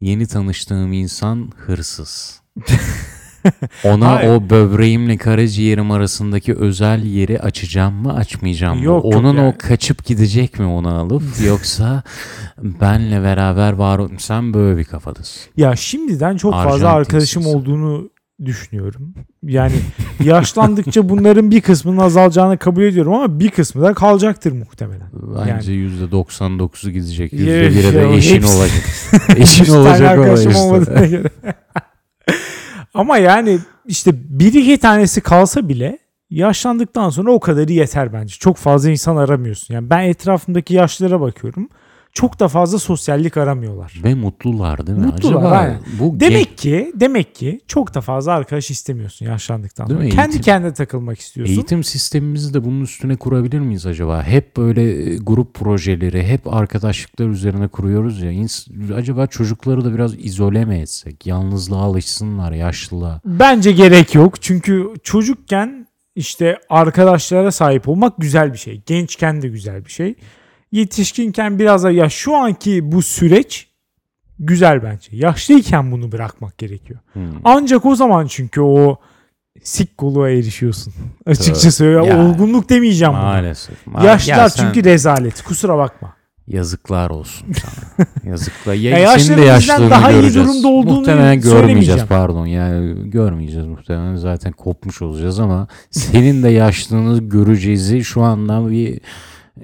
Yeni 0.00 0.26
tanıştığım 0.26 0.92
insan 0.92 1.50
hırsız. 1.56 2.39
Ona 3.84 4.10
Hayır. 4.10 4.30
o 4.30 4.50
böbreğimle 4.50 5.16
karaciğerim 5.16 5.90
arasındaki 5.90 6.54
özel 6.54 7.04
yeri 7.04 7.40
açacağım 7.40 7.94
mı 7.94 8.14
açmayacağım 8.14 8.78
mı? 8.78 8.84
Yok, 8.84 9.04
yok 9.04 9.14
Onun 9.14 9.36
yani. 9.36 9.46
o 9.48 9.54
kaçıp 9.58 10.04
gidecek 10.04 10.58
mi 10.58 10.66
onu 10.66 10.94
alıp 10.94 11.22
yoksa 11.46 12.02
benle 12.62 13.22
beraber 13.22 13.72
var 13.72 13.98
ol- 13.98 14.08
sen 14.18 14.54
böyle 14.54 14.78
bir 14.78 14.84
kafadasın. 14.84 15.42
Ya 15.56 15.76
şimdiden 15.76 16.36
çok 16.36 16.52
fazla 16.52 16.68
Arjantinsiz. 16.70 16.84
arkadaşım 16.84 17.46
olduğunu 17.46 18.10
düşünüyorum. 18.44 19.14
Yani 19.42 19.72
yaşlandıkça 20.24 21.08
bunların 21.08 21.50
bir 21.50 21.60
kısmının 21.60 21.96
azalacağını 21.98 22.58
kabul 22.58 22.82
ediyorum 22.82 23.12
ama 23.14 23.40
bir 23.40 23.50
kısmı 23.50 23.82
da 23.82 23.94
kalacaktır 23.94 24.52
muhtemelen. 24.52 25.08
Bence 25.46 25.72
yüzde 25.72 26.04
99'u 26.04 26.90
gidecek. 26.90 27.32
Ya, 27.32 27.38
%1'e 27.40 27.94
de 27.94 27.98
ya, 27.98 28.12
eşin 28.12 28.34
hepsi- 28.36 28.56
olacak. 28.56 28.82
Üç 29.28 29.38
Eşin 29.38 29.64
tane 29.64 29.78
olacak 29.78 30.18
o 30.18 30.20
arkadaşım 30.20 30.50
işte. 30.50 30.62
olmadığına 30.62 31.06
göre. 31.06 31.28
ama 32.94 33.18
yani 33.18 33.58
işte 33.86 34.10
bir 34.14 34.54
iki 34.54 34.78
tanesi 34.78 35.20
kalsa 35.20 35.68
bile 35.68 35.98
yaşlandıktan 36.30 37.10
sonra 37.10 37.32
o 37.32 37.40
kadarı 37.40 37.72
yeter 37.72 38.12
bence. 38.12 38.34
Çok 38.34 38.56
fazla 38.56 38.90
insan 38.90 39.16
aramıyorsun. 39.16 39.74
Yani 39.74 39.90
ben 39.90 40.00
etrafımdaki 40.00 40.74
yaşlılara 40.74 41.20
bakıyorum. 41.20 41.68
Çok 42.12 42.40
da 42.40 42.48
fazla 42.48 42.78
sosyallik 42.78 43.36
aramıyorlar. 43.36 44.00
Ve 44.04 44.14
mutlular 44.14 44.86
değil 44.86 44.98
mi? 44.98 45.06
Mutlular, 45.06 45.36
Acaba 45.36 45.48
aynen. 45.50 45.80
bu 46.00 46.20
Demek 46.20 46.58
ki 46.58 46.92
demek 46.94 47.34
ki 47.34 47.60
çok 47.66 47.94
da 47.94 48.00
fazla 48.00 48.32
arkadaş 48.32 48.70
istemiyorsun 48.70 49.26
yaşlandıktan 49.26 49.86
sonra. 49.86 50.08
Kendi 50.08 50.36
Eğitim- 50.36 50.42
kendine 50.42 50.72
takılmak 50.74 51.18
istiyorsun. 51.20 51.54
Eğitim 51.54 51.84
sistemimizi 51.84 52.54
de 52.54 52.64
bunun 52.64 52.80
üstüne 52.80 53.16
kurabilir 53.16 53.58
miyiz 53.58 53.86
acaba? 53.86 54.22
Hep 54.22 54.56
böyle 54.56 55.12
e, 55.12 55.16
grup 55.16 55.54
projeleri, 55.54 56.22
hep 56.26 56.54
arkadaşlıklar 56.54 57.28
üzerine 57.28 57.68
kuruyoruz 57.68 58.22
ya. 58.22 58.32
Acaba 58.96 59.26
çocukları 59.26 59.84
da 59.84 59.94
biraz 59.94 60.14
izole 60.18 60.64
mi 60.64 60.76
etsek? 60.78 61.26
Yalnızlığa 61.26 61.80
alışsınlar, 61.82 62.52
yaşlılığa. 62.52 63.20
Bence 63.24 63.72
gerek 63.72 64.14
yok. 64.14 64.42
Çünkü 64.42 64.86
çocukken 65.02 65.86
işte 66.16 66.58
arkadaşlara 66.70 67.52
sahip 67.52 67.88
olmak 67.88 68.12
güzel 68.18 68.52
bir 68.52 68.58
şey. 68.58 68.82
Gençken 68.86 69.42
de 69.42 69.48
güzel 69.48 69.84
bir 69.84 69.90
şey. 69.90 70.14
Yetişkinken 70.72 71.58
biraz 71.58 71.84
da 71.84 71.90
ya 71.90 72.08
şu 72.08 72.36
anki 72.36 72.92
bu 72.92 73.02
süreç 73.02 73.68
güzel 74.38 74.82
bence. 74.82 75.08
Yaşlıyken 75.12 75.92
bunu 75.92 76.12
bırakmak 76.12 76.58
gerekiyor. 76.58 77.00
Hmm. 77.12 77.22
Ancak 77.44 77.86
o 77.86 77.94
zaman 77.94 78.26
çünkü 78.26 78.60
o 78.60 78.96
sikkoluğa 79.62 80.30
erişiyorsun. 80.30 80.94
Açıkçası 81.26 81.84
Ya, 81.84 82.18
olgunluk 82.24 82.68
demeyeceğim 82.70 83.12
buna. 83.14 83.22
Maalesef. 83.22 83.86
Ma- 83.86 84.06
Yaşlar 84.06 84.36
Ya 84.38 84.48
sen- 84.50 84.64
çünkü 84.66 84.84
rezalet. 84.88 85.42
Kusura 85.42 85.78
bakma. 85.78 86.14
Yazıklar 86.46 87.10
olsun 87.10 87.46
sana. 87.62 88.06
Yazıklar. 88.24 88.74
Ya, 88.74 88.98
Ya 88.98 89.18
senin 89.18 89.38
de 89.38 89.44
yaşlılığını 89.44 89.90
daha 89.90 90.10
iyi 90.12 90.20
göreceğiz. 90.20 90.48
durumda 90.48 90.68
olduğunu 90.68 90.96
muhtemelen 90.98 91.40
görmeyeceğiz 91.40 92.02
pardon. 92.08 92.46
Yani 92.46 93.10
görmeyeceğiz 93.10 93.66
muhtemelen. 93.66 94.16
Zaten 94.16 94.52
kopmuş 94.52 95.02
olacağız 95.02 95.40
ama 95.40 95.68
senin 95.90 96.42
de 96.42 96.48
yaşlılığını 96.48 97.28
göreceğizi 97.28 98.04
şu 98.04 98.22
andan 98.22 98.70
bir 98.70 99.00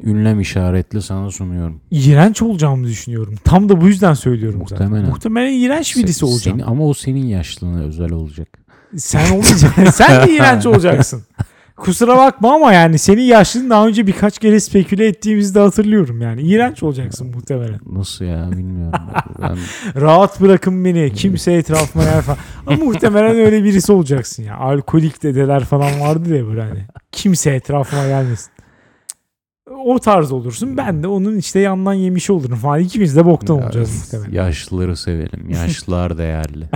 ünlem 0.04 0.40
işaretli 0.40 1.02
sana 1.02 1.30
sunuyorum. 1.30 1.80
İğrenç 1.90 2.42
olacağımı 2.42 2.84
düşünüyorum. 2.86 3.34
Tam 3.44 3.68
da 3.68 3.80
bu 3.80 3.88
yüzden 3.88 4.14
söylüyorum 4.14 4.62
zaten. 4.68 4.86
Muhtemelen. 4.86 5.10
Muhtemelen 5.10 5.52
iğrenç 5.52 5.96
birisi 5.96 6.20
Se- 6.20 6.24
olacağım. 6.28 6.58
senin- 6.58 6.70
ama 6.70 6.84
o 6.86 6.94
senin 6.94 7.26
yaşlılığına 7.26 7.82
özel 7.82 8.12
olacak. 8.12 8.48
Sen 8.96 9.30
olmayacaksın. 9.30 9.84
Sen 9.94 10.26
de 10.28 10.32
iğrenç 10.32 10.66
olacaksın. 10.66 11.22
Kusura 11.76 12.16
bakma 12.16 12.54
ama 12.54 12.72
yani 12.72 12.98
senin 12.98 13.22
yaşlılığını 13.22 13.70
daha 13.70 13.86
önce 13.86 14.06
birkaç 14.06 14.38
kere 14.38 14.60
speküle 14.60 15.06
ettiğimizde 15.06 15.60
hatırlıyorum 15.60 16.22
yani. 16.22 16.42
İğrenç 16.42 16.82
olacaksın 16.82 17.30
muhtemelen. 17.34 17.78
Nasıl 17.92 18.24
ya 18.24 18.48
bilmiyorum. 18.52 19.00
ben 19.42 19.56
Rahat 20.02 20.40
bırakın 20.40 20.84
beni. 20.84 21.12
Kimse 21.12 21.52
etrafıma 21.52 22.04
yer 22.04 22.22
falan. 22.22 22.38
Ama 22.66 22.84
muhtemelen 22.84 23.36
öyle 23.36 23.64
birisi 23.64 23.92
olacaksın 23.92 24.42
ya. 24.42 24.56
Alkolik 24.56 25.22
dedeler 25.22 25.64
falan 25.64 26.00
vardı 26.00 26.36
ya 26.36 26.46
böyle 26.46 26.62
hani. 26.62 26.84
Kimse 27.12 27.50
etrafıma 27.50 28.06
gelmesin. 28.06 28.50
O 29.70 29.98
tarz 29.98 30.32
olursun. 30.32 30.76
Ben 30.76 31.02
de 31.02 31.06
onun 31.06 31.36
işte 31.38 31.60
yandan 31.60 31.94
yemiş 31.94 32.30
olurum 32.30 32.56
falan. 32.56 32.80
İkimiz 32.80 33.16
de 33.16 33.24
boktan 33.26 33.62
olacağız 33.62 33.96
muhtemelen. 34.12 34.32
yaşlıları 34.44 34.96
sevelim. 34.96 35.50
Yaşlılar 35.50 36.18
değerli. 36.18 36.68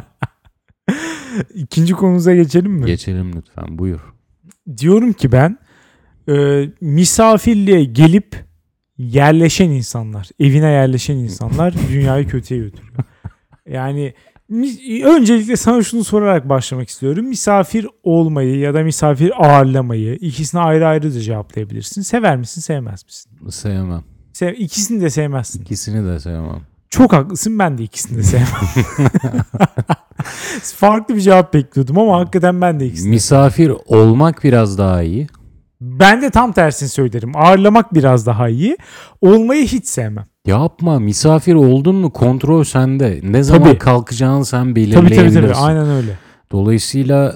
İkinci 1.55 1.93
konumuza 1.93 2.35
geçelim 2.35 2.73
mi? 2.73 2.87
Geçelim 2.87 3.33
lütfen 3.37 3.79
buyur. 3.79 4.01
diyorum 4.79 5.13
ki 5.13 5.33
ben 5.33 5.59
e, 6.29 6.65
misafirliğe 6.81 7.85
gelip 7.85 8.45
yerleşen 8.99 9.71
insanlar, 9.71 10.29
evine 10.41 10.71
yerleşen 10.71 11.17
insanlar 11.17 11.75
dünyayı 11.89 12.29
kötüye 12.29 12.61
götürüyor. 12.61 13.05
Yani 13.69 14.15
öncelikle 15.05 15.57
sana 15.57 15.83
şunu 15.83 16.05
sorarak 16.05 16.49
başlamak 16.49 16.89
istiyorum. 16.89 17.27
Misafir 17.27 17.87
olmayı 18.03 18.59
ya 18.59 18.75
da 18.75 18.83
misafir 18.83 19.33
ağırlamayı 19.37 20.15
ikisini 20.15 20.61
ayrı 20.61 20.87
ayrı 20.87 21.15
da 21.15 21.21
cevaplayabilirsin. 21.21 22.03
Sever 22.03 22.37
misin, 22.37 22.61
sevmez 22.61 23.05
misin? 23.05 23.31
Sevmem. 23.51 24.03
Sev, 24.33 24.55
ikisini 24.59 25.01
de 25.01 25.11
sevmezsin. 25.11 25.63
İkisini 25.63 26.07
de 26.07 26.21
sevmem. 26.21 26.61
Çok 26.91 27.13
haklısın 27.13 27.59
ben 27.59 27.79
de 27.79 27.83
ikisini 27.83 28.19
de 28.19 28.23
sevmem. 28.23 28.47
Farklı 30.63 31.17
bir 31.17 31.21
cevap 31.21 31.55
bekliyordum 31.55 31.99
ama 31.99 32.21
hakikaten 32.21 32.61
ben 32.61 32.81
de 32.81 32.87
ikisini 32.87 33.11
Misafir 33.11 33.73
olmak 33.87 34.45
biraz 34.45 34.79
daha 34.79 35.03
iyi. 35.03 35.27
Ben 35.81 36.23
de 36.23 36.31
tam 36.31 36.53
tersini 36.53 36.89
söylerim. 36.89 37.37
Ağırlamak 37.37 37.95
biraz 37.95 38.27
daha 38.27 38.49
iyi. 38.49 38.77
Olmayı 39.21 39.67
hiç 39.67 39.87
sevmem. 39.87 40.27
Yapma 40.47 40.99
misafir 40.99 41.55
oldun 41.55 41.97
mu 41.97 42.11
kontrol 42.13 42.65
sende. 42.65 43.21
Ne 43.23 43.43
zaman 43.43 43.69
Tabii. 43.69 43.79
kalkacağını 43.79 44.45
sen 44.45 44.65
Tabii 44.65 44.75
belirleyebilirsin. 44.77 45.35
tabii 45.41 45.53
tabii. 45.53 45.57
Aynen 45.65 45.87
öyle. 45.91 46.19
Dolayısıyla 46.53 47.29
e, 47.29 47.35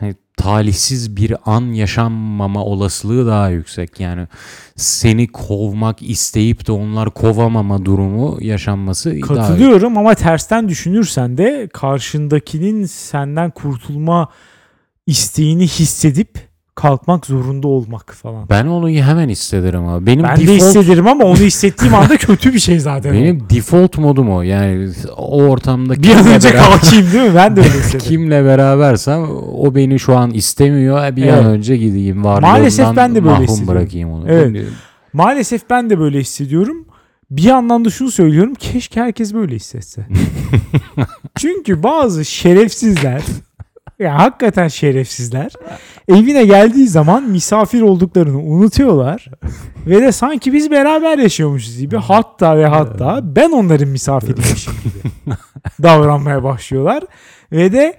hani, 0.00 0.14
talihsiz 0.36 1.16
bir 1.16 1.34
an 1.46 1.62
yaşanmama 1.62 2.64
olasılığı 2.64 3.26
daha 3.26 3.48
yüksek. 3.48 4.00
Yani 4.00 4.28
seni 4.76 5.26
kovmak 5.26 6.02
isteyip 6.02 6.66
de 6.66 6.72
onlar 6.72 7.10
kovamama 7.10 7.84
durumu 7.84 8.38
yaşanması 8.40 9.10
daha. 9.10 9.34
Katılıyorum 9.34 9.98
ama 9.98 10.14
tersten 10.14 10.68
düşünürsen 10.68 11.38
de 11.38 11.68
karşındakinin 11.72 12.84
senden 12.84 13.50
kurtulma 13.50 14.28
isteğini 15.06 15.66
hissedip 15.66 16.38
kalkmak 16.76 17.26
zorunda 17.26 17.68
olmak 17.68 18.14
falan. 18.14 18.48
Ben 18.50 18.66
onu 18.66 18.88
hemen 18.90 19.28
hissederim 19.28 19.88
abi. 19.88 20.06
Benim 20.06 20.24
Ben 20.24 20.36
de 20.36 20.40
default 20.40 20.60
hissederim 20.60 21.06
ama 21.06 21.24
onu 21.24 21.36
hissettiğim 21.36 21.94
anda 21.94 22.16
kötü 22.16 22.54
bir 22.54 22.58
şey 22.58 22.78
zaten. 22.80 23.10
o. 23.10 23.12
benim 23.12 23.40
default 23.50 23.98
modum 23.98 24.30
o. 24.30 24.42
Yani 24.42 24.90
o 25.16 25.42
ortamda 25.42 26.02
bir 26.02 26.10
an 26.14 26.26
önce 26.26 26.48
beraber- 26.48 26.58
kalkayım 26.80 27.12
değil 27.12 27.28
mi? 27.28 27.34
Ben 27.34 27.56
de 27.56 27.60
öyle 27.60 27.70
hissederim. 27.78 27.98
kimle 28.08 28.44
berabersem 28.44 29.22
o 29.58 29.74
beni 29.74 29.98
şu 29.98 30.16
an 30.16 30.30
istemiyor. 30.30 31.16
Bir 31.16 31.22
Evet. 31.22 31.34
an 31.34 31.44
önce 31.44 31.76
gideyim 31.76 32.24
varlığından 32.24 32.50
Maalesef 32.50 32.96
ben 32.96 33.10
de 33.14 33.14
böyle 33.24 33.30
mahrum 33.30 33.44
hissediyorum. 33.46 33.74
bırakayım 33.80 34.12
onu. 34.12 34.24
Evet. 34.28 34.66
Maalesef 35.12 35.70
ben 35.70 35.90
de 35.90 35.98
böyle 35.98 36.20
hissediyorum. 36.20 36.84
Bir 37.30 37.42
yandan 37.42 37.84
da 37.84 37.90
şunu 37.90 38.10
söylüyorum. 38.10 38.54
Keşke 38.54 39.00
herkes 39.00 39.34
böyle 39.34 39.54
hissetse. 39.56 40.06
Çünkü 41.34 41.82
bazı 41.82 42.24
şerefsizler 42.24 43.22
ya 43.98 44.18
hakikaten 44.18 44.68
şerefsizler 44.68 45.52
evine 46.08 46.44
geldiği 46.44 46.88
zaman 46.88 47.22
misafir 47.22 47.80
olduklarını 47.80 48.38
unutuyorlar 48.38 49.26
ve 49.86 50.02
de 50.02 50.12
sanki 50.12 50.52
biz 50.52 50.70
beraber 50.70 51.18
yaşıyormuşuz 51.18 51.78
gibi 51.78 51.96
hatta 51.96 52.58
ve 52.58 52.66
hatta 52.66 53.36
ben 53.36 53.50
onların 53.50 53.88
misafiriymişim 53.88 54.72
gibi 54.84 55.12
davranmaya 55.82 56.42
başlıyorlar 56.42 57.04
ve 57.52 57.72
de 57.72 57.98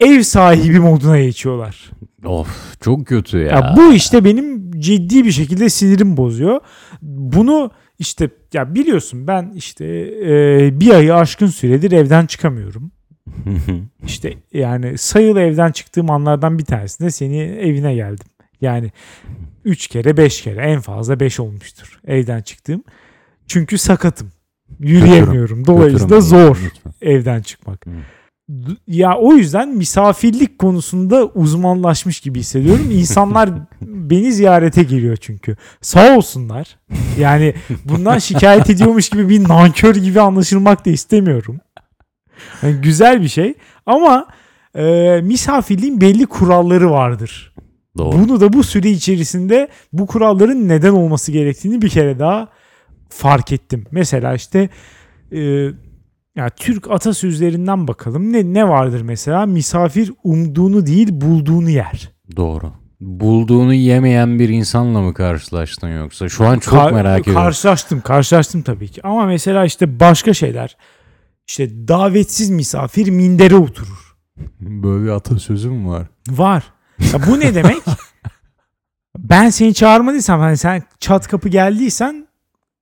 ev 0.00 0.22
sahibi 0.22 0.80
moduna 0.80 1.20
geçiyorlar. 1.20 1.90
Of 2.24 2.80
çok 2.80 3.06
kötü 3.06 3.38
ya. 3.38 3.44
Ya 3.44 3.74
bu 3.76 3.92
işte 3.92 4.24
benim 4.24 4.70
ciddi 4.80 5.24
bir 5.24 5.32
şekilde 5.32 5.68
sinirim 5.68 6.16
bozuyor. 6.16 6.60
Bunu 7.02 7.70
işte 7.98 8.30
ya 8.52 8.74
biliyorsun 8.74 9.26
ben 9.26 9.52
işte 9.54 9.84
e, 10.26 10.80
bir 10.80 10.90
ayı 10.90 11.14
aşkın 11.14 11.46
süredir 11.46 11.92
evden 11.92 12.26
çıkamıyorum. 12.26 12.92
İşte 14.06 14.34
yani 14.52 14.98
sayılı 14.98 15.40
evden 15.40 15.72
çıktığım 15.72 16.10
anlardan 16.10 16.58
bir 16.58 16.64
tanesinde 16.64 17.10
seni 17.10 17.38
evine 17.38 17.94
geldim. 17.94 18.26
Yani 18.60 18.92
3 19.64 19.86
kere 19.86 20.16
5 20.16 20.42
kere 20.42 20.60
en 20.60 20.80
fazla 20.80 21.20
5 21.20 21.40
olmuştur 21.40 22.00
evden 22.06 22.42
çıktığım. 22.42 22.84
Çünkü 23.46 23.78
sakatım. 23.78 24.32
Yürüyemiyorum. 24.80 25.66
Dolayısıyla 25.66 26.20
zor 26.20 26.58
evden 27.02 27.42
çıkmak. 27.42 27.86
Ya 28.86 29.16
o 29.18 29.32
yüzden 29.32 29.68
misafirlik 29.68 30.58
konusunda 30.58 31.26
uzmanlaşmış 31.26 32.20
gibi 32.20 32.38
hissediyorum. 32.38 32.90
İnsanlar 32.90 33.50
beni 33.80 34.32
ziyarete 34.32 34.82
geliyor 34.82 35.16
çünkü. 35.16 35.56
Sağ 35.80 36.16
olsunlar. 36.16 36.78
Yani 37.18 37.54
bundan 37.84 38.18
şikayet 38.18 38.70
ediyormuş 38.70 39.08
gibi 39.08 39.28
bir 39.28 39.48
nankör 39.48 39.94
gibi 39.94 40.20
anlaşılmak 40.20 40.86
da 40.86 40.90
istemiyorum. 40.90 41.60
Yani 42.62 42.76
güzel 42.80 43.22
bir 43.22 43.28
şey 43.28 43.54
ama 43.86 44.26
e, 44.74 45.20
misafirliğin 45.24 46.00
belli 46.00 46.26
kuralları 46.26 46.90
vardır. 46.90 47.54
Doğru. 47.98 48.12
Bunu 48.12 48.40
da 48.40 48.52
bu 48.52 48.62
süre 48.64 48.90
içerisinde 48.90 49.68
bu 49.92 50.06
kuralların 50.06 50.68
neden 50.68 50.92
olması 50.92 51.32
gerektiğini 51.32 51.82
bir 51.82 51.88
kere 51.88 52.18
daha 52.18 52.48
fark 53.08 53.52
ettim. 53.52 53.86
Mesela 53.90 54.34
işte 54.34 54.68
e, 55.32 55.40
ya 56.36 56.50
Türk 56.56 56.90
atasözlerinden 56.90 57.88
bakalım. 57.88 58.32
Ne 58.32 58.54
ne 58.54 58.68
vardır 58.68 59.00
mesela? 59.00 59.46
Misafir 59.46 60.12
umduğunu 60.24 60.86
değil 60.86 61.08
bulduğunu 61.12 61.70
yer. 61.70 62.10
Doğru. 62.36 62.72
Bulduğunu 63.00 63.74
yemeyen 63.74 64.38
bir 64.38 64.48
insanla 64.48 65.00
mı 65.00 65.14
karşılaştın 65.14 65.88
yoksa? 65.88 66.28
Şu 66.28 66.46
an 66.46 66.58
çok 66.58 66.74
Kar- 66.74 66.92
merak 66.92 67.20
ediyorum. 67.20 67.42
Karşılaştım, 67.42 68.00
karşılaştım 68.00 68.62
tabii 68.62 68.88
ki. 68.88 69.02
Ama 69.02 69.26
mesela 69.26 69.64
işte 69.64 70.00
başka 70.00 70.34
şeyler. 70.34 70.76
İşte 71.46 71.88
davetsiz 71.88 72.50
misafir 72.50 73.08
mindere 73.10 73.56
oturur. 73.56 74.16
Böyle 74.60 75.04
bir 75.04 75.08
atasözü 75.10 75.70
mü 75.70 75.88
var? 75.88 76.06
Var. 76.30 76.72
Ya 77.12 77.26
bu 77.26 77.40
ne 77.40 77.54
demek? 77.54 77.76
ben 79.18 79.50
seni 79.50 79.74
çağırmadıysam 79.74 80.40
hani 80.40 80.56
sen 80.56 80.82
çat 81.00 81.28
kapı 81.28 81.48
geldiysen 81.48 82.28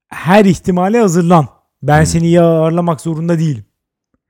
her 0.07 0.45
ihtimale 0.45 0.99
hazırlan. 0.99 1.47
Ben 1.83 1.99
Hmm. 1.99 2.05
seni 2.05 2.29
ya 2.31 2.43
ağırlamak 2.45 3.01
zorunda 3.01 3.39
değilim. 3.39 3.65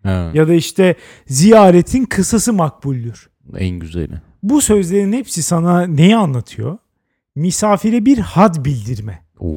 Ha, 0.03 0.31
Ya 0.33 0.47
da 0.47 0.53
işte 0.53 0.95
ziyaretin 1.27 2.05
kısası 2.05 2.53
makbuldür. 2.53 3.29
en 3.57 3.69
güzeli. 3.79 4.13
Bu 4.43 4.61
sözlerin 4.61 5.13
hepsi 5.13 5.43
sana 5.43 5.81
neyi 5.87 6.17
anlatıyor? 6.17 6.77
Misafire 7.35 8.05
bir 8.05 8.17
had 8.17 8.65
bildirme. 8.65 9.25
Oo. 9.39 9.55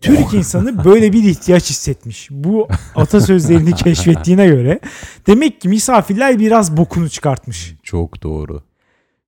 Türk 0.00 0.34
insanı 0.34 0.84
böyle 0.84 1.12
bir 1.12 1.24
ihtiyaç 1.24 1.70
hissetmiş. 1.70 2.28
Bu 2.30 2.68
atasözlerini 2.94 3.72
keşfettiğine 3.72 4.46
göre 4.46 4.80
demek 5.26 5.60
ki 5.60 5.68
misafirler 5.68 6.38
biraz 6.38 6.76
bokunu 6.76 7.08
çıkartmış. 7.08 7.74
Çok 7.82 8.22
doğru. 8.22 8.62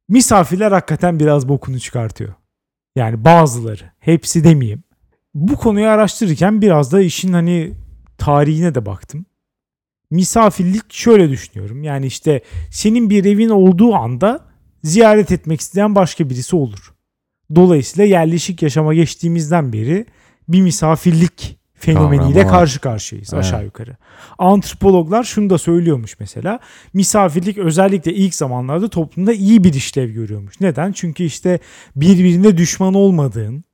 Misafirler 0.09 0.73
hakikaten 0.73 1.21
biraz 1.21 1.49
bokunu 1.49 1.81
çıkartıyor. 1.81 2.35
Yani 2.97 3.25
bazıları. 3.25 3.93
Hepsi 3.99 4.45
demeyeyim. 4.45 4.83
Bu 5.35 5.57
konuyu 5.57 5.87
araştırırken 5.87 6.63
biraz 6.63 6.93
da 6.93 7.01
işin 7.01 7.33
hani 7.33 7.73
tarihine 8.19 8.75
de 8.75 8.87
baktım. 8.87 9.27
Misafirlik 10.11 10.93
şöyle 10.93 11.29
düşünüyorum. 11.31 11.83
Yani 11.83 12.07
işte 12.07 12.43
senin 12.71 13.11
bir 13.11 13.25
evin 13.25 13.49
olduğu 13.49 13.95
anda 13.95 14.45
ziyaret 14.85 15.33
etmek 15.33 15.61
isteyen 15.61 15.95
başka 15.95 16.31
birisi 16.31 16.57
olur. 16.57 16.95
Dolayısıyla 17.55 18.05
yerleşik 18.05 18.63
yaşama 18.63 18.95
geçtiğimizden 18.95 19.73
beri 19.73 20.07
bir 20.49 20.61
misafirlik 20.61 21.59
fenomeniyle 21.75 22.33
Kavramı 22.33 22.51
karşı 22.51 22.81
karşıyayız 22.81 23.35
Evet. 23.35 23.45
aşağı 23.45 23.65
yukarı. 23.65 23.97
Antropologlar 24.39 25.25
şunu 25.25 25.51
da 25.51 25.59
söylüyormuş 25.59 26.21
mesela. 26.21 26.59
Misafirlik 26.95 27.59
özellikle 27.59 28.15
ilk 28.15 28.35
zamanlarda 28.35 28.89
toplumda 28.89 29.33
iyi 29.33 29.65
bir 29.65 29.75
işlev 29.75 30.11
görüyormuş. 30.11 30.61
Neden? 30.61 30.93
Çünkü 30.93 31.25
işte 31.25 31.59
birbirine 31.97 32.57
düşman 32.57 32.95
olmadığın 32.95 33.65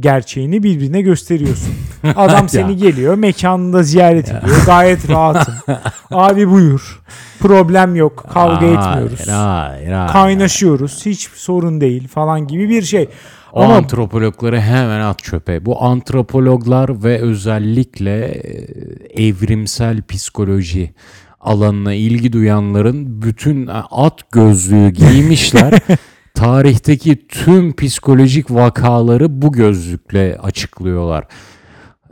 gerçeğini 0.00 0.62
birbirine 0.62 1.02
gösteriyorsun. 1.02 1.74
Adam 2.16 2.48
seni 2.48 2.76
geliyor 2.76 3.14
mekanında 3.14 3.82
ziyaret 3.82 4.28
ediyor. 4.28 4.66
Gayet 4.66 5.10
rahatım. 5.10 5.54
Abi 6.10 6.50
buyur. 6.50 7.02
Problem 7.40 7.94
yok. 7.94 8.26
Kavga 8.32 8.60
Hayır, 8.60 8.78
etmiyoruz. 8.78 9.28
hayır, 9.28 9.92
hayır. 9.92 10.12
Kaynaşıyoruz. 10.12 11.06
Hiç 11.06 11.28
sorun 11.34 11.80
değil 11.80 12.08
falan 12.08 12.46
gibi 12.46 12.68
bir 12.68 12.82
şey. 12.82 13.08
O 13.56 13.62
Ama 13.62 13.74
antropologları 13.76 14.60
hemen 14.60 15.00
at 15.00 15.18
çöpe. 15.18 15.66
Bu 15.66 15.82
antropologlar 15.82 17.04
ve 17.04 17.20
özellikle 17.20 18.24
e, 18.24 19.24
evrimsel 19.24 20.02
psikoloji 20.02 20.94
alanına 21.40 21.94
ilgi 21.94 22.32
duyanların 22.32 23.22
bütün 23.22 23.66
e, 23.66 23.72
at 23.90 24.32
gözlüğü 24.32 24.90
giymişler. 24.90 25.72
Tarihteki 26.34 27.28
tüm 27.28 27.76
psikolojik 27.76 28.50
vakaları 28.50 29.42
bu 29.42 29.52
gözlükle 29.52 30.38
açıklıyorlar. 30.42 31.24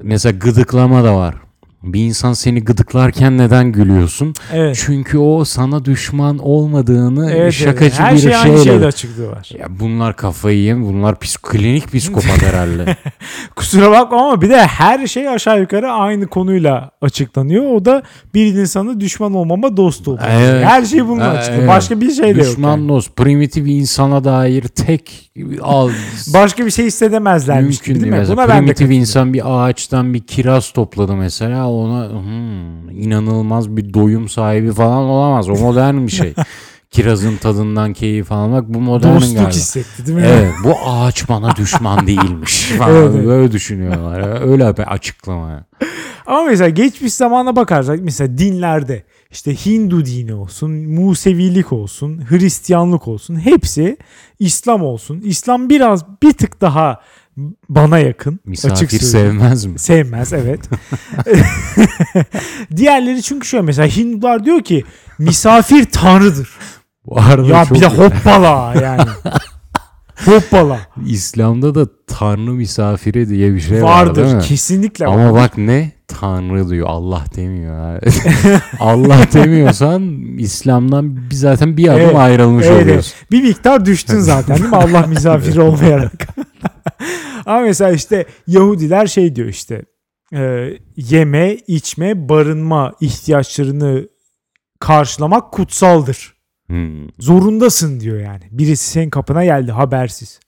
Mesela 0.02 0.38
gıdıklama 0.38 1.04
da 1.04 1.16
var. 1.16 1.34
Bir 1.92 2.00
insan 2.04 2.32
seni 2.32 2.64
gıdıklarken 2.64 3.38
neden 3.38 3.72
gülüyorsun? 3.72 4.34
evet. 4.52 4.82
Çünkü 4.86 5.18
o 5.18 5.44
sana 5.44 5.84
düşman 5.84 6.38
olmadığını 6.38 7.30
Evet, 7.32 7.52
şakacı 7.52 7.84
evet. 7.84 8.00
Her 8.00 8.14
bir 8.14 8.18
şey 8.18 8.36
aynı 8.36 8.44
şeyle 8.46 8.64
şeyle 8.64 8.86
açıklığı 8.86 9.28
var. 9.30 9.50
ya 9.58 9.66
bunlar 9.80 10.16
kafayı 10.16 10.58
yem, 10.58 10.84
bunlar 10.86 11.18
psik 11.18 11.42
klinik 11.42 11.92
psikopat 11.92 12.42
herhalde. 12.42 12.96
Kusura 13.56 13.90
bakma 13.90 14.22
ama 14.28 14.42
bir 14.42 14.50
de 14.50 14.66
her 14.66 15.06
şey 15.06 15.28
aşağı 15.28 15.60
yukarı 15.60 15.92
aynı 15.92 16.26
konuyla 16.26 16.90
açıklanıyor. 17.02 17.64
O 17.72 17.84
da 17.84 18.02
bir 18.34 18.46
insanı 18.54 19.00
düşman 19.00 19.34
olmama 19.34 19.76
dost 19.76 20.08
olma. 20.08 20.26
Evet. 20.30 20.64
Her 20.64 20.84
şey 20.84 21.08
bununla 21.08 21.30
Evet. 21.30 21.38
açıklıyor. 21.38 21.68
Başka 21.68 22.00
bir 22.00 22.10
şey 22.10 22.24
de 22.24 22.28
yok. 22.28 22.50
Düşman 22.50 22.78
yani. 22.78 22.88
dost, 22.88 23.16
primitif 23.16 23.66
insana 23.68 24.24
dair 24.24 24.62
tek 24.62 25.30
al 25.62 25.90
Başka 26.34 26.66
bir 26.66 26.70
şey 26.70 26.86
hissedemezlermiş 26.86 27.76
mümkün 27.80 27.94
değil. 28.04 28.12
değil 28.16 28.28
mi? 28.28 28.36
Buna 28.36 28.48
ben 28.48 28.56
de 28.56 28.60
primitif 28.60 28.90
insan 28.90 29.32
bir 29.32 29.42
ağaçtan 29.44 30.14
bir 30.14 30.20
kiraz 30.20 30.72
topladı 30.72 31.14
mesela 31.16 31.66
ona 31.74 32.08
hmm, 32.08 32.90
inanılmaz 32.90 33.76
bir 33.76 33.94
doyum 33.94 34.28
sahibi 34.28 34.72
falan 34.72 35.02
olamaz. 35.04 35.48
O 35.48 35.54
modern 35.54 36.06
bir 36.06 36.12
şey. 36.12 36.34
Kirazın 36.90 37.36
tadından 37.36 37.92
keyif 37.92 38.32
almak 38.32 38.68
bu 38.68 38.80
modern 38.80 39.14
Dostluk 39.14 39.34
galiba. 39.34 39.50
hissetti 39.50 40.06
değil 40.06 40.18
mi? 40.18 40.24
Evet 40.26 40.52
bu 40.64 40.74
ağaç 40.86 41.28
bana 41.28 41.56
düşman 41.56 42.06
değilmiş 42.06 42.72
falan 42.78 42.94
Evet, 42.94 43.26
böyle 43.26 43.52
düşünüyorlar. 43.52 44.40
Öyle 44.50 44.76
bir 44.76 44.82
açıklama. 44.92 45.64
Ama 46.26 46.42
mesela 46.42 46.68
geçmiş 46.68 47.14
zamana 47.14 47.56
bakarsak 47.56 48.00
mesela 48.02 48.38
dinlerde 48.38 49.04
işte 49.30 49.54
Hindu 49.54 50.04
dini 50.04 50.34
olsun, 50.34 50.70
Musevilik 50.70 51.72
olsun, 51.72 52.24
Hristiyanlık 52.28 53.08
olsun 53.08 53.36
hepsi 53.36 53.96
İslam 54.38 54.82
olsun. 54.82 55.20
İslam 55.20 55.70
biraz 55.70 56.04
bir 56.22 56.32
tık 56.32 56.60
daha 56.60 57.00
bana 57.68 57.98
yakın. 57.98 58.40
Misafir 58.44 58.74
açık 58.74 58.90
söyleyeyim. 59.02 59.38
sevmez 59.38 59.64
mi? 59.64 59.78
Sevmez 59.78 60.32
evet. 60.32 60.60
Diğerleri 62.76 63.22
çünkü 63.22 63.46
şöyle 63.48 63.64
mesela 63.64 63.88
Hindular 63.88 64.44
diyor 64.44 64.62
ki 64.62 64.84
misafir 65.18 65.84
tanrıdır. 65.84 66.48
Bu 67.06 67.20
arada 67.20 67.46
Ya 67.52 67.64
çok 67.64 67.76
bir 67.76 67.80
de 67.80 67.86
hoppala 67.86 68.74
yani. 68.82 69.10
hoppala. 70.24 70.78
İslam'da 71.06 71.74
da 71.74 71.86
Tanrı 72.06 72.52
misafiri 72.52 73.28
diye 73.28 73.54
bir 73.54 73.60
şey 73.60 73.82
var 73.82 74.16
değil 74.16 74.26
Vardır. 74.26 74.36
mi? 74.36 74.42
Kesinlikle 74.42 75.06
Ama 75.06 75.16
vardır. 75.32 75.34
bak 75.40 75.58
ne? 75.58 75.92
Tanrı 76.08 76.68
diyor. 76.70 76.86
Allah 76.90 77.24
demiyor. 77.36 78.00
Allah 78.80 79.18
demiyorsan 79.32 80.02
İslam'dan 80.38 81.16
zaten 81.32 81.76
bir 81.76 81.88
adım 81.88 82.00
Evet, 82.00 82.16
ayrılmış 82.16 82.66
evet, 82.66 82.82
oluyorsun. 82.82 83.12
Bir 83.30 83.42
miktar 83.42 83.84
düştün 83.86 84.18
zaten 84.18 84.56
değil 84.56 84.68
mi? 84.68 84.76
Allah 84.76 85.06
misafiri 85.06 85.60
olmayarak. 85.68 86.12
Ama 87.46 87.60
mesela 87.60 87.92
işte 87.92 88.26
Yahudiler 88.46 89.06
şey 89.06 89.36
diyor 89.36 89.48
işte 89.48 89.84
e, 90.34 90.70
yeme, 90.96 91.54
içme, 91.54 92.28
barınma 92.28 92.92
ihtiyaçlarını 93.00 94.08
karşılamak 94.80 95.52
kutsaldır. 95.52 96.34
Hmm. 96.66 97.08
Zorundasın 97.18 98.00
diyor 98.00 98.20
yani. 98.20 98.42
Birisi 98.50 98.90
senin 98.90 99.10
kapına 99.10 99.44
geldi 99.44 99.72
habersiz. 99.72 100.40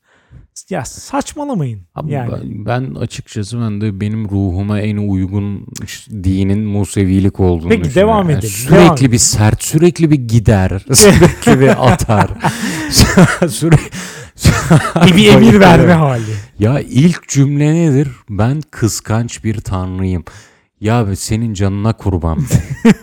Ya 0.70 0.84
saçmalamayın. 0.84 1.80
Abi 1.95 2.12
yani. 2.12 2.32
ben, 2.32 2.66
ben 2.66 2.95
açıkçası 2.95 3.61
ben 3.61 3.80
de 3.80 4.01
benim 4.01 4.24
ruhuma 4.30 4.80
en 4.80 4.97
uygun 4.97 5.66
dinin 6.11 6.59
Musevilik 6.59 7.41
olduğunu 7.41 7.68
Peki, 7.68 7.84
düşünüyorum. 7.84 8.12
devam 8.12 8.30
Yani 8.30 8.39
edelim, 8.39 8.55
Sürekli 8.55 9.01
devam 9.01 9.12
bir 9.12 9.18
sert, 9.18 9.62
sürekli 9.62 10.11
bir 10.11 10.16
gider, 10.16 10.84
sürekli 10.93 11.61
bir 11.61 11.93
atar. 11.93 12.30
sürekli 13.49 13.91
bir 15.16 15.32
emir 15.32 15.61
verme 15.61 15.93
hali. 15.93 16.22
Ya 16.59 16.80
ilk 16.80 17.28
cümle 17.28 17.74
nedir? 17.74 18.09
Ben 18.30 18.62
kıskanç 18.70 19.45
bir 19.45 19.61
tanrıyım. 19.61 20.24
Ya 20.80 21.16
senin 21.16 21.55
canına 21.55 21.93
kurban. 21.93 22.39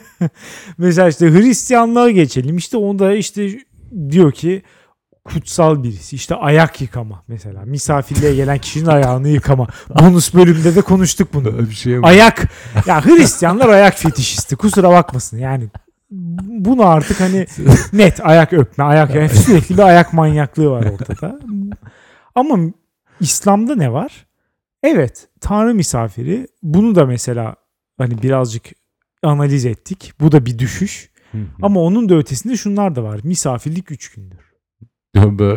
Mesela 0.78 1.10
işte 1.10 1.32
Hristiyanlığa 1.32 2.10
geçelim. 2.10 2.58
İşte 2.58 2.78
onda 2.78 3.14
işte 3.14 3.50
diyor 4.10 4.32
ki 4.32 4.62
kutsal 5.26 5.84
birisi. 5.84 6.16
İşte 6.16 6.36
ayak 6.36 6.82
yıkama 6.82 7.24
mesela. 7.28 7.62
Misafirliğe 7.66 8.36
gelen 8.36 8.58
kişinin 8.58 8.86
ayağını 8.86 9.30
yıkama. 9.30 9.68
Bonus 10.00 10.34
bölümde 10.34 10.76
de 10.76 10.82
konuştuk 10.82 11.34
bunu. 11.34 11.70
bir 11.70 11.76
şey 11.76 11.98
Ayak. 12.04 12.48
Ya 12.88 13.06
Hristiyanlar 13.06 13.70
ayak 13.70 13.98
fetişisti. 14.00 14.56
Kusura 14.56 14.90
bakmasın. 14.90 15.38
Yani 15.38 15.68
bunu 16.47 16.86
artık 16.86 17.20
hani 17.22 17.45
net 17.93 18.26
ayak 18.26 18.53
öpme, 18.53 18.84
ayak 18.84 19.16
yani 19.16 19.30
sürekli 19.30 19.78
bir 19.78 19.82
ayak 19.84 20.14
manyaklığı 20.14 20.70
var 20.70 20.86
ortada. 20.86 21.39
Ama 22.36 22.57
İslam'da 23.20 23.76
ne 23.76 23.93
var? 23.93 24.26
Evet, 24.84 25.28
Tanrı 25.41 25.74
misafiri. 25.74 26.47
Bunu 26.64 26.95
da 26.95 27.05
mesela 27.05 27.55
hani 27.97 28.22
birazcık 28.22 28.64
analiz 29.24 29.66
ettik. 29.66 30.14
Bu 30.20 30.32
da 30.32 30.45
bir 30.45 30.59
düşüş. 30.59 31.09
Ama 31.61 31.80
onun 31.80 32.09
da 32.09 32.16
ötesinde 32.16 32.57
şunlar 32.57 32.95
da 32.95 33.03
var. 33.03 33.20
Misafirlik 33.24 33.91
3 33.91 34.11
gündür. 34.14 34.39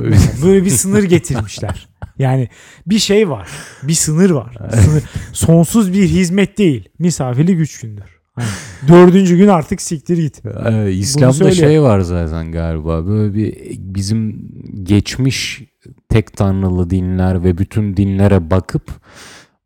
Böyle- 0.00 0.16
Böyle 0.44 0.64
bir 0.64 0.70
sınır 0.70 1.02
getirmişler. 1.02 1.88
Yani 2.18 2.48
bir 2.86 2.98
şey 2.98 3.28
var. 3.30 3.48
Bir 3.82 3.94
sınır 3.94 4.30
var. 4.30 4.56
Sınır, 4.84 5.02
sonsuz 5.32 5.92
bir 5.92 6.02
hizmet 6.08 6.58
değil. 6.58 6.88
Misafirlik 6.98 7.60
3 7.60 7.80
gündür. 7.80 8.15
Dördüncü 8.88 9.36
gün 9.36 9.48
artık 9.48 9.82
siktir 9.82 10.18
git. 10.18 10.42
Ee, 10.70 10.92
İslam'da 10.92 11.50
şey 11.50 11.82
var 11.82 12.00
zaten 12.00 12.52
galiba 12.52 13.06
böyle 13.06 13.34
bir 13.34 13.54
bizim 13.78 14.48
geçmiş 14.82 15.62
tek 16.08 16.36
tanrılı 16.36 16.90
dinler 16.90 17.44
ve 17.44 17.58
bütün 17.58 17.96
dinlere 17.96 18.50
bakıp 18.50 18.82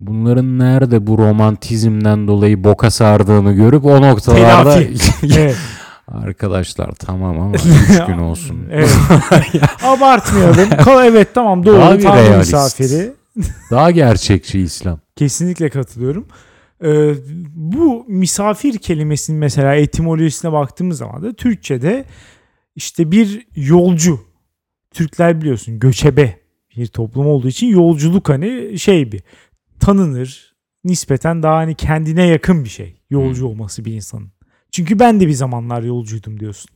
bunların 0.01 0.59
nerede 0.59 1.07
bu 1.07 1.19
romantizmden 1.19 2.29
dolayı 2.29 2.65
boka 2.65 2.91
sardığını 2.91 3.53
görüp 3.53 3.85
o 3.85 4.03
noktalarda 4.03 4.83
Evet. 5.37 5.57
arkadaşlar 6.09 6.93
tamam 6.93 7.41
ama 7.41 7.53
3 7.91 8.07
gün 8.07 8.19
olsun. 8.19 8.57
Evet. 8.71 8.97
Abartmayalım. 9.85 10.71
Kal 10.85 11.07
evet 11.07 11.29
tamam 11.35 11.67
doğru. 11.67 11.77
Daha 11.81 11.99
Tanrı 11.99 12.29
realist. 12.29 12.53
misafiri. 12.53 13.13
Daha 13.71 13.91
gerçekçi 13.91 14.61
İslam. 14.61 14.99
Kesinlikle 15.17 15.69
katılıyorum. 15.71 16.27
Ee, 16.85 17.15
bu 17.55 18.05
misafir 18.09 18.79
kelimesinin 18.79 19.39
mesela 19.39 19.75
etimolojisine 19.75 20.53
baktığımız 20.53 20.99
zaman 20.99 21.23
da 21.23 21.33
Türkçe'de 21.33 22.05
işte 22.77 23.11
bir 23.11 23.47
yolcu. 23.57 24.21
Türkler 24.91 25.41
biliyorsun 25.41 25.79
göçebe 25.79 26.41
bir 26.77 26.87
toplum 26.87 27.27
olduğu 27.27 27.49
için 27.49 27.67
yolculuk 27.67 28.29
hani 28.29 28.79
şey 28.79 29.13
bir 29.13 29.23
tanınır. 29.81 30.55
Nispeten 30.85 31.43
daha 31.43 31.57
hani 31.57 31.75
kendine 31.75 32.27
yakın 32.27 32.65
bir 32.65 32.69
şey. 32.69 32.97
Yolcu 33.11 33.47
olması 33.47 33.85
bir 33.85 33.93
insanın. 33.93 34.33
Çünkü 34.73 34.99
ben 34.99 35.21
de 35.21 35.27
bir 35.27 35.33
zamanlar 35.33 35.83
yolcuydum 35.83 36.41
diyorsun. 36.41 36.71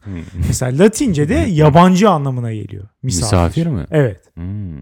Mesela 0.49 0.85
Latince'de 0.85 1.35
yabancı 1.35 2.11
anlamına 2.11 2.53
geliyor. 2.53 2.89
Misafir. 3.03 3.37
Misafir 3.37 3.67
mi? 3.67 3.87
Evet 3.91 4.21
Hmm. 4.35 4.79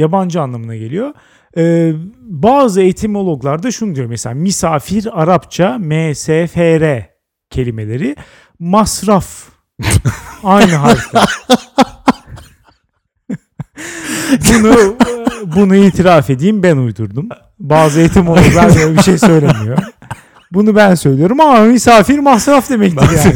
Yabancı 0.00 0.40
anlamına 0.40 0.76
geliyor. 0.76 1.12
Ee, 1.56 1.92
bazı 2.20 2.82
etimologlar 2.82 3.62
da 3.62 3.70
şunu 3.70 3.94
diyor 3.94 4.06
mesela 4.06 4.34
misafir 4.34 5.22
Arapça 5.22 5.78
MSFR 5.78 7.02
kelimeleri 7.50 8.16
masraf 8.58 9.48
aynı 10.44 10.74
harfler. 10.74 11.28
bunu 14.48 14.96
bunu 15.56 15.76
itiraf 15.76 16.30
edeyim 16.30 16.62
ben 16.62 16.76
uydurdum. 16.76 17.28
Bazı 17.58 18.00
etimologlar 18.00 18.76
böyle 18.76 18.96
bir 18.96 19.02
şey 19.02 19.18
söylemiyor. 19.18 19.78
Bunu 20.52 20.76
ben 20.76 20.94
söylüyorum 20.94 21.40
ama 21.40 21.60
misafir 21.60 22.18
masraf 22.18 22.70
demektir 22.70 23.08
yani. 23.24 23.34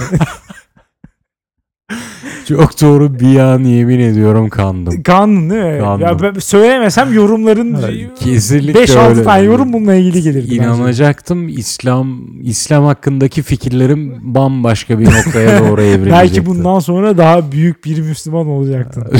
Çok 2.48 2.80
doğru 2.82 3.18
bir 3.20 3.38
an 3.38 3.58
yemin 3.64 4.00
ediyorum 4.00 4.48
kandım. 4.48 5.02
Kanun 5.02 5.50
değil 5.50 5.62
mi? 5.74 5.78
Kanun. 5.80 6.00
Ya 6.00 6.22
ben 6.22 6.32
söylemesem 6.32 7.12
yorumların 7.12 7.78
Kesinlikle 8.20 8.84
5-6 8.84 9.08
öyle. 9.08 9.22
tane 9.22 9.42
yorum 9.42 9.72
bununla 9.72 9.94
ilgili 9.94 10.22
gelirdi. 10.22 10.46
bence. 10.50 10.56
İnanacaktım 10.56 11.48
İslam 11.48 12.20
İslam 12.42 12.84
hakkındaki 12.84 13.42
fikirlerim 13.42 14.34
bambaşka 14.34 14.98
bir 14.98 15.04
noktaya 15.06 15.60
doğru 15.60 15.82
evrilecekti. 15.82 16.10
Belki 16.12 16.46
bundan 16.46 16.78
sonra 16.78 17.18
daha 17.18 17.52
büyük 17.52 17.84
bir 17.84 18.00
Müslüman 18.00 18.46
olacaktın. 18.46 19.04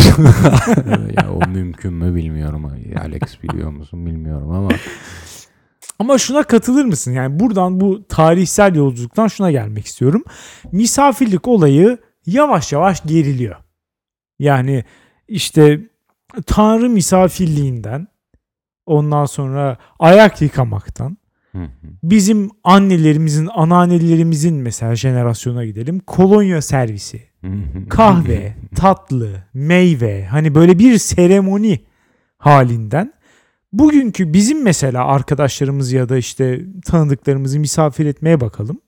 ya 1.17 1.27
o 1.33 1.49
mümkün 1.49 1.93
mü 1.93 2.15
bilmiyorum. 2.15 2.71
Alex 3.05 3.21
biliyor 3.43 3.71
musun 3.71 4.07
bilmiyorum 4.07 4.51
ama 4.51 4.69
Ama 5.99 6.19
şuna 6.19 6.43
katılır 6.43 6.85
mısın? 6.85 7.13
Yani 7.13 7.41
buradan 7.41 7.81
bu 7.81 8.05
tarihsel 8.09 8.75
yolculuktan 8.75 9.29
şuna 9.29 9.51
gelmek 9.51 9.87
istiyorum. 9.87 10.23
Misafirlik 10.73 11.49
olayı 11.49 11.99
yavaş 12.27 12.73
yavaş 12.73 13.03
geriliyor. 13.03 13.57
Yani 14.39 14.85
işte 15.29 15.81
Tanrı 16.47 16.91
misafirliğinden 16.91 18.09
ondan 18.87 19.27
sonra 19.27 19.79
ayak 19.99 20.43
yıkamaktan 20.43 21.17
bizim 22.03 22.51
annelerimizin, 22.65 23.49
anneannelerimizin 23.55 24.55
mesela 24.57 24.97
jenerasyona 24.97 25.65
gidelim. 25.65 26.01
Kolonya 26.01 26.63
servisi, 26.63 27.23
kahve, 27.91 28.55
tatlı, 28.77 29.45
meyve 29.55 30.25
hani 30.25 30.55
böyle 30.55 30.79
bir 30.79 30.99
seremoni 30.99 31.85
halinden 32.39 33.13
bugünkü 33.73 34.33
bizim 34.33 34.63
mesela 34.63 35.07
arkadaşlarımız 35.07 35.93
ya 35.93 36.09
da 36.09 36.17
işte 36.17 36.61
tanıdıklarımızı 36.85 37.59
misafir 37.61 38.07
etmeye 38.07 38.41
bakalım. 38.41 38.81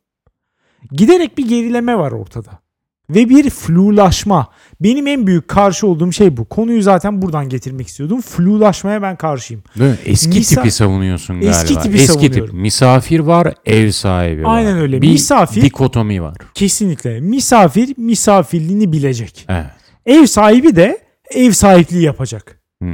Giderek 0.93 1.39
bir 1.39 1.49
gerileme 1.49 1.99
var 1.99 2.13
ortada. 2.13 2.66
Ve 3.11 3.29
bir 3.29 3.51
flulaşma. 3.51 4.49
Benim 4.81 5.07
en 5.07 5.27
büyük 5.27 5.49
karşı 5.49 5.87
olduğum 5.87 6.13
şey 6.13 6.37
bu. 6.37 6.45
Konuyu 6.45 6.83
zaten 6.83 7.23
buradan 7.23 7.49
getirmek 7.49 7.87
istiyordum. 7.87 8.21
Flulaşmaya 8.21 9.03
ben 9.03 9.17
karşıyım. 9.17 9.63
Değil 9.79 9.91
mi? 9.91 9.97
Eski 10.07 10.39
Misa- 10.41 10.55
tipi 10.55 10.71
savunuyorsun 10.71 11.41
galiba. 11.41 11.57
Eski 11.57 11.75
tipi 11.81 11.97
Eski 11.97 12.07
tip. 12.21 12.23
savunuyorum. 12.33 12.61
Misafir 12.61 13.21
var, 13.21 13.55
ev 13.67 13.91
sahibi 13.91 14.45
var. 14.45 14.57
Aynen 14.57 14.79
öyle. 14.79 15.03
Bir 15.03 15.09
Misafir- 15.13 15.63
dikotomi 15.63 16.23
var. 16.23 16.37
Kesinlikle. 16.55 17.21
Misafir 17.21 17.95
misafirliğini 17.99 18.93
bilecek. 18.93 19.47
Evet. 19.49 19.67
Ev 20.07 20.27
sahibi 20.27 20.77
de 20.77 20.99
ev 21.31 21.51
sahipliği 21.53 22.03
yapacak. 22.03 22.61
Hı. 22.83 22.89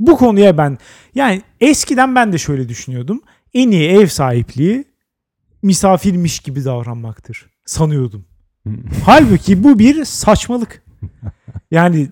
Bu 0.00 0.16
konuya 0.16 0.58
ben 0.58 0.78
yani 1.14 1.42
eskiden 1.60 2.14
ben 2.14 2.32
de 2.32 2.38
şöyle 2.38 2.68
düşünüyordum. 2.68 3.20
En 3.54 3.70
iyi 3.70 3.88
ev 3.90 4.06
sahipliği 4.06 4.84
misafirmiş 5.62 6.38
gibi 6.40 6.64
davranmaktır 6.64 7.46
sanıyordum. 7.66 8.24
Halbuki 9.04 9.64
bu 9.64 9.78
bir 9.78 10.04
saçmalık. 10.04 10.82
Yani 11.70 12.08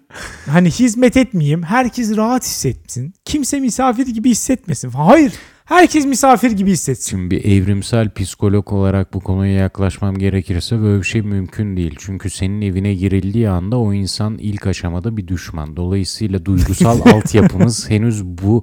hani 0.46 0.70
hizmet 0.70 1.16
etmeyeyim, 1.16 1.62
herkes 1.62 2.16
rahat 2.16 2.44
hissetsin. 2.44 3.14
Kimse 3.24 3.60
misafir 3.60 4.06
gibi 4.06 4.30
hissetmesin. 4.30 4.90
Hayır, 4.90 5.32
herkes 5.64 6.06
misafir 6.06 6.50
gibi 6.50 6.70
hissetsin. 6.70 7.10
Şimdi 7.10 7.30
bir 7.30 7.44
evrimsel 7.44 8.10
psikolog 8.14 8.72
olarak 8.72 9.14
bu 9.14 9.20
konuya 9.20 9.52
yaklaşmam 9.52 10.18
gerekirse 10.18 10.80
böyle 10.80 11.00
bir 11.00 11.06
şey 11.06 11.22
mümkün 11.22 11.76
değil. 11.76 11.94
Çünkü 11.98 12.30
senin 12.30 12.62
evine 12.62 12.94
girildiği 12.94 13.48
anda 13.48 13.78
o 13.78 13.92
insan 13.92 14.38
ilk 14.38 14.66
aşamada 14.66 15.16
bir 15.16 15.28
düşman. 15.28 15.76
Dolayısıyla 15.76 16.44
duygusal 16.44 17.00
altyapımız 17.12 17.90
henüz 17.90 18.24
bu 18.24 18.62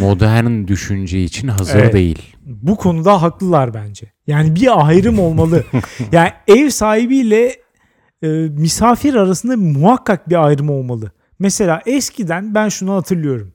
modern 0.00 0.66
düşünce 0.66 1.24
için 1.24 1.48
hazır 1.48 1.78
Evet. 1.78 1.92
değil. 1.92 2.36
Bu 2.46 2.76
konuda 2.76 3.22
haklılar 3.22 3.74
bence. 3.74 4.12
Yani 4.26 4.54
bir 4.54 4.88
ayrım 4.88 5.18
olmalı. 5.18 5.64
yani 6.12 6.30
ev 6.48 6.70
sahibiyle 6.70 7.56
e, 8.22 8.28
misafir 8.50 9.14
arasında 9.14 9.56
muhakkak 9.56 10.28
bir 10.28 10.46
ayrım 10.46 10.70
olmalı. 10.70 11.12
Mesela 11.38 11.82
eskiden 11.86 12.54
ben 12.54 12.68
şunu 12.68 12.94
hatırlıyorum. 12.94 13.52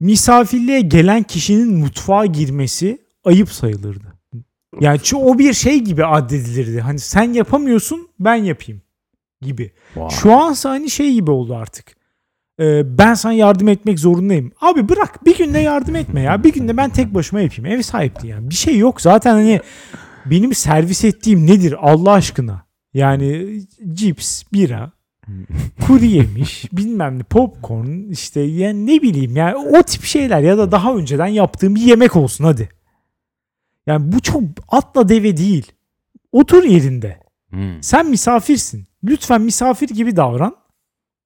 Misafirliğe 0.00 0.80
gelen 0.80 1.22
kişinin 1.22 1.78
mutfağa 1.78 2.26
girmesi 2.26 2.98
ayıp 3.24 3.48
sayılırdı. 3.50 4.14
Yani 4.80 5.00
çünkü 5.02 5.24
o 5.24 5.38
bir 5.38 5.52
şey 5.52 5.80
gibi 5.80 6.04
addedilirdi. 6.06 6.80
Hani 6.80 6.98
sen 6.98 7.32
yapamıyorsun 7.32 8.08
ben 8.20 8.34
yapayım 8.34 8.82
gibi. 9.40 9.72
Vay. 9.96 10.10
Şu 10.10 10.32
ansa 10.32 10.70
hani 10.70 10.90
şey 10.90 11.12
gibi 11.12 11.30
oldu 11.30 11.56
artık. 11.56 12.03
Ee, 12.60 12.98
ben 12.98 13.14
sana 13.14 13.32
yardım 13.32 13.68
etmek 13.68 13.98
zorundayım. 13.98 14.52
Abi 14.60 14.88
bırak 14.88 15.26
bir 15.26 15.38
günde 15.38 15.58
yardım 15.58 15.96
etme 15.96 16.20
ya. 16.20 16.44
Bir 16.44 16.52
günde 16.52 16.76
ben 16.76 16.90
tek 16.90 17.14
başıma 17.14 17.40
yapayım. 17.40 17.66
Ev 17.66 17.82
sahipliği 17.82 18.28
yani. 18.28 18.50
Bir 18.50 18.54
şey 18.54 18.78
yok. 18.78 19.00
Zaten 19.00 19.32
hani 19.32 19.60
benim 20.26 20.54
servis 20.54 21.04
ettiğim 21.04 21.46
nedir 21.46 21.76
Allah 21.80 22.12
aşkına? 22.12 22.64
Yani 22.94 23.60
cips, 23.92 24.42
bira, 24.52 24.92
kuru 25.86 26.04
yemiş, 26.04 26.64
bilmem 26.72 27.18
ne, 27.18 27.22
popcorn 27.22 28.10
işte 28.10 28.40
yani 28.40 28.86
ne 28.86 29.02
bileyim 29.02 29.36
yani 29.36 29.56
o 29.56 29.82
tip 29.82 30.04
şeyler 30.04 30.40
ya 30.40 30.58
da 30.58 30.72
daha 30.72 30.94
önceden 30.94 31.26
yaptığım 31.26 31.74
bir 31.74 31.80
yemek 31.80 32.16
olsun 32.16 32.44
hadi. 32.44 32.68
Yani 33.86 34.12
bu 34.12 34.20
çok 34.20 34.42
atla 34.68 35.08
deve 35.08 35.36
değil. 35.36 35.72
Otur 36.32 36.64
yerinde. 36.64 37.20
Hmm. 37.50 37.82
Sen 37.82 38.06
misafirsin. 38.10 38.86
Lütfen 39.04 39.42
misafir 39.42 39.88
gibi 39.88 40.16
davran. 40.16 40.56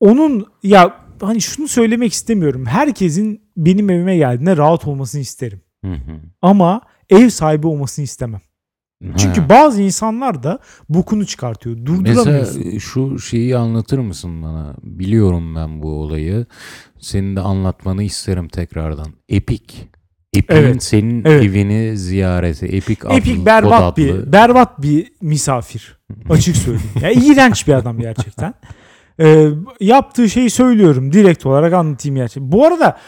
Onun 0.00 0.46
ya 0.62 1.07
hani 1.20 1.40
şunu 1.40 1.68
söylemek 1.68 2.12
istemiyorum. 2.12 2.66
Herkesin 2.66 3.42
benim 3.56 3.90
evime 3.90 4.16
geldiğinde 4.16 4.56
rahat 4.56 4.86
olmasını 4.86 5.20
isterim. 5.20 5.60
Hı 5.84 5.92
hı. 5.92 6.20
Ama 6.42 6.80
ev 7.10 7.28
sahibi 7.28 7.66
olmasını 7.66 8.04
istemem. 8.04 8.40
Çünkü 9.16 9.40
Ha. 9.40 9.48
bazı 9.48 9.82
insanlar 9.82 10.42
da 10.42 10.58
bokunu 10.88 11.26
çıkartıyor. 11.26 11.76
Durduramıyorsun. 11.86 12.32
Mesela 12.64 12.80
şu 12.80 13.18
şeyi 13.18 13.56
anlatır 13.56 13.98
mısın 13.98 14.42
bana? 14.42 14.74
Biliyorum 14.82 15.54
ben 15.56 15.82
bu 15.82 15.90
olayı. 16.00 16.46
Senin 17.00 17.36
de 17.36 17.40
anlatmanı 17.40 18.02
isterim 18.02 18.48
tekrardan. 18.48 19.06
Epic. 19.28 19.74
Epic'in 20.34 20.62
Evet, 20.62 20.82
senin 20.82 21.24
evet. 21.24 21.44
evini 21.44 21.98
ziyareti. 21.98 22.66
Epic, 22.66 23.08
adlı, 23.08 23.16
Epik 23.16 23.36
kod 23.36 23.46
berbat 23.46 23.82
adlı. 23.82 23.96
bir 23.96 24.32
berbat 24.32 24.82
bir 24.82 25.12
misafir. 25.22 25.98
Açık 26.30 26.56
söyleyeyim. 26.56 26.90
Ya 27.02 27.10
iğrenç 27.10 27.68
bir 27.68 27.72
adam 27.72 27.98
gerçekten. 28.00 28.54
Ee, 29.20 29.48
yaptığı 29.80 30.30
şeyi 30.30 30.50
söylüyorum. 30.50 31.12
Direkt 31.12 31.46
olarak 31.46 31.72
anlatayım 31.72 32.16
gerçekten. 32.16 32.52
Bu 32.52 32.66
arada 32.66 32.98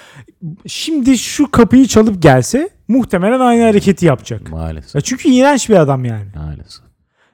şimdi 0.67 1.19
şu 1.19 1.51
kapıyı 1.51 1.87
çalıp 1.87 2.23
gelse 2.23 2.69
muhtemelen 2.89 3.41
aynı 3.41 3.63
hareketi 3.65 4.07
yapacak. 4.07 4.51
Maalesef. 4.51 4.95
Ya 4.95 5.01
çünkü 5.01 5.29
iğrenç 5.29 5.69
bir 5.69 5.75
adam 5.77 6.05
yani. 6.05 6.27
Maalesef. 6.37 6.83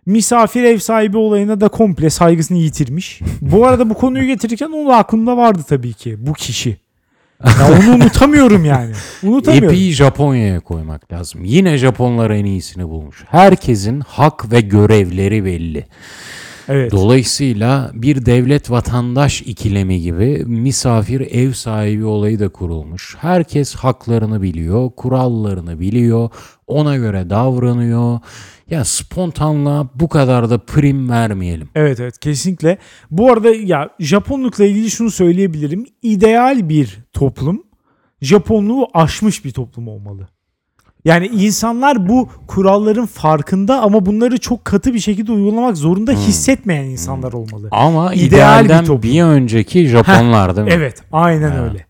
Misafir 0.07 0.65
ev 0.65 0.79
sahibi 0.79 1.17
olayına 1.17 1.61
da 1.61 1.69
komple 1.69 2.11
saygısını 2.11 2.59
yitirmiş. 2.59 3.21
Bu 3.41 3.67
arada 3.67 3.91
bu 3.91 3.95
konuyu 3.95 4.27
getirirken 4.27 4.67
onun 4.67 4.91
aklımda 4.91 5.37
vardı 5.37 5.63
tabii 5.69 5.93
ki 5.93 6.27
bu 6.27 6.33
kişi. 6.33 6.77
Ya 7.45 7.69
onu 7.81 7.95
unutamıyorum 7.95 8.65
yani. 8.65 8.93
Unutamıyorum. 9.23 9.69
Epic'i 9.69 9.93
Japonya'ya 9.93 10.61
koymak 10.61 11.13
lazım. 11.13 11.45
Yine 11.45 11.79
Japonlar 11.79 12.31
en 12.31 12.45
iyisini 12.45 12.89
bulmuş. 12.89 13.25
Herkesin 13.29 14.01
hak 14.01 14.53
ve 14.53 14.61
görevleri 14.61 15.45
belli. 15.45 15.87
Evet. 16.69 16.93
Dolayısıyla 16.93 17.91
bir 17.95 18.27
devlet 18.27 18.71
vatandaş 18.71 19.43
ikilemi 19.43 20.01
gibi 20.01 20.45
misafir 20.47 21.21
ev 21.21 21.53
sahibi 21.53 22.05
olayı 22.05 22.41
da 22.41 22.49
kurulmuş. 22.49 23.17
Herkes 23.21 23.75
haklarını 23.75 24.43
biliyor, 24.43 24.91
kurallarını 24.97 25.81
biliyor, 25.81 26.31
ona 26.67 26.97
göre 26.97 27.31
davranıyor. 27.31 28.21
Ya 28.71 28.85
spontanlığa 28.85 29.89
bu 29.95 30.09
kadar 30.09 30.51
da 30.51 30.59
prim 30.59 31.11
vermeyelim. 31.11 31.69
Evet 31.75 32.01
evet 32.01 32.19
kesinlikle. 32.19 32.79
Bu 33.11 33.33
arada 33.33 33.49
ya 33.49 33.91
Japonlukla 33.99 34.65
ilgili 34.65 34.91
şunu 34.91 35.11
söyleyebilirim. 35.11 35.87
İdeal 36.03 36.69
bir 36.69 36.99
toplum 37.13 37.63
Japonluğu 38.21 38.89
aşmış 38.95 39.45
bir 39.45 39.51
toplum 39.51 39.89
olmalı. 39.89 40.29
Yani 41.07 41.27
insanlar 41.27 42.09
bu 42.09 42.29
kuralların 42.47 43.07
farkında 43.07 43.81
ama 43.83 44.07
bunları 44.07 44.39
çok 44.39 44.65
katı 44.65 44.95
bir 44.95 44.99
şekilde 44.99 45.33
uygulamak 45.33 45.77
zorunda 45.77 46.13
hissetmeyen 46.13 46.85
insanlar 46.85 47.33
olmalı. 47.33 47.69
Ama 47.71 48.15
İdeal 48.15 48.21
bir 48.21 48.27
idealden 48.27 48.83
bir, 48.83 48.87
toplum. 48.87 49.19
önceki 49.19 49.87
Japonlar 49.87 50.57
değil 50.57 50.67
mi? 50.67 50.73
Evet 50.73 51.03
aynen 51.13 51.51
Ha. 51.51 51.65
öyle. 51.65 51.87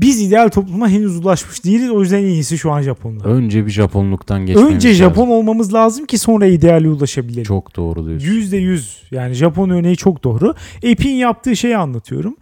Biz 0.00 0.20
ideal 0.22 0.48
topluma 0.48 0.88
henüz 0.88 1.16
ulaşmış 1.16 1.64
değiliz. 1.64 1.90
O 1.90 2.00
yüzden 2.00 2.18
en 2.18 2.24
iyisi 2.24 2.58
şu 2.58 2.72
an 2.72 2.82
Japonlar. 2.82 3.24
Önce 3.24 3.66
bir 3.66 3.70
Japonluktan 3.70 4.46
geçmemiz 4.46 4.74
Önce 4.74 4.88
lazım. 4.88 5.04
Japon 5.04 5.28
olmamız 5.28 5.74
lazım 5.74 6.06
ki 6.06 6.18
sonra 6.18 6.46
ideale 6.46 6.88
ulaşabilelim. 6.88 7.44
Çok 7.44 7.76
doğru 7.76 8.06
diyorsun. 8.06 8.26
Yüzde 8.26 8.56
yüz. 8.56 9.02
Yani 9.10 9.34
Japon 9.34 9.70
örneği 9.70 9.96
çok 9.96 10.24
doğru. 10.24 10.54
App'in 10.92 11.14
yaptığı 11.14 11.56
şeyi 11.56 11.76
anlatıyorum. 11.76 12.36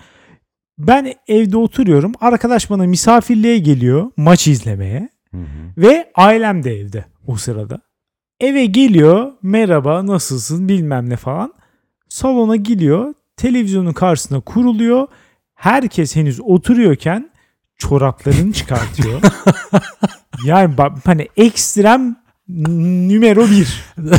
Ben 0.78 1.12
evde 1.28 1.56
oturuyorum. 1.56 2.12
Arkadaş 2.20 2.70
bana 2.70 2.86
misafirliğe 2.86 3.58
geliyor 3.58 4.10
maç 4.16 4.48
izlemeye. 4.48 5.08
Hı 5.32 5.38
hı. 5.38 5.44
Ve 5.78 6.12
ailem 6.14 6.62
de 6.62 6.80
evde 6.80 7.04
o 7.26 7.36
sırada. 7.36 7.80
Eve 8.40 8.64
geliyor. 8.66 9.32
Merhaba 9.42 10.06
nasılsın 10.06 10.68
bilmem 10.68 11.10
ne 11.10 11.16
falan. 11.16 11.54
Salona 12.08 12.56
geliyor. 12.56 13.14
Televizyonun 13.36 13.92
karşısına 13.92 14.40
kuruluyor. 14.40 15.06
Herkes 15.54 16.16
henüz 16.16 16.40
oturuyorken 16.40 17.30
çoraplarını 17.76 18.52
çıkartıyor. 18.52 19.20
yani 20.44 20.74
hani 21.04 21.28
ekstrem 21.36 22.22
Numero 22.48 23.46
bir. 23.46 23.84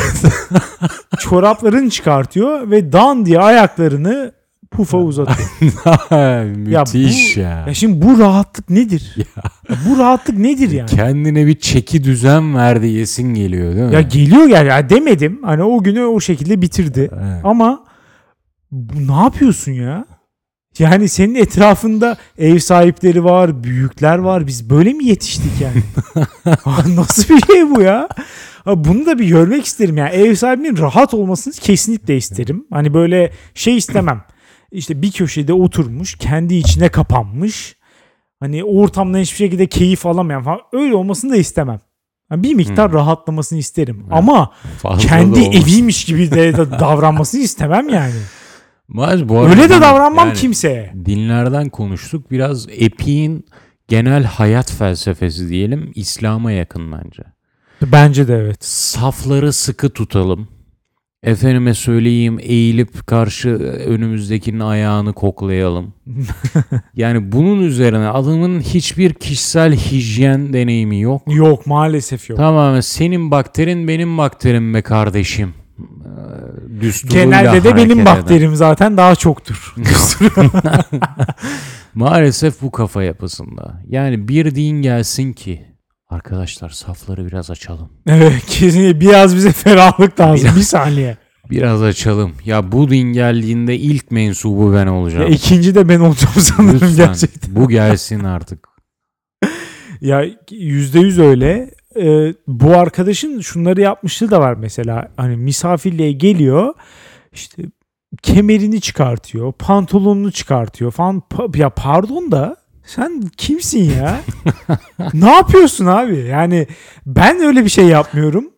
Çoraplarını 1.20 1.90
çıkartıyor 1.90 2.72
ve 2.72 2.92
dan 2.92 3.26
diye 3.26 3.40
ayaklarını 3.40 4.32
pufa 4.74 4.98
uzatıyor. 4.98 5.50
Müthiş 6.56 7.38
ya. 7.38 7.64
Ya 7.68 7.74
şimdi 7.74 8.06
bu 8.06 8.20
rahatlık 8.20 8.70
nedir? 8.70 9.16
Bu 9.90 9.98
rahatlık 9.98 10.38
nedir 10.38 10.72
yani? 10.72 10.90
Kendine 10.90 11.48
bir 11.48 11.60
çeki 11.60 12.04
düzen 12.04 12.56
verdi 12.56 12.88
yesin 12.88 13.34
geliyor 13.34 13.76
değil 13.76 13.86
mi? 13.86 13.94
Ya 13.94 14.02
geliyor 14.02 14.48
gel 14.48 14.66
ya 14.66 14.90
demedim. 14.90 15.40
Hani 15.44 15.64
o 15.64 15.84
günü 15.84 16.04
o 16.04 16.20
şekilde 16.20 16.62
bitirdi. 16.62 17.10
Evet. 17.14 17.42
Ama 17.44 17.84
bu, 18.72 19.08
ne 19.08 19.24
yapıyorsun 19.24 19.72
ya? 19.72 20.06
Yani 20.80 21.10
senin 21.10 21.36
etrafında 21.36 22.18
ev 22.38 22.60
sahipleri 22.60 23.24
var, 23.24 23.64
büyükler 23.64 24.18
var. 24.18 24.48
Biz 24.48 24.70
böyle 24.70 24.94
mi 24.94 25.06
yetiştik 25.06 25.52
yani? 25.62 25.84
Nasıl 26.96 27.36
bir 27.36 27.54
şey 27.54 27.70
bu 27.70 27.82
ya? 27.82 28.08
Bunu 28.66 29.06
da 29.06 29.20
bir 29.20 29.28
görmek 29.28 29.66
isterim 29.66 29.98
yani. 29.98 30.10
Ev 30.10 30.36
sahibinin 30.36 30.78
rahat 30.78 31.14
olmasını 31.14 31.54
kesinlikle 31.54 32.18
isterim. 32.18 32.66
Hani 32.72 32.94
böyle 32.94 33.32
şey 33.54 33.78
istemem. 33.78 34.22
İşte 34.74 35.02
bir 35.02 35.12
köşede 35.12 35.54
oturmuş, 35.54 36.16
kendi 36.16 36.56
içine 36.56 36.90
kapanmış. 36.90 37.76
Hani 38.40 38.64
o 38.64 38.80
ortamdan 38.80 39.20
hiçbir 39.20 39.38
şekilde 39.38 39.68
keyif 39.68 40.06
alamayan 40.06 40.44
falan. 40.44 40.60
Öyle 40.74 40.96
olmasını 40.96 41.32
da 41.32 41.38
istemem. 41.38 41.80
Yani 42.32 42.44
bir 42.44 42.54
miktar 42.54 42.90
Hmm. 42.92 42.98
rahatlamasını 42.98 43.60
isterim. 43.60 44.06
Ama 44.12 44.52
Fazla 44.82 45.08
kendi 45.08 45.40
eviymiş 45.40 46.06
gibi 46.06 46.32
de 46.32 46.58
davranmasını 46.80 47.42
istemem 47.42 47.90
yani. 47.90 48.14
Maalesef 48.88 49.30
bu 49.30 49.40
arada 49.40 49.50
Öyle 49.50 49.70
de 49.70 49.82
davranmam 49.82 50.28
yani 50.28 50.38
kimseye. 50.38 50.94
Dinlerden 51.06 51.70
konuştuk. 51.70 52.32
Biraz 52.32 52.68
Epi'nin 52.70 53.46
genel 53.88 54.24
hayat 54.24 54.72
felsefesi 54.72 55.50
diyelim 55.50 55.92
İslam'a 55.96 56.52
yakın 56.52 56.92
bence. 56.92 57.24
Bence 57.82 58.28
de 58.28 58.36
evet. 58.36 58.66
Safları 58.66 59.54
sıkı 59.54 59.90
tutalım. 59.90 60.48
Efendime 61.24 61.74
söyleyeyim 61.74 62.38
eğilip 62.42 63.08
karşı 63.08 63.50
önümüzdekinin 63.88 64.60
ayağını 64.60 65.14
koklayalım. 65.14 65.94
yani 66.96 67.32
bunun 67.32 67.62
üzerine 67.64 68.08
adamın 68.08 68.60
hiçbir 68.60 69.14
kişisel 69.14 69.76
hijyen 69.76 70.54
deneyimi 70.54 71.02
yok. 71.02 71.22
Yok 71.28 71.68
maalesef 71.68 72.30
yok. 72.30 72.38
Tamamen 72.38 72.82
senin 72.82 73.32
bakterin 73.32 73.88
benim 73.88 74.18
bakterim 74.18 74.74
be 74.74 74.82
kardeşim. 74.82 75.54
Ee, 75.80 76.82
Düsturuyla 76.82 77.26
Genelde 77.42 77.64
de 77.64 77.76
benim 77.76 78.00
eden. 78.00 78.06
bakterim 78.06 78.56
zaten 78.56 78.98
daha 78.98 79.16
çoktur. 79.16 79.76
Maalesef 81.94 82.62
bu 82.62 82.72
kafa 82.72 83.04
yapısında. 83.04 83.82
Yani 83.90 84.28
bir 84.28 84.56
din 84.56 84.82
gelsin 84.82 85.34
ki 85.34 85.73
arkadaşlar 86.14 86.70
safları 86.70 87.28
biraz 87.28 87.52
açalım. 87.52 87.90
evet 88.08 88.46
kesinlikle 88.48 89.00
biraz 89.00 89.36
bize 89.36 89.52
ferahlık 89.52 90.20
lazım. 90.20 90.50
Bir 90.56 90.62
saniye. 90.62 91.18
Biraz 91.50 91.82
açalım. 91.84 92.32
Ya 92.46 92.72
bu 92.72 92.90
din 92.90 93.14
geldiğinde 93.14 93.78
ilk 93.78 94.12
mensubu 94.12 94.74
ben 94.74 94.86
Ya 94.86 94.94
olacağım. 94.94 95.32
ikinci 95.32 95.76
de 95.76 95.90
ben 95.90 96.00
olacağım 96.00 96.34
sanırım 96.38 96.74
Lütfen 96.76 96.96
gerçekten. 96.96 97.56
bu 97.56 97.70
gelsin 97.70 98.24
artık. 98.24 98.68
Ya 100.02 100.26
yüzde 100.52 101.00
yüz 101.00 101.20
öyle. 101.20 101.72
Ee, 102.02 102.34
bu 102.48 102.78
arkadaşın 102.78 103.40
şunları 103.42 103.82
yapmışlığı 103.82 104.32
da 104.32 104.40
var 104.40 104.54
mesela. 104.54 105.08
Hani 105.18 105.38
misafirliğe 105.38 106.12
geliyor. 106.12 106.74
işte 107.34 107.64
kemerini 108.24 108.82
çıkartıyor. 108.82 109.54
Pantolonunu 109.54 110.32
çıkartıyor 110.32 110.92
falan. 110.92 111.24
Pa- 111.32 111.58
ya 111.58 111.70
pardon 111.70 112.32
da 112.32 112.56
sen 112.86 113.22
kimsin 113.38 113.94
ya? 114.02 114.20
ne 115.14 115.30
yapıyorsun 115.32 115.86
abi? 115.86 116.18
Yani 116.18 116.68
ben 117.06 117.40
öyle 117.40 117.64
bir 117.64 117.70
şey 117.70 117.86
yapmıyorum. 117.86 118.50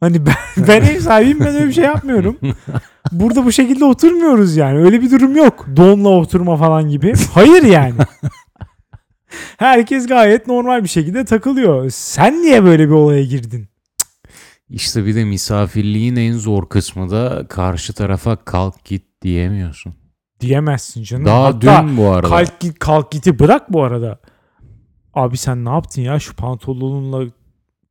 Hani 0.00 0.26
ben, 0.26 0.34
ben 0.68 0.82
ev 0.82 1.00
sahibiyim 1.00 1.40
ben 1.40 1.54
öyle 1.54 1.66
bir 1.66 1.72
şey 1.72 1.84
yapmıyorum. 1.84 2.38
Burada 3.12 3.44
bu 3.44 3.52
şekilde 3.52 3.84
oturmuyoruz 3.84 4.56
yani. 4.56 4.78
Öyle 4.78 5.02
bir 5.02 5.10
durum 5.10 5.36
yok. 5.36 5.66
Donla 5.76 6.08
oturma 6.08 6.56
falan 6.56 6.88
gibi. 6.88 7.12
Hayır 7.32 7.62
yani. 7.62 7.94
Herkes 9.58 10.06
gayet 10.06 10.46
normal 10.46 10.82
bir 10.82 10.88
şekilde 10.88 11.24
takılıyor. 11.24 11.90
Sen 11.90 12.42
niye 12.42 12.64
böyle 12.64 12.88
bir 12.88 12.94
olaya 12.94 13.24
girdin? 13.24 13.68
İşte 14.68 15.06
bir 15.06 15.14
de 15.14 15.24
misafirliğin 15.24 16.16
en 16.16 16.32
zor 16.32 16.68
kısmı 16.68 17.10
da 17.10 17.46
karşı 17.48 17.92
tarafa 17.92 18.44
kalk 18.44 18.84
git 18.84 19.04
diyemiyorsun. 19.22 19.94
Diyemezsin 20.40 21.02
canım. 21.02 21.24
Daha 21.26 21.44
Hatta 21.44 21.84
dün 21.88 21.96
bu 21.96 22.08
arada. 22.10 22.28
kalk 22.28 22.60
git 22.60 22.78
kalk 22.78 23.10
giti 23.10 23.38
bırak 23.38 23.72
bu 23.72 23.82
arada. 23.84 24.18
Abi 25.14 25.36
sen 25.36 25.64
ne 25.64 25.68
yaptın 25.70 26.02
ya 26.02 26.18
şu 26.20 26.36
pantolonunla 26.36 27.30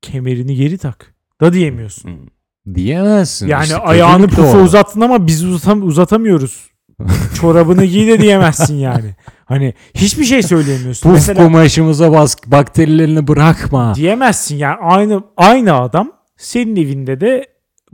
kemerini 0.02 0.56
geri 0.56 0.78
tak. 0.78 1.14
Da 1.41 1.54
diyemiyorsun. 1.54 2.30
Diyemezsin. 2.76 3.48
Yani 3.48 3.64
İşte 3.64 3.78
ayağını 3.78 4.28
pufa 4.28 4.58
uzattın 4.62 5.02
ama 5.02 5.28
biz 5.28 5.44
uzatam 5.44 5.88
uzatamıyoruz. 5.88 6.70
Çorabını 7.41 7.86
giy 7.86 8.08
de 8.08 8.20
diyemezsin 8.22 8.76
yani. 8.76 9.16
Hani 9.46 9.74
hiçbir 9.96 10.24
şey 10.24 10.44
söyleyemiyorsun. 10.44 11.10
Puf 11.10 11.14
Mesela 11.14 11.46
kumaşımıza 11.46 12.12
bas 12.12 12.36
bakterilerini 12.48 13.28
bırakma. 13.28 13.96
diyemezsin 13.96 14.58
yani 14.58 14.78
aynı 14.82 15.24
aynı 15.38 15.74
adam 15.74 16.12
senin 16.38 16.76
evinde 16.76 17.22
de 17.22 17.48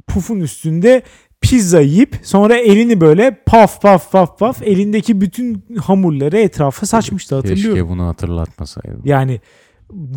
pufun 0.07 0.39
üstünde 0.39 1.01
pizza 1.41 1.81
yiyip 1.81 2.15
sonra 2.23 2.57
elini 2.57 3.01
böyle 3.01 3.37
paf 3.45 3.81
paf 3.81 4.11
paf 4.11 4.39
paf 4.39 4.61
elindeki 4.63 5.21
bütün 5.21 5.65
hamurları 5.81 6.37
etrafa 6.37 6.85
saçmıştı 6.85 7.35
hatırlıyorum. 7.35 7.75
Keşke 7.75 7.89
bunu 7.89 8.07
hatırlatmasaydım. 8.07 9.01
Yani 9.05 9.41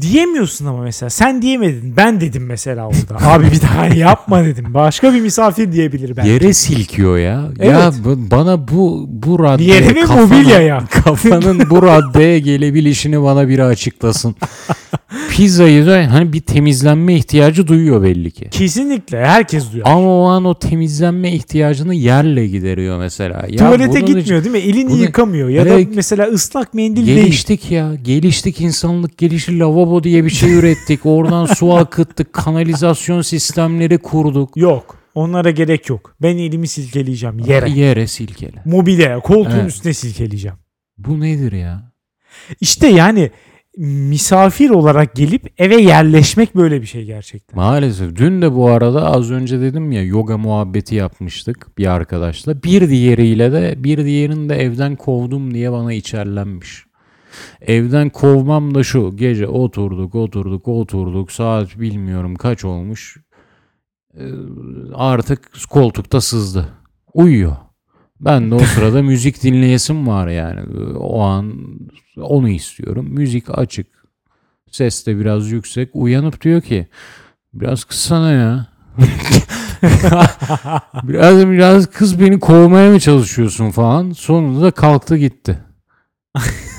diyemiyorsun 0.01 0.67
ama 0.67 0.83
mesela 0.83 1.11
sen 1.11 1.43
diyemedin 1.43 1.97
ben 1.97 2.21
dedim 2.21 2.47
mesela 2.47 2.87
orada. 2.87 3.27
Abi 3.33 3.45
bir 3.53 3.61
daha 3.63 3.87
yapma 3.87 4.45
dedim. 4.45 4.75
Başka 4.75 5.15
bir 5.15 5.21
misafir 5.21 5.73
diyebilir 5.73 6.17
belki. 6.17 6.29
Yere 6.29 6.53
silkiyor 6.53 7.19
ya. 7.19 7.25
Ya 7.25 7.51
Evet. 7.61 7.95
bu- 8.05 8.31
bana 8.31 8.69
bu 8.69 9.07
bu 9.09 9.39
radde 9.43 9.65
Yere 9.65 9.95
ve 9.95 10.05
mobilyaya. 10.05 10.85
kafanın 11.05 11.71
bu 11.71 11.83
raddeye 11.83 12.39
gelebilişini 12.39 13.23
bana 13.23 13.49
biri 13.49 13.65
açıklasın. 13.65 14.37
Pizzayı 15.31 15.87
da 15.87 16.13
hani 16.15 16.33
bir 16.33 16.41
temizlenme 16.41 17.15
ihtiyacı 17.15 17.67
duyuyor 17.67 18.03
belli 18.03 18.31
ki. 18.31 18.49
Kesinlikle 18.51 19.25
herkes 19.27 19.73
duyar. 19.73 19.87
Ama 19.87 20.21
o 20.23 20.25
an 20.25 20.45
o 20.45 20.59
temizlenme 20.59 21.33
ihtiyacını 21.33 21.95
yerle 21.95 22.47
gideriyor 22.47 22.99
mesela. 22.99 23.47
Ya 23.49 23.57
Tuvalete 23.59 23.89
bunun 23.91 24.03
için- 24.03 24.17
gitmiyor 24.17 24.45
değil 24.45 24.53
mi? 24.53 24.59
Elini 24.59 24.91
bunu- 24.91 25.03
yıkamıyor 25.03 25.49
ya 25.49 25.67
da 25.67 25.79
mesela 25.95 26.27
ıslak 26.27 26.75
mendil 26.75 27.07
değil. 27.07 27.19
Geliştik 27.25 27.71
ya. 27.71 27.95
Geliştik 28.03 28.61
insanlık 28.61 29.19
gelişi 29.19 29.59
lavabo 29.59 30.05
diye 30.05 30.25
bir 30.25 30.31
şey 30.31 30.53
ürettik. 30.55 31.07
Oradan 31.07 31.47
su 31.47 31.73
akıttık. 31.75 32.33
Kanalizasyon 32.33 33.23
sistemleri 33.23 33.99
kurduk. 33.99 34.57
Yok. 34.57 34.97
Onlara 35.15 35.51
gerek 35.51 35.89
yok. 35.89 36.17
Ben 36.23 36.37
elimi 36.37 36.69
silkeleyeceğim 36.69 37.39
yere. 37.39 37.71
Yere 37.71 38.07
silkele. 38.07 38.63
Mobilyaya, 38.65 39.21
koltuğun 39.21 39.51
Evet. 39.59 39.71
üstüne 39.71 39.95
silkeleyeceğim. 39.95 40.57
Bu 40.99 41.21
nedir 41.21 41.53
ya? 41.53 41.93
İşte 42.61 42.87
yani 42.89 43.31
misafir 43.77 44.71
olarak 44.71 45.15
gelip 45.15 45.53
eve 45.59 45.77
yerleşmek 45.77 46.57
böyle 46.57 46.81
bir 46.83 46.87
şey 46.87 47.05
gerçekten. 47.05 47.57
Maalesef. 47.57 48.17
Dün 48.17 48.43
de 48.43 48.55
bu 48.55 48.69
arada 48.69 49.07
az 49.07 49.31
önce 49.31 49.61
dedim 49.61 49.93
ya 49.93 50.03
yoga 50.05 50.39
muhabbeti 50.39 50.95
yapmıştık 50.95 51.79
bir 51.79 51.87
arkadaşla. 51.87 52.63
Bir 52.63 52.89
diğeriyle 52.89 53.53
de 53.53 53.75
bir 53.79 54.05
diğerini 54.05 54.49
de 54.49 54.55
evden 54.57 54.97
kovdum 54.97 55.55
diye 55.55 55.73
bana 55.73 55.93
içerlenmiş. 55.93 56.85
Evden 57.61 58.11
kovmam 58.11 58.75
da 58.75 58.83
şu. 58.83 59.17
Gece 59.17 59.47
oturduk 59.47 60.15
oturduk 60.15 60.69
oturduk 60.69 61.33
saat 61.33 61.81
bilmiyorum 61.81 62.35
kaç 62.35 62.65
olmuş. 62.65 63.17
Ee, 64.19 64.23
Artık 64.95 65.51
koltukta 65.71 66.21
sızdı. 66.21 66.69
Uyuyor. 67.15 67.57
Ben 68.25 68.51
de 68.51 68.55
o 68.55 68.59
sırada 68.59 69.03
müzik 69.03 69.43
dinleyesim 69.43 70.07
var 70.07 70.29
yani. 70.29 70.61
O 70.97 71.21
an 71.23 71.55
onu 72.17 72.49
istiyorum. 72.49 73.07
Müzik 73.11 73.59
açık. 73.59 73.87
Ses 74.71 75.07
de 75.07 75.19
biraz 75.19 75.51
yüksek. 75.51 75.91
Uyanıp 75.93 76.41
diyor 76.41 76.61
ki 76.61 76.87
biraz 77.55 77.85
kıssana 77.85 78.31
ya. 78.31 78.67
biraz 81.03 81.49
biraz 81.49 81.87
kız 81.87 82.21
beni 82.21 82.41
kovmaya 82.41 82.91
mı 82.91 83.01
çalışıyorsun 83.01 83.71
falan. 83.71 84.13
Sonunda 84.13 84.63
da 84.63 84.71
kalktı 84.71 85.17
gitti. 85.17 85.59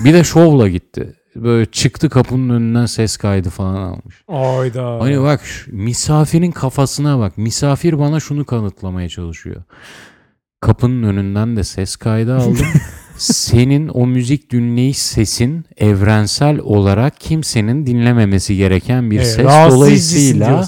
Bir 0.04 0.14
de 0.14 0.24
şovla 0.24 0.70
gitti. 0.70 1.14
Böyle 1.36 1.66
çıktı 1.66 2.10
kapının 2.10 2.50
önünden 2.50 2.86
ses 2.86 3.18
kaydı 3.18 3.50
falan 3.50 3.76
almış. 3.76 4.24
Ayda. 4.28 5.00
Hani 5.00 5.22
bak 5.22 5.42
misafirin 5.68 6.52
kafasına 6.52 7.20
bak. 7.20 7.38
Misafir 7.38 8.00
bana 8.00 8.20
şunu 8.20 8.46
kanıtlamaya 8.46 9.10
çalışıyor. 9.10 9.64
Kapının 10.64 11.04
önünden 11.04 11.56
de 11.56 11.64
ses 11.64 11.96
kaydı 11.96 12.36
aldım. 12.36 12.58
Senin 13.18 13.88
o 13.88 14.08
müzik 14.08 14.52
dinleyiş 14.52 14.98
sesin 14.98 15.66
evrensel 15.78 16.60
olarak 16.60 17.20
kimsenin 17.20 17.86
dinlememesi 17.86 18.58
gereken 18.58 19.12
bir 19.12 19.16
Evet, 19.16 19.28
ses 19.28 19.46
dolayısıyla 19.46 20.68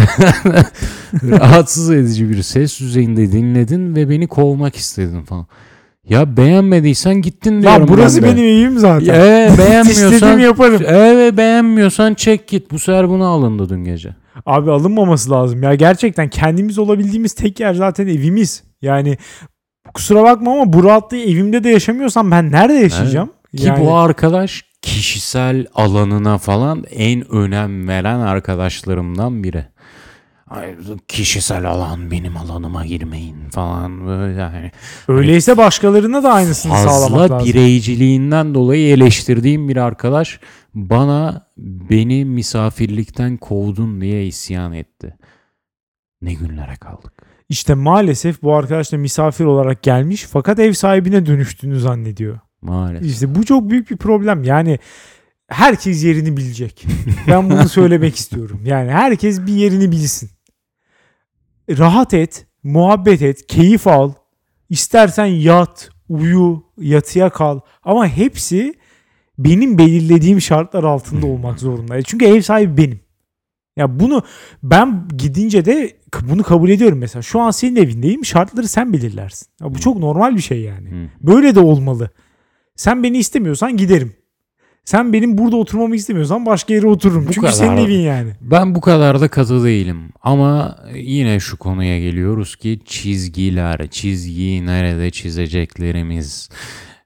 rahatsız 1.24 1.92
edici 1.92 2.30
bir 2.30 2.42
ses 2.42 2.80
düzeyinde 2.80 3.32
dinledin 3.32 3.96
ve 3.96 4.10
beni 4.10 4.28
kovmak 4.28 4.76
istedin 4.76 5.24
falan. 5.24 5.48
Ya 6.10 6.38
beğenmediysen 6.38 7.16
gittin 7.16 7.62
diyorum 7.62 7.82
Lan 7.82 7.88
burası 7.88 8.24
ben 8.24 8.32
de. 8.32 8.36
benim 8.36 8.46
evim 8.46 8.80
zaten. 8.80 9.00
İstediğimi 9.00 9.58
beğenmiyorsan 9.58 10.40
yaparım. 10.40 10.82
Evet 10.86 11.38
beğenmiyorsan 11.38 12.14
çek 12.14 12.48
git. 12.48 12.72
Bu 12.72 12.80
sefer 12.80 13.10
buna 13.10 13.28
alındı 13.28 13.70
dün 13.70 13.84
gece. 13.84 14.16
Abi 14.46 14.72
alınmaması 14.72 15.32
lazım 15.32 15.64
ya. 15.64 15.76
Gerçekten 15.76 16.30
kendimiz 16.30 16.80
olabildiğimiz 16.80 17.34
tek 17.34 17.60
yer 17.60 17.74
zaten 17.74 18.08
evimiz. 18.08 18.69
Yani 18.82 19.18
kusura 19.94 20.24
bakma 20.24 20.52
ama 20.54 20.74
bu 20.74 20.84
rahatlığı 20.84 21.18
evimde 21.18 21.64
de 21.64 21.70
yaşamıyorsam 21.70 22.32
ben 22.32 22.52
nerede 22.52 22.74
yaşayacağım? 22.74 23.30
Ki 23.58 23.66
Yani- 23.68 23.86
bu 23.86 23.96
arkadaş 23.98 24.64
kişisel 24.82 25.66
alanına 25.76 26.38
falan 26.38 26.84
en 26.92 27.32
önem 27.32 27.88
veren 27.88 28.20
arkadaşlarımdan 28.20 29.44
biri. 29.44 29.66
Ay, 30.50 30.76
kişisel 31.08 31.70
alan 31.70 32.12
benim 32.12 32.38
alanıma 32.38 32.86
girmeyin 32.86 33.50
falan 33.50 34.08
böyle 34.08 34.40
yani. 34.42 34.72
Öyleyse 35.08 35.58
başkalarına 35.58 36.24
da 36.24 36.34
aynısını 36.34 36.74
sağlamak 36.74 37.20
Fazla 37.20 37.36
lazım. 37.36 37.48
bireyciliğinden 37.48 38.54
dolayı 38.54 38.88
eleştirdiğim 38.94 39.70
bir 39.70 39.78
arkadaş 39.78 40.40
bana 40.74 41.48
beni 41.58 42.26
misafirlikten 42.26 43.38
kovdun 43.38 44.02
diye 44.02 44.26
isyan 44.26 44.74
etti. 44.74 45.16
Ne 46.22 46.34
günlere 46.34 46.76
kaldık. 46.76 47.14
İşte 47.50 47.74
maalesef 47.74 48.42
bu 48.42 48.56
arkadaş 48.56 48.92
da 48.92 48.98
misafir 48.98 49.46
olarak 49.46 49.84
gelmiş 49.84 50.24
fakat 50.24 50.60
ev 50.60 50.74
sahibine 50.74 51.26
dönüştüğünü 51.26 51.80
zannediyor. 51.80 52.40
Maalesef. 52.62 53.12
İşte 53.12 53.36
bu 53.36 53.46
çok 53.46 53.70
büyük 53.70 53.92
bir 53.92 53.98
problem. 53.98 54.44
Yani 54.44 54.80
herkes 55.48 56.04
yerini 56.04 56.38
bilecek. 56.38 56.86
Ben 57.28 57.50
bunu 57.50 57.70
söylemek 57.70 58.16
istiyorum. 58.16 58.62
Yani 58.66 58.92
herkes 58.92 59.46
bir 59.46 59.54
yerini 59.54 59.92
bilsin. 59.92 60.30
Rahat 61.70 62.14
et, 62.14 62.46
muhabbet 62.64 63.22
et, 63.22 63.48
keyif 63.48 63.88
al. 63.88 64.14
İstersen 64.70 65.26
yat, 65.26 65.90
uyu, 66.10 66.64
yatıya 66.78 67.30
kal. 67.30 67.60
Ama 67.84 68.08
hepsi 68.08 68.74
benim 69.38 69.78
belirlediğim 69.78 70.42
şartlar 70.42 70.84
altında 70.84 71.26
olmak 71.34 71.60
zorunda. 71.60 71.98
E 71.98 72.04
Çünkü 72.04 72.26
ev 72.26 72.42
sahibi 72.42 72.78
benim. 72.78 73.00
Ya 73.80 74.00
bunu 74.00 74.24
ben 74.64 75.08
gidince 75.18 75.66
de 75.66 75.98
bunu 76.22 76.44
kabul 76.44 76.70
ediyorum 76.70 76.98
mesela. 76.98 77.22
Şu 77.22 77.40
an 77.40 77.52
senin 77.52 77.76
evindeyim. 77.76 78.26
Şartları 78.26 78.68
sen 78.68 78.94
belirlersin. 78.94 79.48
Ya 79.62 79.76
bu 79.76 79.80
çok 79.80 80.00
normal 80.00 80.36
bir 80.36 80.42
şey 80.42 80.62
yani. 80.62 81.10
Böyle 81.22 81.56
de 81.56 81.60
olmalı. 81.60 82.10
Sen 82.76 83.04
beni 83.04 83.18
istemiyorsan 83.18 83.78
giderim. 83.78 84.14
Sen 84.86 85.14
benim 85.14 85.38
burada 85.38 85.56
oturmamı 85.56 85.96
istemiyorsan 85.96 86.46
başka 86.46 86.74
yere 86.74 86.88
otururum. 86.88 87.22
Bu 87.28 87.32
Çünkü 87.32 87.42
kadar. 87.42 87.52
senin 87.52 87.78
evin 87.78 88.00
yani. 88.00 88.32
Ben 88.42 88.76
bu 88.76 88.82
kadar 88.82 89.22
da 89.22 89.28
katı 89.28 89.64
değilim. 89.64 90.10
Ama 90.22 90.78
yine 90.96 91.40
şu 91.40 91.58
konuya 91.58 92.00
geliyoruz 92.00 92.56
ki 92.56 92.80
çizgiler, 92.86 93.88
çizgiyi 93.88 94.66
nerede 94.66 95.12
çizeceklerimiz. 95.12 96.50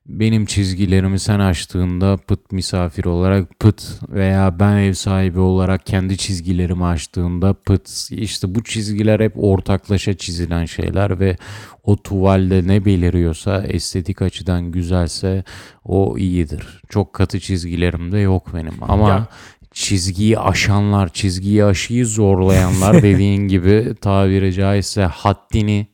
Benim 0.06 0.46
çizgilerimi 0.46 1.20
sen 1.20 1.40
açtığında 1.40 2.18
pıt 2.18 2.52
misafir 2.52 3.06
olarak 3.06 3.60
pıt 3.60 3.84
veya 4.10 4.60
ben 4.60 4.78
ev 4.78 4.94
sahibi 4.94 5.40
olarak 5.40 5.86
kendi 5.86 6.18
çizgilerimi 6.18 6.86
açtığımda 6.86 7.54
pıt. 7.54 7.90
İşte 8.12 8.56
bu 8.56 8.64
çizgiler 8.64 9.20
hep 9.20 9.34
ortaklaşa 9.36 10.14
çizilen 10.14 10.66
şeyler 10.66 11.20
ve 11.20 11.38
o 11.84 11.98
tuvalde 11.98 12.68
ne 12.68 12.86
beliriyorsa 12.86 13.64
estetik 13.64 14.22
açıdan 14.22 14.72
güzelse 14.72 15.44
o 15.86 16.18
iyidir. 16.18 16.82
Çok 16.90 17.14
katı 17.14 17.40
çizgilerim 17.40 18.12
de 18.12 18.18
yok 18.18 18.48
benim 18.54 18.74
ama 18.82 19.10
Ya. 19.10 19.28
çizgiyi 19.74 20.40
aşanlar, 20.40 21.10
çizgiyi 21.10 21.66
aşıyı 21.66 22.06
zorlayanlar 22.06 23.02
dediğin 23.04 23.48
gibi 23.48 23.96
tabiri 24.02 24.54
caizse 24.54 25.04
haddini 25.04 25.88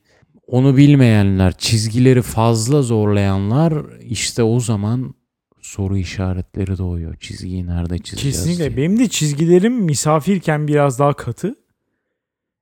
onu 0.51 0.77
bilmeyenler, 0.77 1.53
çizgileri 1.57 2.21
fazla 2.21 2.81
zorlayanlar 2.81 3.73
işte 4.01 4.43
o 4.43 4.59
zaman 4.59 5.13
soru 5.61 5.97
işaretleri 5.97 6.77
doğuyor. 6.77 7.15
Çizgiyi 7.15 7.67
nerede 7.67 7.97
çizeceğiz? 7.97 8.37
Kesinlikle. 8.37 8.65
diye. 8.65 8.77
Benim 8.77 8.99
de 8.99 9.07
çizgilerim 9.07 9.73
misafirken 9.73 10.67
biraz 10.67 10.99
daha 10.99 11.13
katı. 11.13 11.55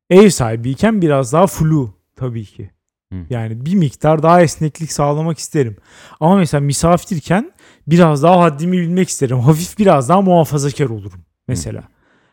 Ev 0.09 0.29
sahibiyken 0.29 1.01
biraz 1.01 1.33
daha 1.33 1.47
flu 1.47 1.93
tabii 2.15 2.45
ki. 2.45 2.71
Hı. 3.13 3.15
Yani 3.29 3.65
bir 3.65 3.75
miktar 3.75 4.23
daha 4.23 4.41
esneklik 4.41 4.91
sağlamak 4.91 5.37
isterim. 5.37 5.75
Ama 6.19 6.35
mesela 6.35 6.61
misafirken 6.61 7.51
biraz 7.87 8.23
daha 8.23 8.39
haddimi 8.39 8.77
bilmek 8.77 9.09
isterim. 9.09 9.39
Hafif 9.39 9.79
biraz 9.79 10.09
daha 10.09 10.21
muhafazakar 10.21 10.85
olurum 10.85 11.21
mesela. 11.47 11.83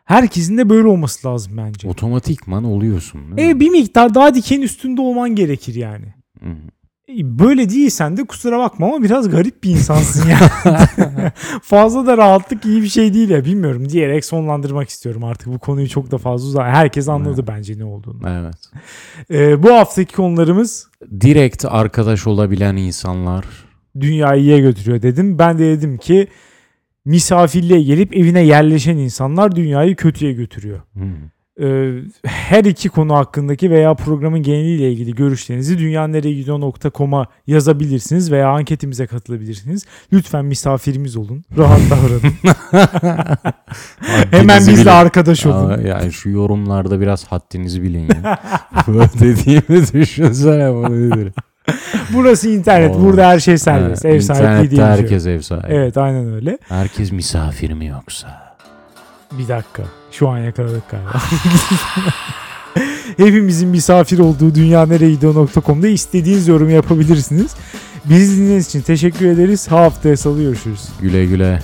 Herkesin 0.05 0.59
de 0.59 0.69
böyle 0.69 0.89
olması 0.89 1.29
lazım 1.29 1.53
bence. 1.57 1.89
Otomatikman 1.89 2.65
oluyorsun. 2.65 3.37
değil 3.37 3.51
E 3.51 3.61
bir 3.61 3.71
miktar 3.71 4.15
daha 4.15 4.35
diken 4.35 4.63
üstünde 4.63 5.01
olman 5.01 5.35
gerekir 5.35 5.75
yani. 5.75 6.15
Hı. 6.41 6.49
E, 7.09 7.39
Böyle 7.39 7.71
değilsen 7.71 8.17
de 8.17 8.25
kusura 8.25 8.59
bakma 8.59 8.87
ama 8.87 9.03
biraz 9.03 9.31
garip 9.31 9.63
bir 9.65 9.71
insansın 9.71 10.29
ya. 10.29 10.39
fazla 11.63 12.07
da 12.07 12.17
rahatlık 12.17 12.65
iyi 12.65 12.83
bir 12.83 12.89
şey 12.89 13.15
değil 13.15 13.31
ya 13.31 13.45
bilmiyorum 13.45 13.89
diyerek 13.89 14.25
sonlandırmak 14.25 14.89
istiyorum 14.89 15.25
artık 15.25 15.47
bu 15.47 15.59
konuyu 15.59 15.89
çok 15.89 16.11
da 16.11 16.19
fazla 16.19 16.49
uzak. 16.49 16.67
Herkes 16.67 17.09
anladı 17.09 17.47
bence 17.47 17.79
ne 17.79 17.85
olduğunu. 17.85 18.29
Evet. 18.29 18.71
E, 19.31 19.63
bu 19.63 19.71
haftaki 19.71 20.15
konularımız 20.15 20.89
Direkt 21.21 21.65
arkadaş 21.65 22.27
olabilen 22.27 22.77
insanlar 22.77 23.45
dünyayı 24.01 24.43
iyiye 24.43 24.61
götürüyor 24.61 25.03
dedim. 25.03 25.39
Ben 25.39 25.59
de 25.59 25.63
dedim 25.79 25.99
ki 25.99 26.29
misafirliğe 27.05 27.83
gelip 27.83 28.17
evine 28.17 28.41
yerleşen 28.41 28.97
insanlar 28.97 29.57
dünyayı 29.57 29.97
kötüye 29.97 30.33
götürüyor. 30.33 30.81
Hı. 30.95 31.05
Ee, 31.61 32.01
her 32.25 32.65
iki 32.65 32.89
konu 32.89 33.15
hakkındaki 33.15 33.71
veya 33.71 33.95
programın 33.95 34.43
geneliyle 34.43 34.93
ilgili 34.93 35.15
görüşlerinizi 35.15 35.79
dünyanereyegidiyor.com'a 35.79 37.27
yazabilirsiniz 37.47 38.33
veya 38.33 38.49
anketimize 38.49 39.07
katılabilirsiniz. 39.07 39.87
Lütfen 40.13 40.45
misafirimiz 40.45 41.17
olun. 41.17 41.45
Rahat 41.59 41.81
davranın. 41.91 42.35
Hemen 44.31 44.59
bizle 44.61 44.73
bilin. 44.73 44.87
arkadaş 44.87 45.47
olun. 45.47 45.71
Aa, 45.71 45.81
yani 45.81 46.13
şu 46.13 46.31
yorumlarda 46.31 47.01
biraz 47.01 47.25
haddinizi 47.25 47.83
bilin 47.83 48.09
ya. 48.15 48.39
Böyle 48.89 49.11
dediğimi 49.21 49.93
düşünsene 49.93 50.73
bu 50.75 50.83
nedir? 50.83 51.33
Burası 52.13 52.49
internet. 52.49 52.97
Oo. 52.97 53.03
Burada 53.03 53.29
her 53.29 53.41
şey 53.41 53.59
serbest. 53.59 54.05
Ha, 54.05 54.09
ev 54.09 54.21
sahipliği 54.21 54.71
diye 54.71 54.85
herkes 54.85 55.27
ev 55.27 55.41
sahibi. 55.41 55.67
Evet 55.69 55.97
aynen 55.97 56.35
öyle. 56.35 56.59
Herkes 56.69 57.13
misafir 57.13 57.73
mi 57.73 57.87
yoksa? 57.87 58.57
Bir 59.33 59.49
dakika. 59.49 59.83
Şu 60.11 60.29
an 60.29 60.39
yakaladık 60.39 60.83
galiba. 60.91 61.13
Hepimizin 63.17 63.69
misafir 63.69 64.19
olduğu 64.19 64.55
dünyanereyegidiyor.com'da 64.55 65.89
istediğiniz 65.89 66.49
yorumu 66.49 66.71
yapabilirsiniz. 66.71 67.55
Bizi 68.05 68.37
dinlediğiniz 68.37 68.67
için 68.67 68.81
teşekkür 68.81 69.27
ederiz. 69.27 69.71
Haftaya 69.71 70.17
salı 70.17 70.43
görüşürüz. 70.43 70.89
Güle 71.01 71.27
güle. 71.27 71.59